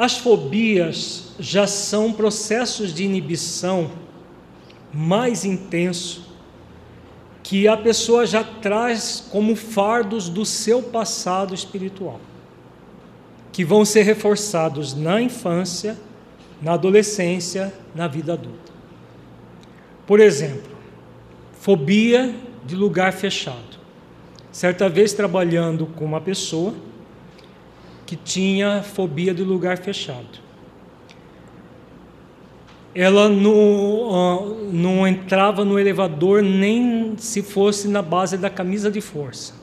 As 0.00 0.16
fobias 0.16 1.34
já 1.38 1.66
são 1.66 2.10
processos 2.10 2.94
de 2.94 3.04
inibição 3.04 3.90
mais 4.90 5.44
intenso 5.44 6.26
que 7.42 7.68
a 7.68 7.76
pessoa 7.76 8.24
já 8.24 8.42
traz 8.42 9.28
como 9.30 9.54
fardos 9.54 10.30
do 10.30 10.46
seu 10.46 10.82
passado 10.82 11.54
espiritual, 11.54 12.18
que 13.52 13.62
vão 13.62 13.84
ser 13.84 14.00
reforçados 14.00 14.94
na 14.94 15.20
infância, 15.20 15.98
na 16.62 16.72
adolescência, 16.72 17.70
na 17.94 18.08
vida 18.08 18.32
adulta. 18.32 18.72
Por 20.06 20.18
exemplo, 20.18 20.78
fobia 21.60 22.34
de 22.64 22.74
lugar 22.74 23.12
fechado. 23.12 23.78
Certa 24.50 24.88
vez 24.88 25.12
trabalhando 25.12 25.84
com 25.84 26.06
uma 26.06 26.22
pessoa 26.22 26.74
que 28.10 28.16
tinha 28.16 28.82
fobia 28.82 29.32
de 29.32 29.44
lugar 29.44 29.78
fechado. 29.78 30.40
Ela 32.92 33.28
não, 33.28 34.56
não 34.72 35.06
entrava 35.06 35.64
no 35.64 35.78
elevador 35.78 36.42
nem 36.42 37.14
se 37.16 37.40
fosse 37.40 37.86
na 37.86 38.02
base 38.02 38.36
da 38.36 38.50
camisa 38.50 38.90
de 38.90 39.00
força. 39.00 39.54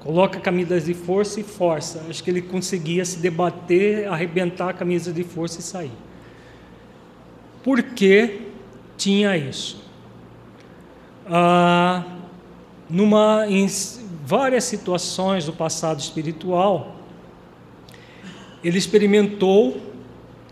Coloca 0.00 0.38
a 0.38 0.40
camisa 0.40 0.80
de 0.80 0.94
força 0.94 1.40
e 1.40 1.42
força. 1.42 2.02
Acho 2.08 2.24
que 2.24 2.30
ele 2.30 2.40
conseguia 2.40 3.04
se 3.04 3.18
debater, 3.18 4.08
arrebentar 4.08 4.70
a 4.70 4.72
camisa 4.72 5.12
de 5.12 5.22
força 5.22 5.60
e 5.60 5.62
sair. 5.62 5.92
Por 7.62 7.82
que 7.82 8.40
tinha 8.96 9.36
isso? 9.36 9.84
Ah, 11.26 12.04
numa, 12.88 13.44
em 13.50 13.66
várias 14.24 14.64
situações 14.64 15.44
do 15.44 15.52
passado 15.52 16.00
espiritual, 16.00 17.01
ele 18.62 18.78
experimentou 18.78 19.80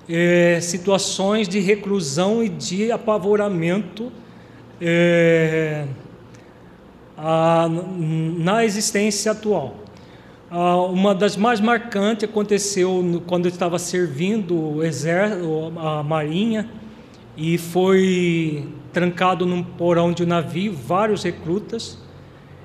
é, 0.08 0.60
situações 0.60 1.48
de 1.48 1.60
reclusão 1.60 2.42
e 2.42 2.48
de 2.48 2.90
apavoramento 2.90 4.10
é, 4.80 5.86
a, 7.16 7.68
na 7.68 8.64
existência 8.64 9.32
atual. 9.32 9.76
Ah, 10.50 10.78
uma 10.78 11.14
das 11.14 11.36
mais 11.36 11.60
marcantes 11.60 12.28
aconteceu 12.28 13.02
no, 13.02 13.20
quando 13.20 13.46
ele 13.46 13.54
estava 13.54 13.78
servindo 13.78 14.76
o 14.76 14.82
exército, 14.82 15.72
a 15.78 16.02
marinha, 16.02 16.68
e 17.36 17.56
foi 17.56 18.66
trancado 18.92 19.46
num 19.46 19.62
porão 19.62 20.12
de 20.12 20.24
um 20.24 20.26
navio, 20.26 20.72
vários 20.72 21.22
recrutas, 21.22 21.98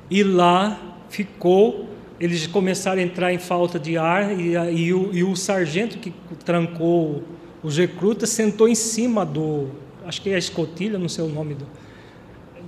e 0.09 0.23
lá 0.23 0.79
ficou. 1.09 1.89
Eles 2.19 2.47
começaram 2.47 3.01
a 3.01 3.03
entrar 3.03 3.33
em 3.33 3.37
falta 3.37 3.77
de 3.77 3.97
ar 3.97 4.39
e, 4.39 4.53
e, 4.53 4.93
o, 4.93 5.13
e 5.13 5.23
o 5.23 5.35
sargento 5.35 5.97
que 5.97 6.13
trancou 6.45 7.23
os 7.61 7.77
recrutas 7.77 8.29
sentou 8.29 8.67
em 8.67 8.75
cima 8.75 9.25
do, 9.25 9.69
acho 10.05 10.21
que 10.21 10.29
é 10.29 10.35
a 10.35 10.37
escotilha, 10.37 10.99
não 10.99 11.09
sei 11.09 11.25
o 11.25 11.27
nome 11.27 11.55
do, 11.55 11.65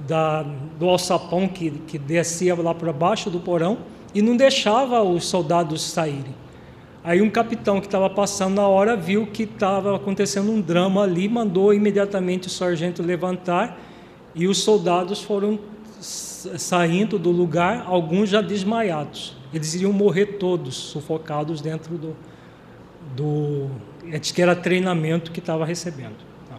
da, 0.08 0.43
do 0.78 0.89
alçapão 0.89 1.48
que, 1.48 1.70
que 1.88 2.00
descia 2.00 2.56
lá 2.56 2.74
para 2.74 2.91
baixo 2.91 3.30
do 3.30 3.39
porão 3.39 3.78
e 4.14 4.22
não 4.22 4.36
deixava 4.36 5.02
os 5.04 5.26
soldados 5.26 5.84
saírem. 5.84 6.36
Aí 7.04 7.22
um 7.22 7.30
capitão 7.30 7.80
que 7.80 7.86
estava 7.86 8.10
passando 8.10 8.56
na 8.56 8.68
hora 8.68 8.98
viu 8.98 9.28
que 9.28 9.43
estava 9.43 9.95
acontecendo 9.95 10.52
um 10.52 10.60
drama 10.60 11.04
ali, 11.04 11.30
mandou 11.30 11.74
imediatamente 11.74 12.48
o 12.48 12.50
sargento 12.50 13.02
levantar 13.02 13.80
e 14.36 14.48
os 14.48 14.58
soldados 14.58 15.22
foram 15.22 15.58
saindo 16.02 17.18
do 17.18 17.32
lugar, 17.32 17.86
alguns 17.88 18.30
já 18.30 18.41
desmaiados. 18.41 19.36
Eles 19.54 19.74
iriam 19.76 19.93
morrer 19.93 20.38
todos, 20.38 20.76
sufocados 20.76 21.62
dentro 21.62 21.98
do, 21.98 22.16
do 23.16 23.70
que 24.34 24.41
era 24.41 24.56
treinamento 24.56 25.32
que 25.32 25.39
estava 25.39 25.66
recebendo. 25.66 26.18
Tá? 26.50 26.58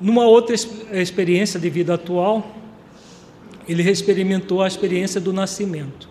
Numa 0.00 0.26
outra 0.26 0.54
experiência 0.54 1.58
de 1.58 1.70
vida 1.70 1.94
atual, 1.94 2.54
ele 3.68 3.88
experimentou 3.88 4.62
a 4.62 4.66
experiência 4.66 5.20
do 5.20 5.32
nascimento. 5.32 6.08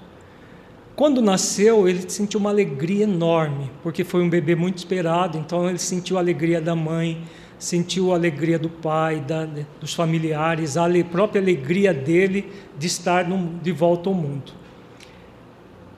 Quando 0.96 1.22
nasceu, 1.22 1.88
ele 1.88 2.10
sentiu 2.10 2.40
uma 2.40 2.50
alegria 2.50 3.04
enorme, 3.04 3.70
porque 3.84 4.04
foi 4.04 4.22
um 4.22 4.30
bebê 4.30 4.56
muito 4.56 4.80
esperado, 4.80 5.38
então 5.38 5.70
ele 5.70 5.78
sentiu 5.78 6.18
a 6.18 6.20
alegria 6.20 6.60
da 6.60 6.76
mãe, 6.76 7.24
sentiu 7.60 8.12
a 8.12 8.16
alegria 8.16 8.58
do 8.58 8.70
pai, 8.70 9.20
da, 9.20 9.48
dos 9.80 9.94
familiares, 9.94 10.76
a 10.76 10.88
própria 11.10 11.42
alegria 11.42 11.94
dele 11.94 12.52
de 12.78 12.88
estar 12.88 13.28
no, 13.28 13.60
de 13.62 13.72
volta 13.72 14.10
ao 14.10 14.16
mundo. 14.16 14.52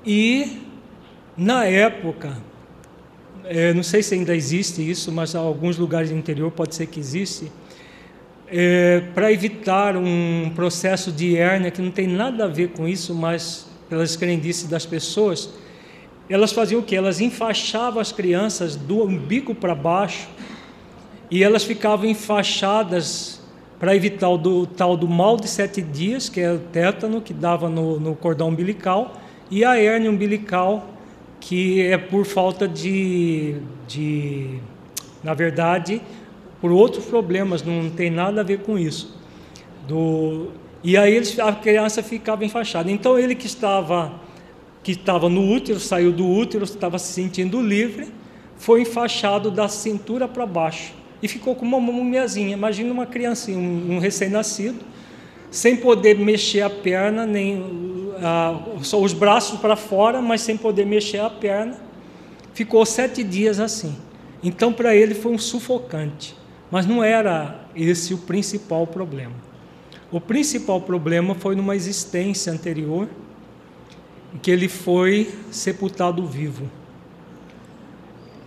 E, 0.06 0.62
na 1.36 1.66
época, 1.66 2.38
é, 3.46 3.74
não 3.74 3.84
sei 3.84 4.02
se 4.04 4.14
ainda 4.14 4.36
existe 4.36 4.88
isso, 4.88 5.12
mas 5.12 5.34
em 5.34 5.38
alguns 5.38 5.78
lugares 5.78 6.10
do 6.10 6.16
interior 6.16 6.52
pode 6.52 6.76
ser 6.76 6.88
que 6.88 7.00
existe, 7.00 7.52
é, 8.48 9.02
para 9.14 9.32
evitar 9.32 9.96
um 9.98 10.52
processo 10.56 11.12
de 11.12 11.38
hérnia 11.38 11.70
que 11.70 11.82
não 11.82 11.92
tem 11.92 12.08
nada 12.08 12.46
a 12.46 12.48
ver 12.48 12.70
com 12.70 12.88
isso, 12.88 13.14
mas 13.14 13.68
pelas 13.90 14.16
crendices 14.16 14.68
das 14.68 14.86
pessoas, 14.86 15.50
elas 16.30 16.52
faziam 16.52 16.82
o 16.82 16.84
que? 16.84 16.96
Elas 16.96 17.20
enfaixavam 17.20 18.00
as 18.00 18.12
crianças 18.12 18.76
do 18.76 19.04
umbigo 19.04 19.56
para 19.56 19.74
baixo 19.74 20.30
e 21.30 21.44
elas 21.44 21.64
ficavam 21.64 22.08
enfaixadas 22.08 23.40
para 23.80 23.96
evitar 23.96 24.30
o 24.30 24.38
do, 24.38 24.68
tal 24.68 24.98
do 24.98 25.08
mal 25.08 25.38
de 25.38 25.48
sete 25.48 25.82
dias, 25.82 26.28
que 26.30 26.42
é 26.42 26.52
o 26.52 26.60
tétano 26.60 27.22
que 27.22 27.34
dava 27.34 27.70
no, 27.70 28.00
no 28.00 28.16
cordão 28.16 28.50
umbilical, 28.50 29.20
e 29.50 29.64
a 29.64 29.78
hérnia 29.78 30.10
umbilical, 30.10 30.88
que 31.40 31.82
é 31.82 31.98
por 31.98 32.26
falta 32.26 32.68
de, 32.68 33.56
de, 33.88 34.60
na 35.24 35.34
verdade, 35.34 36.02
por 36.62 36.72
outros 36.72 37.06
problemas, 37.06 37.64
não 37.64 37.90
tem 37.90 38.10
nada 38.10 38.42
a 38.42 38.44
ver 38.44 38.60
com 38.60 38.78
isso. 38.78 39.18
Do, 39.88 40.50
e 40.84 40.98
aí 40.98 41.16
eles, 41.16 41.40
a 41.40 41.54
criança 41.54 42.04
ficava 42.04 42.46
enfaixada. 42.46 42.92
Então 42.92 43.18
ele 43.18 43.36
que 43.36 43.48
estava 43.48 44.20
que 44.82 44.94
estava 44.94 45.28
no 45.28 45.52
útero, 45.52 45.80
saiu 45.80 46.12
do 46.12 46.26
útero, 46.26 46.64
estava 46.64 46.98
se 46.98 47.12
sentindo 47.12 47.62
livre, 47.62 48.08
foi 48.58 48.82
enfaixado 48.82 49.52
da 49.52 49.68
cintura 49.68 50.26
para 50.26 50.46
baixo 50.46 50.94
e 51.22 51.28
ficou 51.28 51.54
com 51.54 51.66
uma 51.66 51.80
mumiazinha. 51.80 52.54
Imagina 52.54 52.92
uma 52.92 53.06
criancinha, 53.06 53.58
um, 53.58 53.96
um 53.96 54.00
recém-nascido, 54.00 54.80
sem 55.52 55.76
poder 55.76 56.18
mexer 56.18 56.62
a 56.62 56.70
perna, 56.70 57.26
nem 57.26 57.62
só 58.82 59.02
os 59.02 59.14
braços 59.14 59.60
para 59.60 59.76
fora, 59.76 60.22
mas 60.22 60.42
sem 60.42 60.58
poder 60.58 60.86
mexer 60.86 61.20
a 61.20 61.30
perna. 61.30 61.78
Ficou 62.54 62.86
sete 62.86 63.24
dias 63.24 63.60
assim. 63.60 63.96
Então, 64.44 64.72
para 64.72 64.96
ele 64.96 65.14
foi 65.14 65.32
um 65.32 65.38
sufocante. 65.38 66.36
Mas 66.72 66.86
não 66.86 67.04
era 67.04 67.68
esse 67.76 68.14
o 68.14 68.18
principal 68.18 68.86
problema. 68.86 69.34
O 70.12 70.20
principal 70.20 70.82
problema 70.82 71.36
foi 71.36 71.56
numa 71.56 71.76
existência 71.76 72.52
anterior, 72.52 73.08
em 74.34 74.38
que 74.38 74.50
ele 74.50 74.68
foi 74.68 75.32
sepultado 75.52 76.26
vivo. 76.26 76.70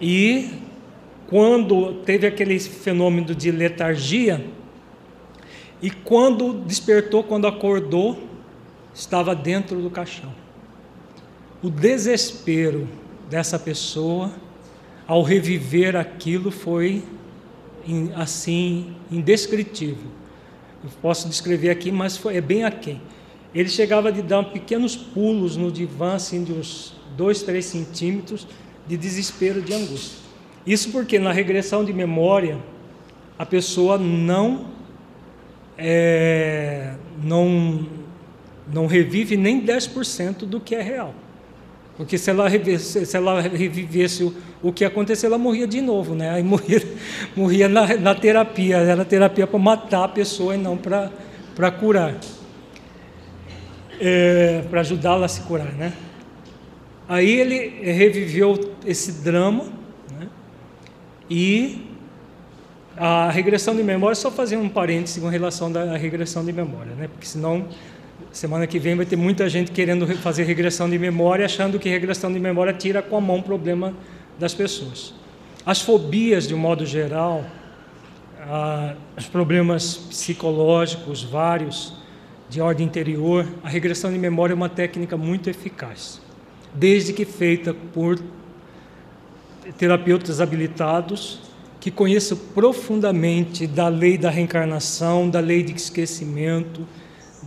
E 0.00 0.50
quando 1.28 1.94
teve 2.04 2.26
aquele 2.26 2.58
fenômeno 2.58 3.34
de 3.34 3.50
letargia, 3.50 4.44
e 5.80 5.90
quando 5.90 6.52
despertou, 6.52 7.24
quando 7.24 7.46
acordou, 7.46 8.18
estava 8.95 9.34
dentro 9.34 9.80
do 9.80 9.90
caixão. 9.90 10.32
O 11.62 11.70
desespero 11.70 12.88
dessa 13.30 13.59
pessoa 13.59 14.32
ao 15.07 15.22
reviver 15.22 15.97
aquilo 15.97 16.51
foi 16.51 17.05
assim 18.14 18.95
indescritível. 19.11 20.11
Eu 20.82 20.90
posso 21.01 21.28
descrever 21.28 21.70
aqui, 21.70 21.90
mas 21.90 22.16
foi, 22.16 22.36
é 22.36 22.40
bem 22.40 22.64
aquém. 22.64 23.01
Ele 23.55 23.68
chegava 23.68 24.11
de 24.11 24.22
dar 24.22 24.43
pequenos 24.45 24.97
pulos 24.97 25.57
no 25.57 25.70
divã, 25.70 26.14
assim, 26.14 26.43
de 26.43 26.53
uns 26.53 26.95
dois, 27.16 27.43
três 27.43 27.66
centímetros, 27.66 28.47
de 28.86 28.97
desespero, 28.97 29.61
de 29.61 29.74
angústia. 29.74 30.18
Isso 30.66 30.90
porque 30.90 31.18
na 31.18 31.32
regressão 31.32 31.84
de 31.84 31.93
memória, 31.93 32.59
a 33.38 33.45
pessoa 33.45 33.99
não, 33.99 34.66
é, 35.76 36.95
não, 37.22 37.86
não 38.72 38.86
revive 38.86 39.36
nem 39.36 39.64
10% 39.64 40.38
do 40.46 40.58
que 40.58 40.74
é 40.74 40.82
real. 40.82 41.14
Porque 41.96 42.16
se 42.16 42.30
ela, 42.30 42.48
revivesse, 42.48 43.04
se 43.04 43.16
ela 43.16 43.40
revivesse 43.40 44.24
o, 44.24 44.34
o 44.62 44.72
que 44.72 44.84
aconteceu, 44.84 45.28
ela 45.28 45.38
morria 45.38 45.66
de 45.66 45.80
novo, 45.80 46.14
né? 46.14 46.30
Aí 46.30 46.42
morria, 46.42 46.82
morria 47.36 47.68
na, 47.68 47.96
na 47.96 48.14
terapia. 48.14 48.78
Era 48.78 49.04
terapia 49.04 49.46
para 49.46 49.58
matar 49.58 50.04
a 50.04 50.08
pessoa 50.08 50.54
e 50.54 50.58
não 50.58 50.76
para 50.76 51.70
curar. 51.78 52.16
É, 54.00 54.64
para 54.70 54.80
ajudá-la 54.80 55.26
a 55.26 55.28
se 55.28 55.42
curar, 55.42 55.72
né? 55.74 55.92
Aí 57.08 57.30
ele 57.30 57.92
reviveu 57.92 58.74
esse 58.86 59.12
drama, 59.22 59.66
né? 60.18 60.28
E 61.28 61.86
a 62.96 63.30
regressão 63.30 63.76
de 63.76 63.82
memória, 63.82 64.14
só 64.14 64.30
fazer 64.30 64.56
um 64.56 64.68
parêntese 64.68 65.20
com 65.20 65.28
relação 65.28 65.70
da 65.70 65.96
regressão 65.96 66.44
de 66.44 66.52
memória, 66.52 66.94
né? 66.94 67.08
Porque 67.08 67.26
senão 67.26 67.66
Semana 68.32 68.66
que 68.66 68.78
vem 68.78 68.96
vai 68.96 69.04
ter 69.04 69.16
muita 69.16 69.46
gente 69.46 69.70
querendo 69.70 70.06
fazer 70.16 70.44
regressão 70.44 70.88
de 70.88 70.98
memória, 70.98 71.44
achando 71.44 71.78
que 71.78 71.88
regressão 71.88 72.32
de 72.32 72.40
memória 72.40 72.72
tira 72.72 73.02
com 73.02 73.18
a 73.18 73.20
mão 73.20 73.38
o 73.38 73.42
problema 73.42 73.92
das 74.38 74.54
pessoas. 74.54 75.12
As 75.66 75.82
fobias, 75.82 76.48
de 76.48 76.54
um 76.54 76.58
modo 76.58 76.86
geral, 76.86 77.44
ah, 78.40 78.94
os 79.18 79.26
problemas 79.26 79.96
psicológicos 79.96 81.22
vários, 81.22 81.94
de 82.48 82.60
ordem 82.60 82.86
interior, 82.86 83.46
a 83.62 83.68
regressão 83.68 84.10
de 84.10 84.18
memória 84.18 84.54
é 84.54 84.56
uma 84.56 84.68
técnica 84.68 85.16
muito 85.16 85.50
eficaz, 85.50 86.20
desde 86.74 87.12
que 87.12 87.26
feita 87.26 87.74
por 87.74 88.18
terapeutas 89.76 90.40
habilitados 90.40 91.38
que 91.80 91.90
conheçam 91.90 92.38
profundamente 92.54 93.66
da 93.66 93.88
lei 93.88 94.16
da 94.16 94.30
reencarnação, 94.30 95.28
da 95.28 95.40
lei 95.40 95.62
de 95.62 95.74
esquecimento, 95.74 96.86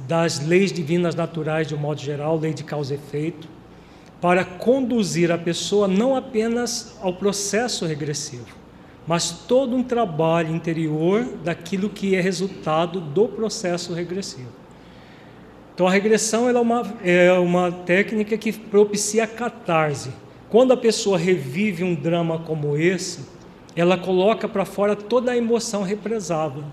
das 0.08 0.46
leis 0.46 0.72
divinas 0.72 1.16
naturais 1.16 1.68
de 1.68 1.76
um 1.76 1.78
modo 1.78 2.00
geral, 2.00 2.38
lei 2.38 2.54
de 2.54 2.64
causa 2.64 2.94
e 2.94 2.98
efeito, 2.98 3.48
para 4.22 4.44
conduzir 4.44 5.32
a 5.32 5.38
pessoa 5.38 5.88
não 5.88 6.16
apenas 6.16 6.98
ao 7.02 7.14
processo 7.14 7.86
regressivo, 7.86 8.48
mas 9.06 9.30
todo 9.30 9.76
um 9.76 9.84
trabalho 9.84 10.54
interior 10.54 11.26
daquilo 11.44 11.90
que 11.90 12.16
é 12.16 12.22
resultado 12.22 13.00
do 13.00 13.28
processo 13.28 13.94
regressivo. 13.94 14.50
Então, 15.74 15.88
a 15.88 15.92
regressão 15.92 16.50
é, 16.50 16.60
uma, 16.60 16.94
é 17.04 17.34
uma 17.34 17.72
técnica 17.72 18.38
que 18.38 18.52
propicia 18.54 19.26
a 19.26 19.28
catarse. 19.28 20.10
Quando 20.50 20.72
a 20.72 20.78
pessoa 20.78 21.18
revive 21.18 21.84
um 21.84 21.94
drama 21.94 22.40
como 22.40 22.78
esse, 22.78 23.26
ela 23.76 23.98
coloca 23.98 24.48
para 24.48 24.64
fora 24.64 24.96
toda 24.96 25.34
a 25.34 25.38
emoção 25.38 25.84
represada 25.84 26.64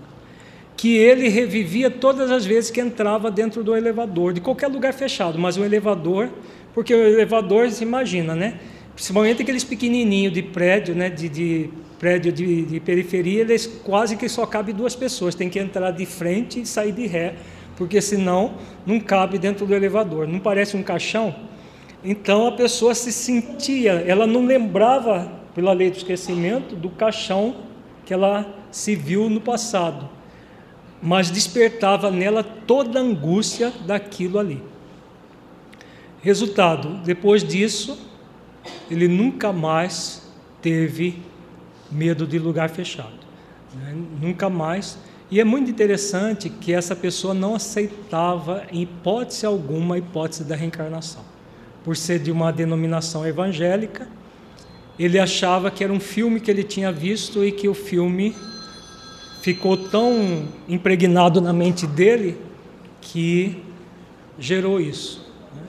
que 0.75 0.97
ele 0.97 1.29
revivia 1.29 1.89
todas 1.89 2.31
as 2.31 2.45
vezes 2.45 2.71
que 2.71 2.81
entrava 2.81 3.29
dentro 3.29 3.63
do 3.63 3.75
elevador, 3.75 4.33
de 4.33 4.41
qualquer 4.41 4.67
lugar 4.67 4.93
fechado, 4.93 5.37
mas 5.37 5.57
o 5.57 5.63
elevador, 5.63 6.29
porque 6.73 6.93
o 6.93 6.97
elevador, 6.97 7.69
se 7.69 7.83
imagina, 7.83 8.35
né? 8.35 8.59
Principalmente 8.95 9.41
aqueles 9.41 9.63
pequenininhos 9.63 10.33
de 10.33 10.41
prédio, 10.41 10.95
né? 10.95 11.09
De, 11.09 11.29
de 11.29 11.69
prédio 11.99 12.31
de, 12.31 12.63
de, 12.63 12.79
periferia, 12.79 13.41
eles 13.41 13.65
quase 13.65 14.17
que 14.17 14.27
só 14.27 14.45
cabe 14.45 14.73
duas 14.73 14.95
pessoas, 14.95 15.35
tem 15.35 15.49
que 15.49 15.59
entrar 15.59 15.91
de 15.91 16.05
frente 16.05 16.59
e 16.59 16.65
sair 16.65 16.91
de 16.91 17.07
ré, 17.07 17.35
porque 17.77 18.01
senão 18.01 18.55
não 18.85 18.99
cabe 18.99 19.37
dentro 19.37 19.65
do 19.65 19.73
elevador. 19.73 20.27
Não 20.27 20.39
parece 20.39 20.75
um 20.75 20.83
caixão? 20.83 21.33
Então 22.03 22.47
a 22.47 22.51
pessoa 22.51 22.93
se 22.93 23.11
sentia, 23.11 24.03
ela 24.05 24.27
não 24.27 24.45
lembrava, 24.45 25.31
pela 25.55 25.71
lei 25.71 25.89
do 25.89 25.97
esquecimento, 25.97 26.75
do 26.75 26.89
caixão 26.89 27.55
que 28.05 28.13
ela 28.13 28.45
se 28.69 28.95
viu 28.95 29.29
no 29.29 29.39
passado 29.39 30.09
mas 31.03 31.29
despertava 31.29 32.09
nela 32.09 32.41
toda 32.41 32.97
a 32.97 33.01
angústia 33.01 33.73
daquilo 33.85 34.39
ali. 34.39 34.63
Resultado, 36.21 37.01
depois 37.03 37.43
disso, 37.43 37.99
ele 38.89 39.09
nunca 39.09 39.51
mais 39.51 40.31
teve 40.61 41.21
medo 41.91 42.25
de 42.25 42.39
lugar 42.39 42.69
fechado. 42.69 43.19
Né? 43.75 43.93
Nunca 44.21 44.49
mais. 44.49 44.97
E 45.29 45.41
é 45.41 45.43
muito 45.43 45.69
interessante 45.69 46.49
que 46.49 46.71
essa 46.71 46.95
pessoa 46.95 47.33
não 47.33 47.53
aceitava, 47.53 48.63
em 48.71 48.83
hipótese 48.83 49.45
alguma, 49.45 49.95
a 49.95 49.97
hipótese 49.97 50.45
da 50.45 50.55
reencarnação. 50.55 51.21
Por 51.83 51.97
ser 51.97 52.19
de 52.19 52.31
uma 52.31 52.49
denominação 52.53 53.27
evangélica, 53.27 54.07
ele 54.97 55.19
achava 55.19 55.69
que 55.69 55.83
era 55.83 55.91
um 55.91 55.99
filme 55.99 56.39
que 56.39 56.49
ele 56.49 56.63
tinha 56.63 56.93
visto 56.93 57.43
e 57.43 57.51
que 57.51 57.67
o 57.67 57.73
filme 57.73 58.33
ficou 59.43 59.75
tão 59.75 60.47
impregnado 60.69 61.41
na 61.41 61.51
mente 61.51 61.85
dele 61.85 62.37
que 63.01 63.61
gerou 64.39 64.79
isso. 64.79 65.29
Né? 65.53 65.61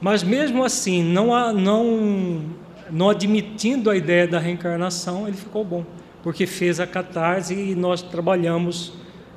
Mas 0.00 0.24
mesmo 0.24 0.64
assim, 0.64 1.00
não, 1.00 1.52
não, 1.52 2.42
não 2.90 3.10
admitindo 3.10 3.88
a 3.88 3.96
ideia 3.96 4.26
da 4.26 4.40
reencarnação, 4.40 5.28
ele 5.28 5.36
ficou 5.36 5.64
bom, 5.64 5.84
porque 6.24 6.44
fez 6.44 6.80
a 6.80 6.88
catarse 6.88 7.54
e 7.54 7.76
nós 7.76 8.02
trabalhamos 8.02 8.94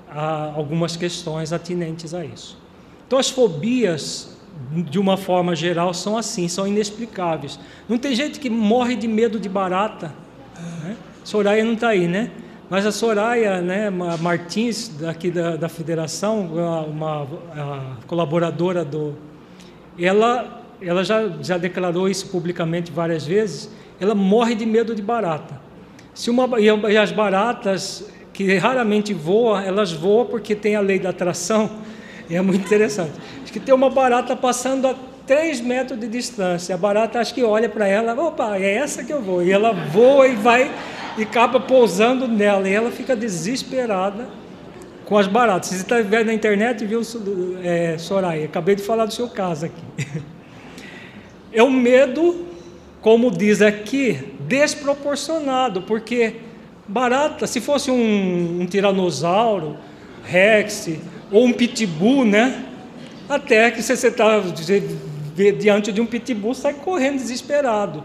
ah, 0.10 0.54
algumas 0.56 0.98
questões 0.98 1.54
atinentes 1.54 2.16
a 2.16 2.26
isso. 2.26 2.58
Então, 3.06 3.20
as 3.20 3.30
fobias, 3.30 4.40
de 4.90 4.98
uma 4.98 5.18
forma 5.18 5.56
geral, 5.56 5.94
são 5.94 6.18
assim, 6.18 6.48
são 6.48 6.68
inexplicáveis. 6.68 7.60
Não 7.88 8.00
tem 8.00 8.16
gente 8.16 8.40
que 8.40 8.50
morre 8.50 8.96
de 8.96 9.08
medo 9.08 9.40
de 9.40 9.48
barata. 9.48 10.16
Né? 10.84 10.98
Soraya 11.24 11.64
não 11.64 11.74
está 11.74 11.90
aí, 11.90 12.08
né? 12.08 12.32
Mas 12.70 12.86
a 12.86 12.92
Soraya 12.92 13.62
né, 13.62 13.90
Martins, 13.90 14.90
daqui 15.00 15.32
da, 15.32 15.56
da 15.56 15.70
federação, 15.70 16.42
uma, 16.42 16.82
uma 16.82 17.98
colaboradora 18.06 18.84
do. 18.84 19.16
Ela, 19.98 20.64
ela 20.82 21.02
já, 21.04 21.30
já 21.42 21.58
declarou 21.58 22.10
isso 22.10 22.28
publicamente 22.28 22.92
várias 22.92 23.26
vezes. 23.26 23.70
Ela 24.00 24.14
morre 24.14 24.54
de 24.54 24.66
medo 24.66 24.94
de 24.94 25.02
barata. 25.02 25.62
Se 26.14 26.30
uma, 26.30 26.60
e 26.60 26.98
as 26.98 27.12
baratas, 27.12 28.10
que 28.34 28.58
raramente 28.58 29.14
voam, 29.14 29.60
elas 29.60 29.94
voam 29.94 30.26
porque 30.26 30.54
tem 30.54 30.76
a 30.76 30.82
lei 30.82 31.00
da 31.00 31.10
atração. 31.10 31.70
E 32.30 32.36
é 32.36 32.42
muito 32.42 32.66
interessante. 32.66 33.14
Acho 33.42 33.54
que 33.54 33.60
tem 33.60 33.74
uma 33.74 33.90
barata 33.90 34.36
passando 34.36 34.86
a 34.86 34.96
3 35.28 35.60
metros 35.60 36.00
de 36.00 36.08
distância. 36.08 36.74
A 36.74 36.78
barata 36.78 37.20
acho 37.20 37.34
que 37.34 37.44
olha 37.44 37.68
para 37.68 37.86
ela, 37.86 38.14
opa, 38.20 38.58
é 38.58 38.76
essa 38.76 39.04
que 39.04 39.12
eu 39.12 39.22
vou. 39.22 39.44
E 39.44 39.52
ela 39.52 39.74
voa 39.74 40.28
e 40.28 40.36
vai 40.36 40.72
e 41.18 41.24
acaba 41.24 41.60
pousando 41.60 42.28
nela. 42.28 42.68
E 42.68 42.74
ela 42.74 42.90
fica 42.90 43.16
desesperada 43.16 44.30
com 45.06 45.18
as 45.18 45.28
baratas. 45.28 45.70
Se 45.70 45.76
você 45.76 45.82
está 45.82 46.02
vendo 46.02 46.28
na 46.28 46.34
internet, 46.34 46.86
viu, 46.86 47.02
é, 47.62 47.98
Soraya? 47.98 48.46
Acabei 48.46 48.76
de 48.76 48.82
falar 48.82 49.06
do 49.06 49.14
seu 49.14 49.28
caso 49.28 49.66
aqui. 49.66 49.84
É 51.50 51.64
um 51.64 51.72
medo, 51.72 52.46
como 53.02 53.32
diz 53.32 53.62
aqui, 53.62 54.20
desproporcionado, 54.42 55.82
porque 55.82 56.36
barata, 56.88 57.48
se 57.48 57.62
fosse 57.62 57.90
um, 57.90 58.62
um 58.62 58.66
tiranossauro, 58.66 59.78
rex 60.24 60.90
ou 61.32 61.46
um 61.46 61.54
pitbull, 61.54 62.26
né? 62.26 62.66
Até 63.28 63.72
que 63.72 63.82
você 63.82 63.94
está 63.94 64.40
diante 65.54 65.92
de 65.92 66.02
um 66.02 66.06
pitbull, 66.06 66.54
sai 66.54 66.74
correndo 66.74 67.18
desesperado. 67.18 68.04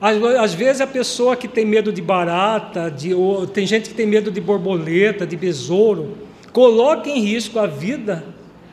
Às, 0.00 0.54
vezes 0.54 0.80
a 0.80 0.86
pessoa 0.86 1.36
que 1.36 1.46
tem 1.46 1.64
medo 1.64 1.92
de 1.92 2.00
barata, 2.00 2.90
de, 2.90 3.12
ou, 3.12 3.46
tem 3.46 3.66
gente 3.66 3.90
que 3.90 3.94
tem 3.94 4.06
medo 4.06 4.30
de 4.30 4.40
borboleta, 4.40 5.26
de 5.26 5.36
besouro, 5.36 6.16
coloca 6.52 7.10
em 7.10 7.20
risco 7.20 7.58
a 7.58 7.66
vida 7.66 8.24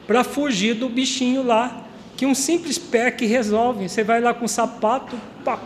para 0.07 0.23
fugir 0.23 0.75
do 0.75 0.87
bichinho 0.87 1.43
lá, 1.43 1.85
que 2.15 2.25
um 2.25 2.33
simples 2.33 2.77
pé 2.77 3.11
que 3.11 3.25
resolve. 3.25 3.89
Você 3.89 4.05
vai 4.05 4.21
lá 4.21 4.33
com 4.33 4.47
sapato, 4.47 5.17
pá. 5.43 5.59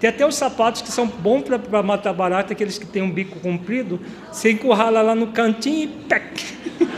Tem 0.00 0.10
até 0.10 0.26
os 0.26 0.34
sapatos 0.34 0.82
que 0.82 0.90
são 0.90 1.06
bons 1.06 1.42
para 1.42 1.82
matar 1.84 2.12
barata, 2.12 2.52
aqueles 2.52 2.76
que 2.76 2.84
têm 2.84 3.00
um 3.00 3.10
bico 3.10 3.38
comprido, 3.38 4.00
você 4.30 4.50
encurrala 4.50 5.00
lá 5.02 5.14
no 5.14 5.28
cantinho 5.28 5.84
e 5.84 5.86
pec. 5.86 6.44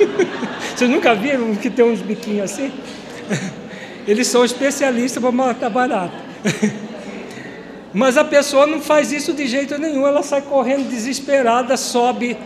Vocês 0.75 0.91
nunca 0.91 1.15
viram 1.15 1.55
que 1.55 1.71
tem 1.71 1.85
uns 1.85 2.01
biquinhos 2.01 2.51
assim? 2.51 2.73
Eles 4.09 4.27
são 4.27 4.43
especialistas 4.43 5.23
para 5.23 5.31
matar 5.31 5.69
barata. 5.69 6.15
Mas 7.93 8.17
a 8.17 8.25
pessoa 8.25 8.67
não 8.67 8.81
faz 8.81 9.13
isso 9.13 9.35
de 9.35 9.47
jeito 9.47 9.79
nenhum, 9.79 10.07
ela 10.07 10.23
sai 10.23 10.41
correndo 10.41 10.89
desesperada, 10.89 11.77
sobe, 11.77 12.39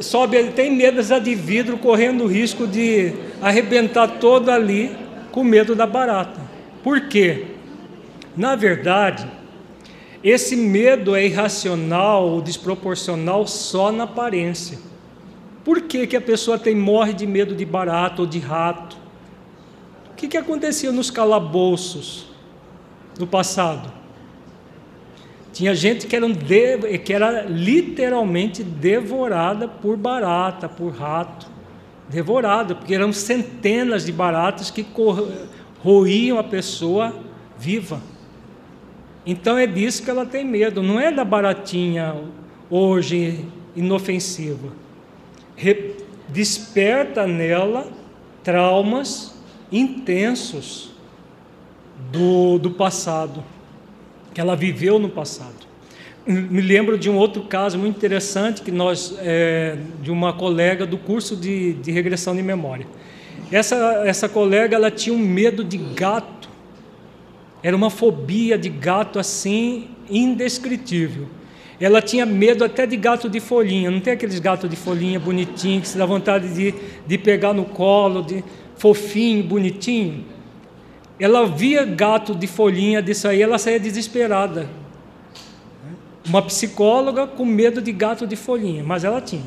sobe, 0.00 0.42
tem 0.50 0.74
medo 0.74 1.00
de 1.20 1.34
vidro, 1.36 1.78
correndo 1.78 2.24
o 2.24 2.26
risco 2.26 2.66
de 2.66 3.12
arrebentar 3.40 4.18
todo 4.18 4.50
ali 4.50 4.96
com 5.30 5.44
medo 5.44 5.76
da 5.76 5.86
barata. 5.86 6.40
Por 6.82 7.02
quê? 7.02 7.46
Na 8.36 8.56
verdade, 8.56 9.28
esse 10.24 10.56
medo 10.56 11.14
é 11.14 11.24
irracional 11.24 12.28
ou 12.28 12.40
desproporcional 12.40 13.46
só 13.46 13.92
na 13.92 14.04
aparência. 14.04 14.78
Por 15.64 15.82
que, 15.82 16.04
que 16.08 16.16
a 16.16 16.20
pessoa 16.20 16.58
tem, 16.58 16.74
morre 16.74 17.12
de 17.12 17.28
medo 17.28 17.54
de 17.54 17.64
barata 17.64 18.22
ou 18.22 18.26
de 18.26 18.40
rato? 18.40 19.05
O 20.16 20.18
que, 20.18 20.28
que 20.28 20.38
acontecia 20.38 20.90
nos 20.90 21.10
calabouços 21.10 22.24
do 23.18 23.26
passado? 23.26 23.92
Tinha 25.52 25.74
gente 25.74 26.06
que 26.06 26.16
era, 26.16 26.26
de, 26.26 26.98
que 27.00 27.12
era 27.12 27.42
literalmente 27.42 28.64
devorada 28.64 29.68
por 29.68 29.94
barata, 29.94 30.70
por 30.70 30.94
rato. 30.94 31.46
Devorada, 32.08 32.74
porque 32.74 32.94
eram 32.94 33.12
centenas 33.12 34.06
de 34.06 34.12
baratas 34.12 34.70
que 34.70 34.86
roíam 35.80 36.38
a 36.38 36.44
pessoa 36.44 37.14
viva. 37.58 38.00
Então 39.26 39.58
é 39.58 39.66
disso 39.66 40.02
que 40.02 40.08
ela 40.08 40.24
tem 40.24 40.46
medo, 40.46 40.82
não 40.82 40.98
é 40.98 41.12
da 41.12 41.26
baratinha 41.26 42.16
hoje 42.70 43.44
inofensiva. 43.74 44.72
Re 45.54 45.94
desperta 46.30 47.26
nela 47.26 47.86
traumas 48.42 49.35
intensos 49.70 50.90
do, 52.10 52.58
do 52.58 52.70
passado, 52.70 53.42
que 54.34 54.40
ela 54.40 54.54
viveu 54.54 54.98
no 54.98 55.08
passado. 55.08 55.66
Me 56.26 56.60
lembro 56.60 56.98
de 56.98 57.08
um 57.08 57.16
outro 57.16 57.42
caso 57.42 57.78
muito 57.78 57.96
interessante 57.96 58.62
que 58.62 58.72
nós, 58.72 59.14
é, 59.20 59.78
de 60.02 60.10
uma 60.10 60.32
colega 60.32 60.84
do 60.84 60.98
curso 60.98 61.36
de, 61.36 61.74
de 61.74 61.92
regressão 61.92 62.34
de 62.34 62.42
memória. 62.42 62.86
Essa, 63.50 64.02
essa 64.04 64.28
colega 64.28 64.74
ela 64.74 64.90
tinha 64.90 65.14
um 65.14 65.18
medo 65.18 65.62
de 65.62 65.76
gato 65.76 66.36
era 67.66 67.74
uma 67.74 67.90
fobia 67.90 68.56
de 68.56 68.68
gato 68.68 69.18
assim 69.18 69.88
indescritível. 70.08 71.26
Ela 71.80 72.00
tinha 72.00 72.24
medo 72.24 72.64
até 72.64 72.86
de 72.86 72.96
gato 72.96 73.28
de 73.28 73.40
folhinha. 73.40 73.90
Não 73.90 73.98
tem 73.98 74.12
aqueles 74.12 74.38
gatos 74.38 74.70
de 74.70 74.76
folhinha 74.76 75.18
bonitinho 75.18 75.80
que 75.80 75.88
se 75.88 75.98
dá 75.98 76.06
vontade 76.06 76.54
de, 76.54 76.72
de 77.04 77.18
pegar 77.18 77.52
no 77.52 77.64
colo, 77.64 78.22
de 78.22 78.44
fofinho, 78.76 79.42
bonitinho. 79.42 80.24
Ela 81.18 81.46
via 81.46 81.84
gato 81.84 82.34
de 82.34 82.46
folhinha 82.46 83.02
disso 83.02 83.26
aí, 83.26 83.40
ela 83.40 83.58
saía 83.58 83.80
desesperada. 83.80 84.68
Uma 86.26 86.42
psicóloga 86.42 87.26
com 87.26 87.44
medo 87.44 87.80
de 87.80 87.92
gato 87.92 88.26
de 88.26 88.36
folhinha, 88.36 88.84
mas 88.84 89.04
ela 89.04 89.20
tinha. 89.20 89.44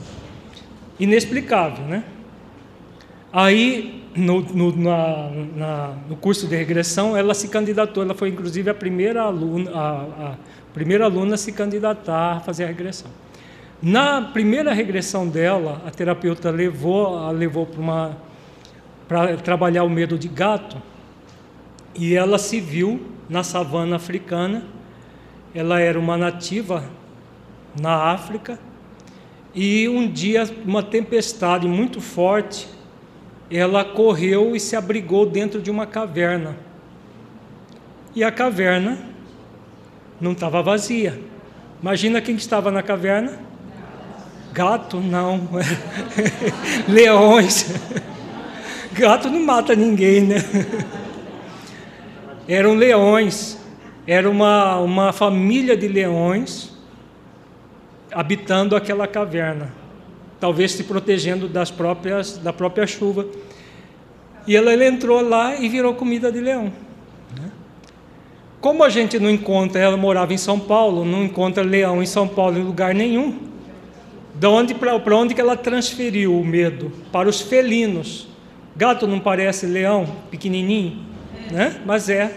Inexplicável, 0.99 1.85
né? 1.85 2.03
Aí 3.31 4.03
no, 4.15 4.41
no, 4.41 4.75
na, 4.75 5.29
na, 5.55 5.93
no, 6.09 6.15
curso 6.15 6.47
de 6.47 6.55
regressão, 6.55 7.15
ela 7.15 7.33
se 7.33 7.47
candidatou, 7.47 8.03
ela 8.03 8.15
foi 8.15 8.29
inclusive 8.29 8.69
a 8.69 8.73
primeira 8.73 9.21
aluna, 9.21 9.71
a, 9.71 9.91
a 10.31 10.35
primeira 10.73 11.05
aluna 11.05 11.35
a 11.35 11.37
se 11.37 11.51
candidatar 11.51 12.37
a 12.37 12.39
fazer 12.39 12.63
a 12.63 12.67
regressão. 12.67 13.11
Na 13.81 14.21
primeira 14.21 14.73
regressão 14.73 15.27
dela, 15.27 15.81
a 15.85 15.91
terapeuta 15.91 16.49
levou, 16.49 17.17
a 17.17 17.31
levou 17.31 17.65
para 17.65 17.79
uma 17.79 18.17
para 19.09 19.35
trabalhar 19.35 19.83
o 19.83 19.89
medo 19.89 20.17
de 20.17 20.29
gato, 20.29 20.81
e 21.93 22.15
ela 22.15 22.37
se 22.37 22.61
viu 22.61 23.11
na 23.27 23.43
savana 23.43 23.97
africana. 23.97 24.63
Ela 25.53 25.81
era 25.81 25.99
uma 25.99 26.15
nativa 26.15 26.85
na 27.77 28.11
África, 28.13 28.57
e 29.53 29.89
um 29.89 30.07
dia 30.07 30.49
uma 30.63 30.81
tempestade 30.81 31.67
muito 31.67 31.99
forte 31.99 32.79
ela 33.51 33.83
correu 33.83 34.55
e 34.55 34.59
se 34.59 34.75
abrigou 34.75 35.25
dentro 35.25 35.61
de 35.61 35.71
uma 35.71 35.87
caverna. 35.87 36.55
E 38.15 38.23
a 38.23 38.31
caverna 38.31 38.97
não 40.21 40.33
estava 40.33 40.61
vazia. 40.61 41.19
Imagina 41.81 42.21
quem 42.21 42.35
estava 42.35 42.69
na 42.69 42.83
caverna? 42.83 43.39
Gato, 44.53 44.97
não. 44.99 45.47
Leões. 46.87 47.73
Gato 48.99 49.29
não 49.29 49.43
mata 49.43 49.75
ninguém, 49.75 50.21
né? 50.21 50.37
Eram 52.47 52.75
leões. 52.75 53.57
Era 54.05 54.29
uma, 54.29 54.79
uma 54.79 55.13
família 55.13 55.77
de 55.77 55.87
leões 55.87 56.71
habitando 58.11 58.75
aquela 58.75 59.07
caverna 59.07 59.79
talvez 60.39 60.71
se 60.71 60.83
protegendo 60.83 61.47
das 61.47 61.69
próprias, 61.69 62.37
da 62.37 62.53
própria 62.53 62.87
chuva. 62.87 63.27
E 64.47 64.55
ela, 64.55 64.71
ela 64.71 64.85
entrou 64.85 65.21
lá 65.21 65.55
e 65.55 65.67
virou 65.67 65.93
comida 65.93 66.31
de 66.31 66.39
leão. 66.39 66.71
Né? 67.37 67.51
Como 68.61 68.83
a 68.83 68.89
gente 68.89 69.19
não 69.19 69.29
encontra, 69.29 69.79
ela 69.79 69.97
morava 69.97 70.33
em 70.33 70.37
São 70.37 70.59
Paulo, 70.59 71.03
não 71.03 71.23
encontra 71.23 71.61
leão 71.61 72.01
em 72.01 72.05
São 72.05 72.27
Paulo 72.27 72.57
em 72.57 72.63
lugar 72.63 72.95
nenhum. 72.95 73.37
De 74.33 74.47
onde 74.47 74.73
para 74.73 74.95
onde 75.15 75.33
que 75.33 75.41
ela 75.41 75.57
transferiu 75.57 76.39
o 76.39 76.45
medo? 76.45 76.91
Para 77.11 77.27
os 77.27 77.41
felinos. 77.41 78.28
Gato 78.75 79.07
não 79.07 79.19
parece 79.19 79.65
leão, 79.65 80.07
pequenininho, 80.31 81.03
né? 81.51 81.81
Mas 81.85 82.09
é. 82.09 82.33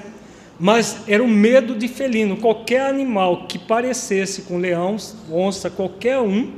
Mas 0.58 1.04
era 1.08 1.22
o 1.22 1.28
medo 1.28 1.74
de 1.74 1.88
felino. 1.88 2.36
Qualquer 2.36 2.88
animal 2.88 3.46
que 3.46 3.58
parecesse 3.58 4.42
com 4.42 4.58
leão, 4.58 4.96
onça, 5.30 5.68
qualquer 5.68 6.18
um, 6.20 6.52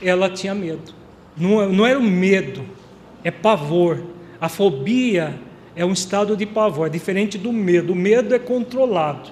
ela 0.00 0.30
tinha 0.30 0.54
medo. 0.54 0.94
Não, 1.36 1.70
não 1.72 1.86
era 1.86 1.98
um 1.98 2.10
medo, 2.10 2.64
é 3.22 3.30
pavor. 3.30 4.02
A 4.40 4.48
fobia 4.48 5.38
é 5.76 5.84
um 5.84 5.92
estado 5.92 6.36
de 6.36 6.46
pavor, 6.46 6.86
é 6.86 6.90
diferente 6.90 7.36
do 7.36 7.52
medo. 7.52 7.92
O 7.92 7.96
medo 7.96 8.34
é 8.34 8.38
controlado. 8.38 9.30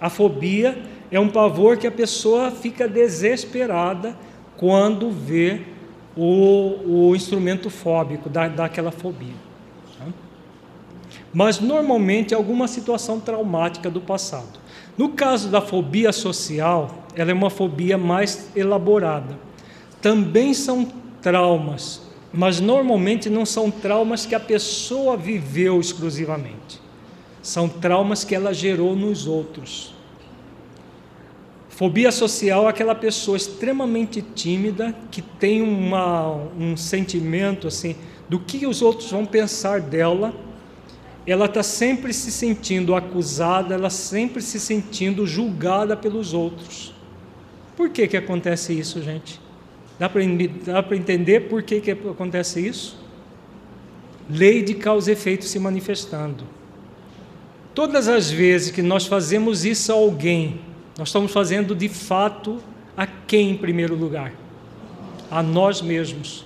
A 0.00 0.10
fobia 0.10 0.78
é 1.10 1.18
um 1.18 1.28
pavor 1.28 1.76
que 1.76 1.86
a 1.86 1.92
pessoa 1.92 2.50
fica 2.50 2.88
desesperada 2.88 4.16
quando 4.56 5.10
vê 5.10 5.60
o, 6.16 7.08
o 7.10 7.16
instrumento 7.16 7.70
fóbico, 7.70 8.28
da, 8.28 8.48
daquela 8.48 8.90
fobia. 8.90 9.34
Tá? 9.98 10.06
Mas 11.32 11.60
normalmente 11.60 12.34
é 12.34 12.36
alguma 12.36 12.68
situação 12.68 13.20
traumática 13.20 13.90
do 13.90 14.00
passado. 14.00 14.60
No 14.96 15.10
caso 15.10 15.48
da 15.48 15.60
fobia 15.60 16.12
social, 16.12 17.06
ela 17.14 17.30
é 17.30 17.34
uma 17.34 17.50
fobia 17.50 17.96
mais 17.96 18.50
elaborada 18.54 19.52
também 20.02 20.52
são 20.52 20.84
traumas, 21.22 22.02
mas 22.32 22.58
normalmente 22.58 23.30
não 23.30 23.46
são 23.46 23.70
traumas 23.70 24.26
que 24.26 24.34
a 24.34 24.40
pessoa 24.40 25.16
viveu 25.16 25.80
exclusivamente. 25.80 26.80
São 27.40 27.68
traumas 27.68 28.24
que 28.24 28.34
ela 28.34 28.52
gerou 28.52 28.96
nos 28.96 29.28
outros. 29.28 29.94
Fobia 31.82 32.12
social 32.12 32.66
é 32.66 32.70
aquela 32.70 32.94
pessoa 32.94 33.36
extremamente 33.36 34.22
tímida 34.22 34.94
que 35.10 35.20
tem 35.20 35.60
uma, 35.60 36.32
um 36.56 36.76
sentimento 36.76 37.66
assim 37.66 37.96
do 38.28 38.38
que 38.38 38.64
os 38.68 38.80
outros 38.80 39.10
vão 39.10 39.26
pensar 39.26 39.80
dela. 39.80 40.32
Ela 41.26 41.46
está 41.46 41.60
sempre 41.60 42.12
se 42.12 42.30
sentindo 42.30 42.94
acusada, 42.94 43.74
ela 43.74 43.90
sempre 43.90 44.40
se 44.40 44.60
sentindo 44.60 45.26
julgada 45.26 45.96
pelos 45.96 46.32
outros. 46.32 46.94
Por 47.76 47.90
que, 47.90 48.06
que 48.06 48.16
acontece 48.16 48.72
isso, 48.72 49.02
gente? 49.02 49.40
Dá 49.98 50.08
para 50.08 50.22
entender 50.96 51.48
por 51.48 51.64
que, 51.64 51.80
que 51.80 51.90
acontece 51.90 52.64
isso? 52.64 52.96
Lei 54.30 54.62
de 54.62 54.74
causa 54.74 55.10
e 55.10 55.14
efeito 55.14 55.44
se 55.46 55.58
manifestando. 55.58 56.44
Todas 57.74 58.06
as 58.06 58.30
vezes 58.30 58.70
que 58.70 58.82
nós 58.82 59.04
fazemos 59.08 59.64
isso 59.64 59.90
a 59.90 59.96
alguém, 59.96 60.60
nós 60.98 61.08
estamos 61.08 61.32
fazendo 61.32 61.74
de 61.74 61.88
fato 61.88 62.58
a 62.96 63.06
quem 63.06 63.50
em 63.50 63.56
primeiro 63.56 63.94
lugar? 63.94 64.32
A 65.30 65.42
nós 65.42 65.80
mesmos. 65.80 66.44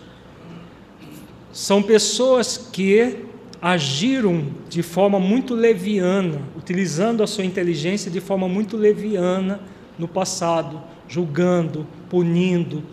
São 1.52 1.82
pessoas 1.82 2.56
que 2.72 3.24
agiram 3.60 4.46
de 4.68 4.82
forma 4.82 5.18
muito 5.18 5.54
leviana, 5.54 6.40
utilizando 6.56 7.22
a 7.22 7.26
sua 7.26 7.44
inteligência 7.44 8.10
de 8.10 8.20
forma 8.20 8.46
muito 8.46 8.76
leviana 8.76 9.60
no 9.98 10.06
passado, 10.06 10.80
julgando, 11.08 11.86
punindo, 12.08 12.84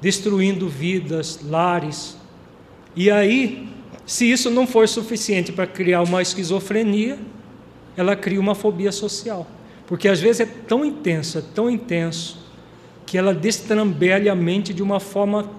destruindo 0.00 0.68
vidas, 0.68 1.40
lares. 1.42 2.16
E 2.94 3.10
aí, 3.10 3.68
se 4.06 4.30
isso 4.30 4.50
não 4.50 4.66
for 4.66 4.88
suficiente 4.88 5.50
para 5.50 5.66
criar 5.66 6.02
uma 6.02 6.22
esquizofrenia, 6.22 7.18
ela 7.96 8.14
cria 8.14 8.40
uma 8.40 8.54
fobia 8.54 8.92
social. 8.92 9.46
Porque 9.90 10.06
às 10.06 10.20
vezes 10.20 10.42
é 10.42 10.46
tão 10.46 10.84
intenso, 10.84 11.38
é 11.38 11.42
tão 11.52 11.68
intenso, 11.68 12.38
que 13.04 13.18
ela 13.18 13.34
destrambelha 13.34 14.30
a 14.30 14.36
mente 14.36 14.72
de 14.72 14.84
uma 14.84 15.00
forma 15.00 15.50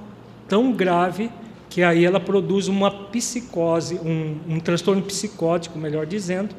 tão 0.47 0.71
grave 0.71 1.29
que 1.69 1.83
aí 1.83 2.05
ela 2.05 2.17
produz 2.17 2.69
uma 2.69 2.89
psicose, 2.89 3.95
um, 3.95 4.37
um 4.47 4.59
transtorno 4.61 5.01
psicótico, 5.01 5.77
melhor 5.77 6.05
dizendo, 6.05 6.55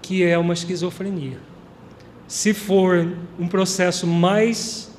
que 0.00 0.24
é 0.24 0.38
uma 0.38 0.54
esquizofrenia. 0.54 1.38
Se 2.26 2.54
for 2.54 3.14
um 3.38 3.46
processo 3.46 4.06
mais 4.06 4.90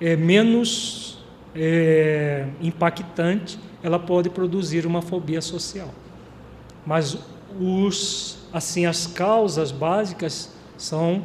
é, 0.00 0.16
menos 0.16 1.24
é, 1.54 2.48
impactante, 2.60 3.60
ela 3.80 4.00
pode 4.00 4.28
produzir 4.28 4.84
uma 4.86 5.02
fobia 5.02 5.40
social. 5.40 5.94
Mas 6.84 7.16
os, 7.60 8.38
assim, 8.52 8.86
as 8.86 9.06
causas 9.06 9.70
básicas 9.70 10.57
são, 10.78 11.24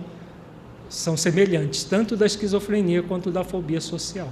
são 0.90 1.16
semelhantes, 1.16 1.84
tanto 1.86 2.18
da 2.18 2.26
esquizofrenia 2.26 3.04
quanto 3.04 3.32
da 3.32 3.44
fobia 3.44 3.80
social. 3.80 4.28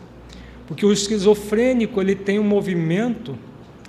Porque 0.68 0.86
o 0.86 0.92
esquizofrênico 0.92 2.02
ele 2.02 2.16
tem 2.16 2.40
um 2.40 2.44
movimento 2.44 3.38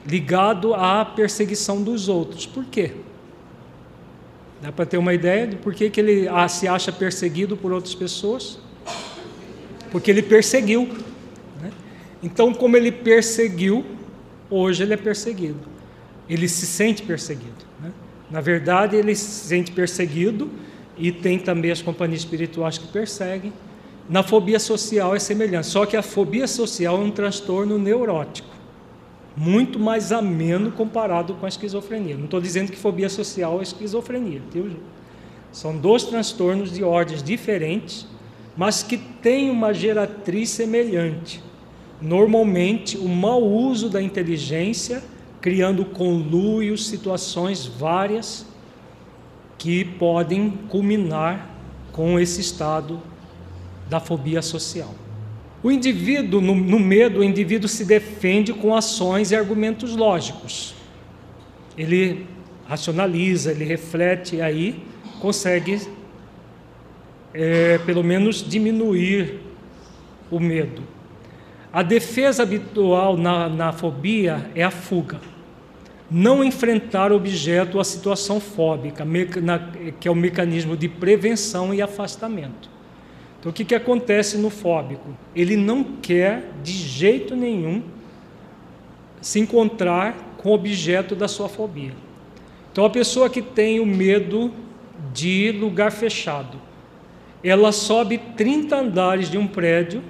ligado 0.06 0.74
à 0.74 1.04
perseguição 1.04 1.82
dos 1.82 2.08
outros. 2.08 2.46
Por 2.46 2.64
quê? 2.66 2.92
Dá 4.60 4.70
para 4.70 4.86
ter 4.86 4.98
uma 4.98 5.14
ideia 5.14 5.46
de 5.46 5.56
por 5.56 5.74
que, 5.74 5.90
que 5.90 6.00
ele 6.00 6.28
ah, 6.28 6.46
se 6.48 6.68
acha 6.68 6.92
perseguido 6.92 7.56
por 7.56 7.72
outras 7.72 7.94
pessoas? 7.94 8.58
Porque 9.90 10.10
ele 10.10 10.22
perseguiu. 10.22 10.88
Né? 11.60 11.72
Então, 12.22 12.52
como 12.52 12.76
ele 12.76 12.92
perseguiu, 12.92 13.84
hoje 14.48 14.82
ele 14.82 14.94
é 14.94 14.96
perseguido. 14.96 15.60
Ele 16.28 16.48
se 16.48 16.66
sente 16.66 17.02
perseguido. 17.02 17.64
Né? 17.80 17.92
Na 18.30 18.40
verdade, 18.40 18.96
ele 18.96 19.14
se 19.14 19.48
sente 19.48 19.72
perseguido 19.72 20.50
e 20.96 21.10
tem 21.10 21.38
também 21.38 21.70
as 21.70 21.82
companhias 21.82 22.20
espirituais 22.20 22.78
que 22.78 22.86
perseguem. 22.88 23.52
Na 24.08 24.22
fobia 24.22 24.58
social 24.58 25.14
é 25.14 25.18
semelhante, 25.18 25.66
só 25.66 25.86
que 25.86 25.96
a 25.96 26.02
fobia 26.02 26.46
social 26.46 26.96
é 26.96 27.00
um 27.00 27.10
transtorno 27.10 27.78
neurótico 27.78 28.52
muito 29.36 29.78
mais 29.78 30.12
ameno 30.12 30.70
comparado 30.72 31.34
com 31.34 31.46
a 31.46 31.48
esquizofrenia. 31.48 32.16
Não 32.16 32.24
estou 32.24 32.40
dizendo 32.40 32.70
que 32.70 32.76
fobia 32.76 33.08
social 33.08 33.60
é 33.60 33.62
esquizofrenia, 33.62 34.42
viu? 34.52 34.70
São 35.50 35.76
dois 35.76 36.04
transtornos 36.04 36.72
de 36.72 36.82
ordens 36.82 37.22
diferentes, 37.22 38.06
mas 38.56 38.82
que 38.82 38.96
têm 38.96 39.50
uma 39.50 39.72
geratriz 39.72 40.50
semelhante. 40.50 41.42
Normalmente, 42.00 42.96
o 42.96 43.08
mau 43.08 43.42
uso 43.42 43.88
da 43.88 44.02
inteligência, 44.02 45.02
criando 45.40 45.84
conluios, 45.84 46.86
situações 46.88 47.66
várias 47.66 48.46
que 49.58 49.84
podem 49.84 50.50
culminar 50.68 51.50
com 51.92 52.18
esse 52.18 52.40
estado 52.40 53.00
da 53.88 54.00
fobia 54.00 54.42
social. 54.42 54.94
O 55.62 55.70
indivíduo, 55.70 56.40
no, 56.40 56.54
no, 56.54 56.80
medo, 56.80 57.20
o 57.20 57.24
indivíduo 57.24 57.68
se 57.68 57.84
defende 57.84 58.52
com 58.52 58.74
ações 58.74 59.30
e 59.30 59.36
argumentos 59.36 59.94
lógicos. 59.94 60.74
Ele 61.78 62.26
racionaliza, 62.66 63.52
ele 63.52 63.64
reflete, 63.64 64.36
e 64.36 64.42
aí 64.42 64.82
consegue, 65.20 65.80
é, 67.32 67.78
pelo 67.78 68.02
menos, 68.02 68.44
diminuir 68.46 69.40
o 70.30 70.40
medo. 70.40 70.82
A 71.72 71.82
defesa 71.82 72.42
habitual 72.42 73.16
na, 73.16 73.48
na 73.48 73.72
fobia 73.72 74.50
é 74.54 74.62
a 74.64 74.70
fuga. 74.70 75.20
Não 76.14 76.44
enfrentar 76.44 77.10
o 77.10 77.16
objeto 77.16 77.76
ou 77.76 77.80
a 77.80 77.84
situação 77.84 78.38
fóbica, 78.38 79.02
que 79.98 80.06
é 80.06 80.10
o 80.10 80.14
mecanismo 80.14 80.76
de 80.76 80.86
prevenção 80.86 81.72
e 81.72 81.80
afastamento. 81.80 82.68
Então, 83.40 83.50
o 83.50 83.52
que, 83.52 83.64
que 83.64 83.74
acontece 83.74 84.36
no 84.36 84.50
fóbico? 84.50 85.16
Ele 85.34 85.56
não 85.56 85.82
quer, 85.82 86.50
de 86.62 86.72
jeito 86.72 87.34
nenhum, 87.34 87.82
se 89.22 89.40
encontrar 89.40 90.36
com 90.36 90.50
o 90.50 90.52
objeto 90.52 91.16
da 91.16 91.26
sua 91.26 91.48
fobia. 91.48 91.94
Então, 92.70 92.84
a 92.84 92.90
pessoa 92.90 93.30
que 93.30 93.40
tem 93.40 93.80
o 93.80 93.86
medo 93.86 94.52
de 95.14 95.50
lugar 95.52 95.92
fechado, 95.92 96.58
ela 97.42 97.72
sobe 97.72 98.18
30 98.36 98.76
andares 98.76 99.30
de 99.30 99.38
um 99.38 99.46
prédio 99.46 100.02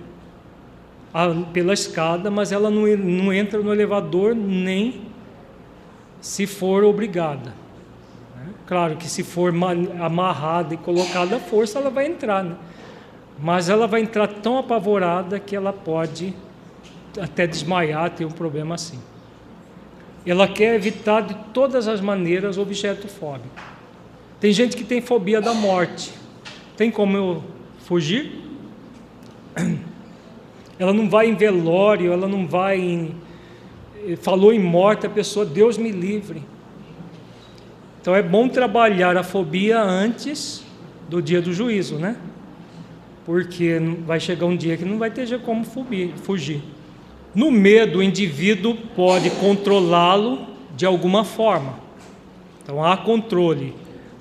pela 1.52 1.72
escada, 1.72 2.30
mas 2.30 2.52
ela 2.52 2.70
não, 2.70 2.86
não 2.96 3.32
entra 3.32 3.60
no 3.60 3.72
elevador 3.72 4.34
nem 4.34 5.11
se 6.22 6.46
for 6.46 6.82
obrigada. 6.84 7.52
Né? 8.34 8.54
Claro 8.66 8.96
que 8.96 9.06
se 9.06 9.22
for 9.22 9.52
amarrada 10.00 10.72
e 10.72 10.78
colocada 10.78 11.36
à 11.36 11.38
força, 11.38 11.78
ela 11.78 11.90
vai 11.90 12.06
entrar. 12.06 12.42
Né? 12.42 12.56
mas 13.42 13.68
ela 13.68 13.88
vai 13.88 14.00
entrar 14.02 14.28
tão 14.28 14.56
apavorada 14.56 15.40
que 15.40 15.56
ela 15.56 15.72
pode 15.72 16.32
até 17.20 17.44
desmaiar, 17.44 18.10
ter 18.10 18.24
um 18.24 18.30
problema 18.30 18.76
assim. 18.76 19.00
Ela 20.24 20.46
quer 20.46 20.76
evitar 20.76 21.22
de 21.22 21.34
todas 21.52 21.88
as 21.88 22.00
maneiras 22.00 22.56
o 22.56 22.62
objeto 22.62 23.08
fóbico. 23.08 23.60
Tem 24.38 24.52
gente 24.52 24.76
que 24.76 24.84
tem 24.84 25.00
fobia 25.00 25.40
da 25.40 25.52
morte. 25.52 26.12
Tem 26.76 26.88
como 26.88 27.16
eu 27.16 27.44
fugir? 27.84 28.40
Ela 30.78 30.92
não 30.92 31.08
vai 31.08 31.28
em 31.28 31.34
velório, 31.36 32.12
ela 32.12 32.26
não 32.26 32.44
vai 32.44 32.80
em. 32.80 33.14
Falou 34.20 34.52
em 34.52 34.58
morte, 34.58 35.06
a 35.06 35.10
pessoa, 35.10 35.44
Deus 35.44 35.78
me 35.78 35.90
livre. 35.90 36.42
Então 38.00 38.14
é 38.14 38.22
bom 38.22 38.48
trabalhar 38.48 39.16
a 39.16 39.22
fobia 39.22 39.80
antes 39.80 40.64
do 41.08 41.22
dia 41.22 41.40
do 41.40 41.52
juízo, 41.52 41.96
né? 41.96 42.16
porque 43.24 43.78
vai 44.04 44.18
chegar 44.18 44.46
um 44.46 44.56
dia 44.56 44.76
que 44.76 44.84
não 44.84 44.98
vai 44.98 45.10
ter 45.10 45.40
como 45.40 45.64
fugir. 45.64 46.62
No 47.34 47.50
medo, 47.50 48.00
o 48.00 48.02
indivíduo 48.02 48.76
pode 48.94 49.30
controlá-lo 49.30 50.46
de 50.76 50.84
alguma 50.84 51.24
forma. 51.24 51.78
Então 52.62 52.84
há 52.84 52.96
controle. 52.96 53.74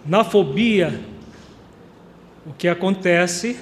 Na 0.06 0.24
fobia, 0.24 1.00
o 2.46 2.54
que 2.54 2.68
acontece 2.68 3.58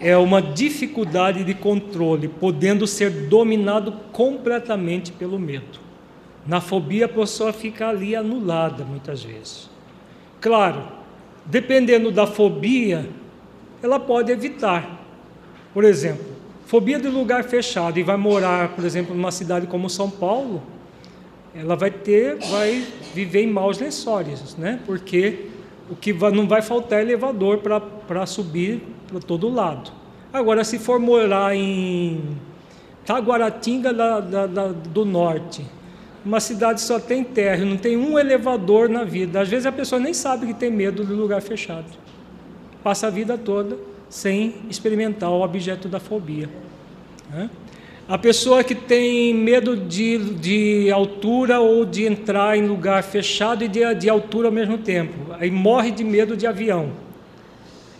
é 0.00 0.16
uma 0.16 0.40
dificuldade 0.40 1.44
de 1.44 1.54
controle, 1.54 2.28
podendo 2.28 2.86
ser 2.86 3.10
dominado 3.10 3.92
completamente 4.12 5.12
pelo 5.12 5.38
medo. 5.38 5.80
Na 6.46 6.60
fobia, 6.60 7.06
a 7.06 7.08
pessoa 7.08 7.52
fica 7.52 7.88
ali 7.88 8.14
anulada 8.14 8.84
muitas 8.84 9.22
vezes. 9.22 9.68
Claro, 10.40 10.82
dependendo 11.44 12.10
da 12.10 12.26
fobia, 12.26 13.08
ela 13.82 13.98
pode 13.98 14.32
evitar. 14.32 15.04
Por 15.74 15.84
exemplo, 15.84 16.24
fobia 16.64 16.98
de 16.98 17.08
lugar 17.08 17.44
fechado 17.44 17.98
e 17.98 18.02
vai 18.02 18.16
morar, 18.16 18.70
por 18.70 18.84
exemplo, 18.84 19.14
numa 19.14 19.32
cidade 19.32 19.66
como 19.66 19.90
São 19.90 20.10
Paulo, 20.10 20.62
ela 21.54 21.74
vai 21.74 21.90
ter, 21.90 22.36
vai 22.36 22.86
viver 23.14 23.42
em 23.42 23.46
maus 23.48 23.78
lençóis, 23.78 24.56
né? 24.56 24.80
Porque 24.86 25.46
o 25.90 25.96
que 25.96 26.12
vai, 26.12 26.30
não 26.30 26.46
vai 26.46 26.62
faltar 26.62 27.00
é 27.00 27.02
elevador 27.02 27.58
para 27.58 28.26
subir 28.26 28.82
para 29.08 29.20
todo 29.20 29.48
lado. 29.48 29.90
Agora, 30.32 30.62
se 30.62 30.78
for 30.78 31.00
morar 31.00 31.56
em 31.56 32.36
Taguaratinga 33.04 33.92
da, 33.92 34.20
da, 34.20 34.46
da, 34.46 34.68
do 34.68 35.04
Norte, 35.04 35.64
uma 36.24 36.38
cidade 36.38 36.80
só 36.80 37.00
tem 37.00 37.24
terra, 37.24 37.64
não 37.64 37.76
tem 37.76 37.96
um 37.96 38.18
elevador 38.18 38.88
na 38.88 39.02
vida. 39.02 39.40
Às 39.40 39.48
vezes 39.48 39.66
a 39.66 39.72
pessoa 39.72 39.98
nem 40.00 40.14
sabe 40.14 40.46
que 40.46 40.54
tem 40.54 40.70
medo 40.70 41.04
de 41.04 41.12
lugar 41.12 41.40
fechado 41.40 42.08
passa 42.82 43.08
a 43.08 43.10
vida 43.10 43.36
toda 43.36 43.76
sem 44.08 44.54
experimentar 44.70 45.30
o 45.30 45.42
objeto 45.42 45.88
da 45.88 46.00
fobia. 46.00 46.48
Né? 47.30 47.50
A 48.08 48.16
pessoa 48.16 48.64
que 48.64 48.74
tem 48.74 49.34
medo 49.34 49.76
de, 49.76 50.16
de 50.34 50.90
altura 50.90 51.60
ou 51.60 51.84
de 51.84 52.06
entrar 52.06 52.56
em 52.56 52.66
lugar 52.66 53.02
fechado 53.02 53.62
e 53.62 53.68
de, 53.68 53.94
de 53.94 54.08
altura 54.08 54.48
ao 54.48 54.52
mesmo 54.52 54.78
tempo, 54.78 55.34
aí 55.38 55.50
morre 55.50 55.90
de 55.90 56.02
medo 56.02 56.34
de 56.34 56.46
avião. 56.46 56.90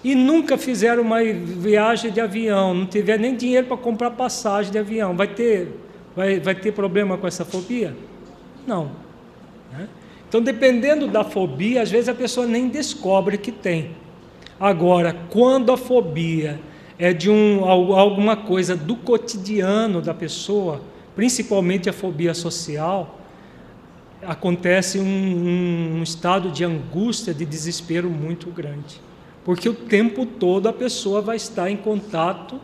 E 0.03 0.15
nunca 0.15 0.57
fizeram 0.57 1.03
uma 1.03 1.23
viagem 1.23 2.13
de 2.13 2.21
avião, 2.21 2.73
não 2.73 2.87
tiver 2.87 3.19
nem 3.19 3.35
dinheiro 3.35 3.67
para 3.67 3.77
comprar 3.77 4.13
passagem 4.13 4.71
de 4.71 4.79
avião, 4.79 5.17
vai 5.17 5.27
ter, 5.27 5.75
vai, 6.15 6.39
vai 6.39 6.55
ter 6.55 6.73
problema 6.73 7.19
com 7.19 7.27
essa 7.27 7.45
fobia? 7.45 7.97
Não. 8.67 8.93
Né? 9.73 9.89
Então, 10.29 10.41
dependendo 10.41 11.09
da 11.09 11.25
fobia, 11.25 11.83
às 11.83 11.91
vezes 11.91 12.09
a 12.09 12.15
pessoa 12.15 12.47
nem 12.47 12.69
descobre 12.69 13.39
que 13.39 13.51
tem. 13.51 13.91
Agora, 14.61 15.17
quando 15.31 15.73
a 15.73 15.77
fobia 15.77 16.61
é 16.99 17.13
de 17.13 17.31
um, 17.31 17.65
alguma 17.65 18.37
coisa 18.37 18.77
do 18.77 18.95
cotidiano 18.95 20.01
da 20.01 20.13
pessoa, 20.13 20.81
principalmente 21.17 21.89
a 21.89 21.93
fobia 21.93 22.35
social, 22.35 23.19
acontece 24.23 24.99
um, 24.99 25.99
um 25.99 26.03
estado 26.03 26.51
de 26.51 26.65
angústia, 26.65 27.33
de 27.33 27.45
desespero 27.45 28.11
muito 28.11 28.51
grande. 28.51 29.01
Porque 29.49 29.67
o 29.67 29.73
tempo 29.73 30.27
todo 30.27 30.69
a 30.69 30.75
pessoa 30.75 31.23
vai 31.23 31.37
estar 31.37 31.71
em 31.71 31.77
contato 31.79 32.61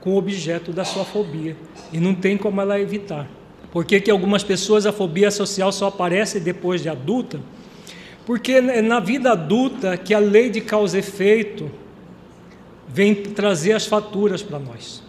com 0.00 0.10
o 0.10 0.16
objeto 0.16 0.72
da 0.72 0.84
sua 0.84 1.04
fobia 1.04 1.56
e 1.92 1.98
não 1.98 2.14
tem 2.14 2.36
como 2.36 2.60
ela 2.60 2.78
evitar. 2.78 3.28
Por 3.72 3.84
que, 3.84 4.00
que 4.00 4.08
algumas 4.08 4.44
pessoas 4.44 4.86
a 4.86 4.92
fobia 4.92 5.32
social 5.32 5.72
só 5.72 5.88
aparece 5.88 6.38
depois 6.38 6.80
de 6.80 6.88
adulta? 6.88 7.40
Porque 8.24 8.52
é 8.52 8.80
na 8.80 9.00
vida 9.00 9.32
adulta 9.32 9.96
que 9.96 10.14
a 10.14 10.20
lei 10.20 10.48
de 10.48 10.60
causa 10.60 10.96
e 10.98 11.00
efeito 11.00 11.68
vem 12.86 13.16
trazer 13.16 13.72
as 13.72 13.86
faturas 13.86 14.40
para 14.40 14.60
nós. 14.60 15.02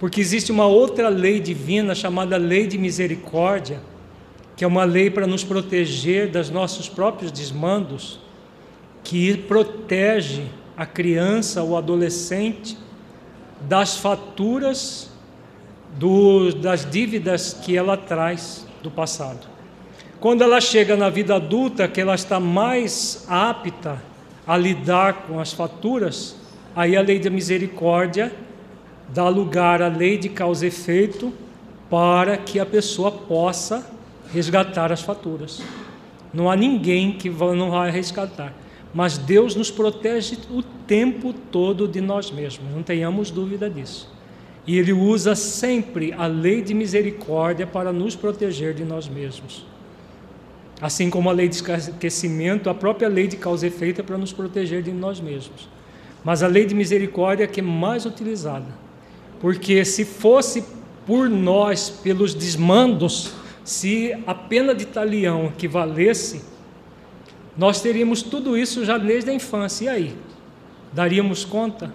Porque 0.00 0.20
existe 0.20 0.50
uma 0.50 0.66
outra 0.66 1.08
lei 1.08 1.38
divina 1.38 1.94
chamada 1.94 2.36
lei 2.36 2.66
de 2.66 2.76
misericórdia, 2.76 3.80
que 4.56 4.64
é 4.64 4.66
uma 4.66 4.82
lei 4.82 5.10
para 5.10 5.28
nos 5.28 5.44
proteger 5.44 6.28
dos 6.28 6.50
nossos 6.50 6.88
próprios 6.88 7.30
desmandos, 7.30 8.25
que 9.06 9.36
protege 9.36 10.46
a 10.76 10.84
criança 10.84 11.62
ou 11.62 11.76
adolescente 11.76 12.76
das 13.60 13.96
faturas 13.96 15.08
do, 15.96 16.52
das 16.52 16.84
dívidas 16.84 17.54
que 17.54 17.76
ela 17.76 17.96
traz 17.96 18.66
do 18.82 18.90
passado. 18.90 19.46
Quando 20.18 20.42
ela 20.42 20.60
chega 20.60 20.96
na 20.96 21.08
vida 21.08 21.36
adulta, 21.36 21.86
que 21.86 22.00
ela 22.00 22.16
está 22.16 22.40
mais 22.40 23.24
apta 23.28 24.02
a 24.44 24.56
lidar 24.56 25.26
com 25.28 25.38
as 25.38 25.52
faturas, 25.52 26.34
aí 26.74 26.96
a 26.96 27.00
lei 27.00 27.20
da 27.20 27.30
misericórdia 27.30 28.32
dá 29.14 29.28
lugar 29.28 29.82
à 29.82 29.88
lei 29.88 30.18
de 30.18 30.28
causa 30.28 30.64
e 30.64 30.68
efeito 30.68 31.32
para 31.88 32.36
que 32.36 32.58
a 32.58 32.66
pessoa 32.66 33.12
possa 33.12 33.86
resgatar 34.32 34.90
as 34.90 35.00
faturas. 35.00 35.62
Não 36.34 36.50
há 36.50 36.56
ninguém 36.56 37.12
que 37.12 37.30
não 37.30 37.70
vai 37.70 37.92
resgatar. 37.92 38.52
Mas 38.96 39.18
Deus 39.18 39.54
nos 39.54 39.70
protege 39.70 40.38
o 40.50 40.62
tempo 40.62 41.34
todo 41.52 41.86
de 41.86 42.00
nós 42.00 42.30
mesmos, 42.30 42.72
não 42.72 42.82
tenhamos 42.82 43.30
dúvida 43.30 43.68
disso. 43.68 44.10
E 44.66 44.78
Ele 44.78 44.90
usa 44.90 45.34
sempre 45.34 46.14
a 46.14 46.26
lei 46.26 46.62
de 46.62 46.72
misericórdia 46.72 47.66
para 47.66 47.92
nos 47.92 48.16
proteger 48.16 48.72
de 48.72 48.84
nós 48.84 49.06
mesmos. 49.06 49.66
Assim 50.80 51.10
como 51.10 51.28
a 51.28 51.32
lei 51.34 51.46
de 51.46 51.56
esquecimento, 51.56 52.70
a 52.70 52.74
própria 52.74 53.06
lei 53.06 53.26
de 53.26 53.36
causa 53.36 53.66
e 53.66 53.68
efeito 53.68 54.00
é 54.00 54.02
para 54.02 54.16
nos 54.16 54.32
proteger 54.32 54.82
de 54.82 54.92
nós 54.92 55.20
mesmos. 55.20 55.68
Mas 56.24 56.42
a 56.42 56.46
lei 56.46 56.64
de 56.64 56.74
misericórdia 56.74 57.44
é 57.44 57.46
que 57.46 57.60
é 57.60 57.62
mais 57.62 58.06
utilizada. 58.06 58.66
Porque 59.42 59.84
se 59.84 60.06
fosse 60.06 60.64
por 61.06 61.28
nós, 61.28 61.90
pelos 61.90 62.32
desmandos, 62.32 63.34
se 63.62 64.16
a 64.26 64.34
pena 64.34 64.74
de 64.74 64.86
talião 64.86 65.48
equivalesse 65.48 66.55
nós 67.56 67.80
teríamos 67.80 68.22
tudo 68.22 68.56
isso 68.56 68.84
já 68.84 68.98
desde 68.98 69.30
a 69.30 69.34
infância. 69.34 69.84
E 69.84 69.88
aí? 69.88 70.16
Daríamos 70.92 71.44
conta? 71.44 71.92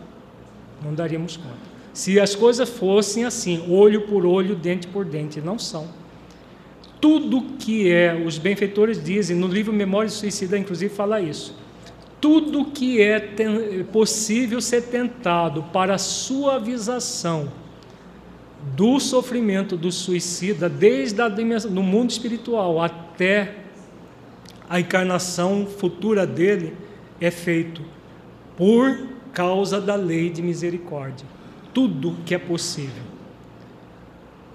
Não 0.84 0.94
daríamos 0.94 1.38
conta. 1.38 1.72
Se 1.94 2.20
as 2.20 2.36
coisas 2.36 2.70
fossem 2.70 3.26
assim, 3.26 3.66
olho 3.70 4.02
por 4.02 4.26
olho, 4.26 4.56
dente 4.56 4.88
por 4.88 5.06
dente, 5.06 5.40
não 5.42 5.60
são. 5.60 5.88
Tudo 7.00 7.42
que 7.60 7.92
é, 7.92 8.14
os 8.16 8.38
benfeitores 8.38 9.04
dizem, 9.04 9.36
no 9.36 9.48
livro 9.48 9.74
Memória 9.74 10.08
e 10.08 10.12
Suicida, 10.12 10.58
inclusive, 10.58 10.94
fala 10.94 11.20
isso. 11.20 11.56
Tudo 12.20 12.66
que 12.66 13.02
é 13.02 13.20
possível 13.92 14.62
ser 14.62 14.84
tentado 14.84 15.64
para 15.74 15.98
suavização 15.98 17.52
do 18.76 19.00
sofrimento 19.00 19.76
do 19.76 19.92
suicida, 19.92 20.70
desde 20.70 21.20
a 21.20 21.30
no 21.30 21.82
mundo 21.82 22.12
espiritual 22.12 22.80
até 22.80 23.61
a 24.72 24.80
encarnação 24.80 25.68
futura 25.68 26.26
dele 26.26 26.74
é 27.20 27.30
feito 27.30 27.84
por 28.56 29.06
causa 29.34 29.82
da 29.82 29.96
lei 29.96 30.30
de 30.30 30.42
misericórdia. 30.42 31.28
Tudo 31.74 32.16
que 32.26 32.34
é 32.34 32.38
possível. 32.38 33.04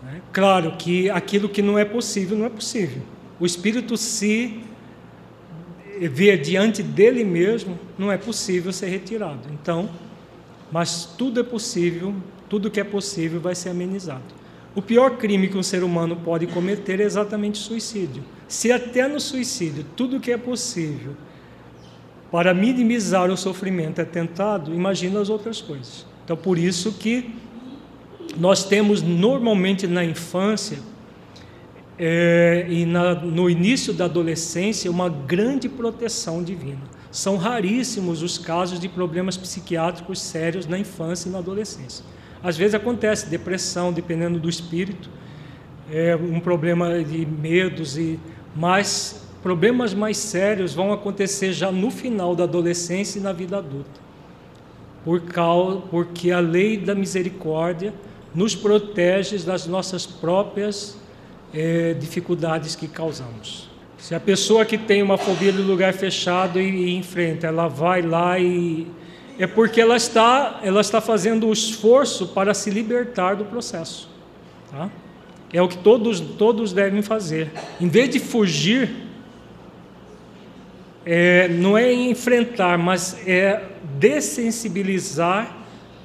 É 0.06 0.20
claro 0.32 0.72
que 0.78 1.10
aquilo 1.10 1.50
que 1.50 1.60
não 1.60 1.78
é 1.78 1.84
possível, 1.84 2.38
não 2.38 2.46
é 2.46 2.48
possível. 2.48 3.02
O 3.38 3.44
espírito 3.44 3.94
se 3.98 4.62
vê 6.00 6.34
diante 6.38 6.82
dele 6.82 7.22
mesmo, 7.22 7.78
não 7.98 8.10
é 8.10 8.16
possível 8.16 8.72
ser 8.72 8.86
retirado. 8.86 9.50
Então, 9.52 9.90
mas 10.72 11.04
tudo 11.04 11.40
é 11.40 11.42
possível, 11.42 12.14
tudo 12.48 12.70
que 12.70 12.80
é 12.80 12.84
possível 12.84 13.38
vai 13.38 13.54
ser 13.54 13.68
amenizado. 13.68 14.24
O 14.76 14.82
pior 14.82 15.16
crime 15.16 15.48
que 15.48 15.56
um 15.56 15.62
ser 15.62 15.82
humano 15.82 16.16
pode 16.16 16.46
cometer 16.46 17.00
é 17.00 17.04
exatamente 17.04 17.56
suicídio. 17.56 18.22
Se 18.46 18.70
até 18.70 19.08
no 19.08 19.18
suicídio 19.18 19.86
tudo 19.96 20.20
que 20.20 20.30
é 20.30 20.36
possível 20.36 21.16
para 22.30 22.52
minimizar 22.52 23.30
o 23.30 23.36
sofrimento 23.38 24.02
é 24.02 24.04
tentado, 24.04 24.74
imagina 24.74 25.18
as 25.18 25.30
outras 25.30 25.62
coisas. 25.62 26.04
Então, 26.22 26.36
por 26.36 26.58
isso 26.58 26.92
que 26.92 27.34
nós 28.36 28.64
temos 28.64 29.00
normalmente 29.00 29.86
na 29.86 30.04
infância 30.04 30.78
é, 31.98 32.66
e 32.68 32.84
na, 32.84 33.14
no 33.14 33.48
início 33.48 33.94
da 33.94 34.04
adolescência 34.04 34.90
uma 34.90 35.08
grande 35.08 35.70
proteção 35.70 36.42
divina. 36.42 36.82
São 37.10 37.38
raríssimos 37.38 38.22
os 38.22 38.36
casos 38.36 38.78
de 38.78 38.90
problemas 38.90 39.38
psiquiátricos 39.38 40.20
sérios 40.20 40.66
na 40.66 40.78
infância 40.78 41.30
e 41.30 41.32
na 41.32 41.38
adolescência. 41.38 42.04
Às 42.42 42.56
vezes 42.56 42.74
acontece 42.74 43.28
depressão, 43.28 43.92
dependendo 43.92 44.38
do 44.38 44.48
espírito, 44.48 45.08
é 45.90 46.16
um 46.16 46.40
problema 46.40 47.02
de 47.02 47.24
medos 47.24 47.96
e 47.96 48.18
mas 48.54 49.26
problemas 49.42 49.94
mais 49.94 50.16
sérios 50.16 50.74
vão 50.74 50.92
acontecer 50.92 51.52
já 51.52 51.70
no 51.70 51.90
final 51.90 52.34
da 52.34 52.44
adolescência 52.44 53.18
e 53.18 53.22
na 53.22 53.32
vida 53.32 53.58
adulta. 53.58 54.00
Por 55.04 55.20
causa, 55.20 55.82
porque 55.90 56.32
a 56.32 56.40
lei 56.40 56.76
da 56.76 56.94
misericórdia 56.94 57.94
nos 58.34 58.56
protege 58.56 59.38
das 59.38 59.66
nossas 59.66 60.04
próprias 60.04 60.98
é, 61.54 61.94
dificuldades 61.94 62.74
que 62.74 62.88
causamos. 62.88 63.70
Se 63.98 64.14
a 64.14 64.20
pessoa 64.20 64.64
que 64.64 64.76
tem 64.76 65.02
uma 65.02 65.16
fobia 65.16 65.52
de 65.52 65.62
lugar 65.62 65.92
fechado 65.92 66.60
e, 66.60 66.64
e 66.64 66.96
enfrenta, 66.96 67.46
ela 67.46 67.68
vai 67.68 68.02
lá 68.02 68.38
e 68.38 68.86
é 69.38 69.46
porque 69.46 69.80
ela 69.80 69.96
está, 69.96 70.60
ela 70.62 70.80
está 70.80 71.00
fazendo 71.00 71.46
o 71.48 71.52
esforço 71.52 72.28
para 72.28 72.54
se 72.54 72.70
libertar 72.70 73.36
do 73.36 73.44
processo. 73.44 74.08
Tá? 74.70 74.90
É 75.52 75.60
o 75.60 75.68
que 75.68 75.78
todos, 75.78 76.20
todos 76.20 76.72
devem 76.72 77.02
fazer. 77.02 77.50
Em 77.80 77.88
vez 77.88 78.10
de 78.10 78.18
fugir, 78.18 78.90
é, 81.04 81.48
não 81.48 81.76
é 81.76 81.92
enfrentar, 81.92 82.76
mas 82.78 83.16
é 83.26 83.62
dessensibilizar 83.98 85.56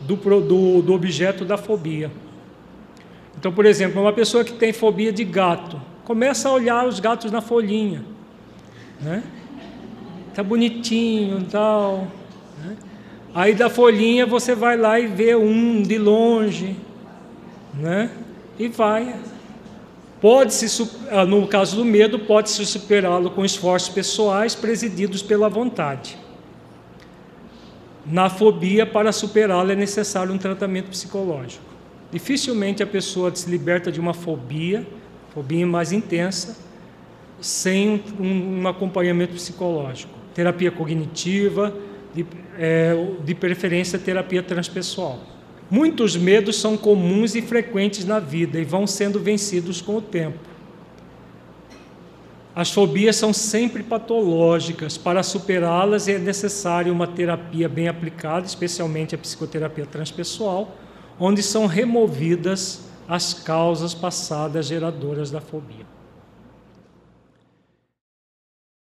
do, 0.01 0.15
do, 0.15 0.81
do 0.81 0.93
objeto 0.93 1.43
da 1.45 1.57
fobia. 1.57 2.11
Então, 3.37 3.51
por 3.51 3.65
exemplo, 3.65 4.01
uma 4.01 4.13
pessoa 4.13 4.43
que 4.43 4.53
tem 4.53 4.71
fobia 4.71 5.11
de 5.11 5.23
gato, 5.23 5.81
começa 6.05 6.47
a 6.47 6.53
olhar 6.53 6.87
os 6.87 6.99
gatos 6.99 7.31
na 7.31 7.41
folhinha, 7.41 8.03
né? 8.99 9.23
Tá 10.33 10.43
bonitinho, 10.43 11.43
tal. 11.49 12.07
Aí 13.33 13.53
da 13.53 13.69
folhinha 13.69 14.25
você 14.25 14.53
vai 14.53 14.77
lá 14.77 14.99
e 14.99 15.07
vê 15.07 15.35
um 15.35 15.81
de 15.81 15.97
longe, 15.97 16.75
né? 17.73 18.09
E 18.59 18.67
vai 18.67 19.15
Pode-se, 20.21 20.87
ah, 21.09 21.25
no 21.25 21.47
caso 21.47 21.75
do 21.77 21.83
medo, 21.83 22.19
pode-se 22.19 22.63
superá-lo 22.63 23.31
com 23.31 23.43
esforços 23.43 23.89
pessoais 23.89 24.53
presididos 24.53 25.23
pela 25.23 25.49
vontade. 25.49 26.15
Na 28.05 28.29
fobia, 28.29 28.85
para 28.85 29.11
superá-la 29.11 29.73
é 29.73 29.75
necessário 29.75 30.31
um 30.31 30.37
tratamento 30.37 30.89
psicológico. 30.91 31.65
Dificilmente 32.11 32.83
a 32.83 32.87
pessoa 32.87 33.33
se 33.33 33.49
liberta 33.49 33.91
de 33.91 33.99
uma 33.99 34.13
fobia, 34.13 34.85
fobia 35.33 35.65
mais 35.65 35.91
intensa, 35.91 36.55
sem 37.39 38.03
um, 38.19 38.61
um 38.61 38.67
acompanhamento 38.67 39.33
psicológico. 39.33 40.13
Terapia 40.35 40.69
cognitiva, 40.69 41.73
de, 42.13 42.25
é, 42.57 42.93
de 43.23 43.35
preferência 43.35 43.97
terapia 43.97 44.43
transpessoal. 44.43 45.19
Muitos 45.69 46.17
medos 46.17 46.59
são 46.59 46.75
comuns 46.75 47.33
e 47.35 47.41
frequentes 47.41 48.03
na 48.03 48.19
vida 48.19 48.59
e 48.59 48.65
vão 48.65 48.85
sendo 48.85 49.19
vencidos 49.19 49.81
com 49.81 49.97
o 49.97 50.01
tempo. 50.01 50.38
As 52.53 52.69
fobias 52.69 53.15
são 53.15 53.31
sempre 53.31 53.81
patológicas. 53.81 54.97
Para 54.97 55.23
superá-las 55.23 56.09
é 56.09 56.17
necessária 56.17 56.91
uma 56.91 57.07
terapia 57.07 57.69
bem 57.69 57.88
aplicada, 57.88 58.45
especialmente 58.45 59.15
a 59.15 59.17
psicoterapia 59.17 59.85
transpessoal, 59.85 60.75
onde 61.17 61.41
são 61.41 61.65
removidas 61.65 62.81
as 63.07 63.33
causas 63.33 63.93
passadas 63.93 64.65
geradoras 64.65 65.31
da 65.31 65.39
fobia. 65.39 65.85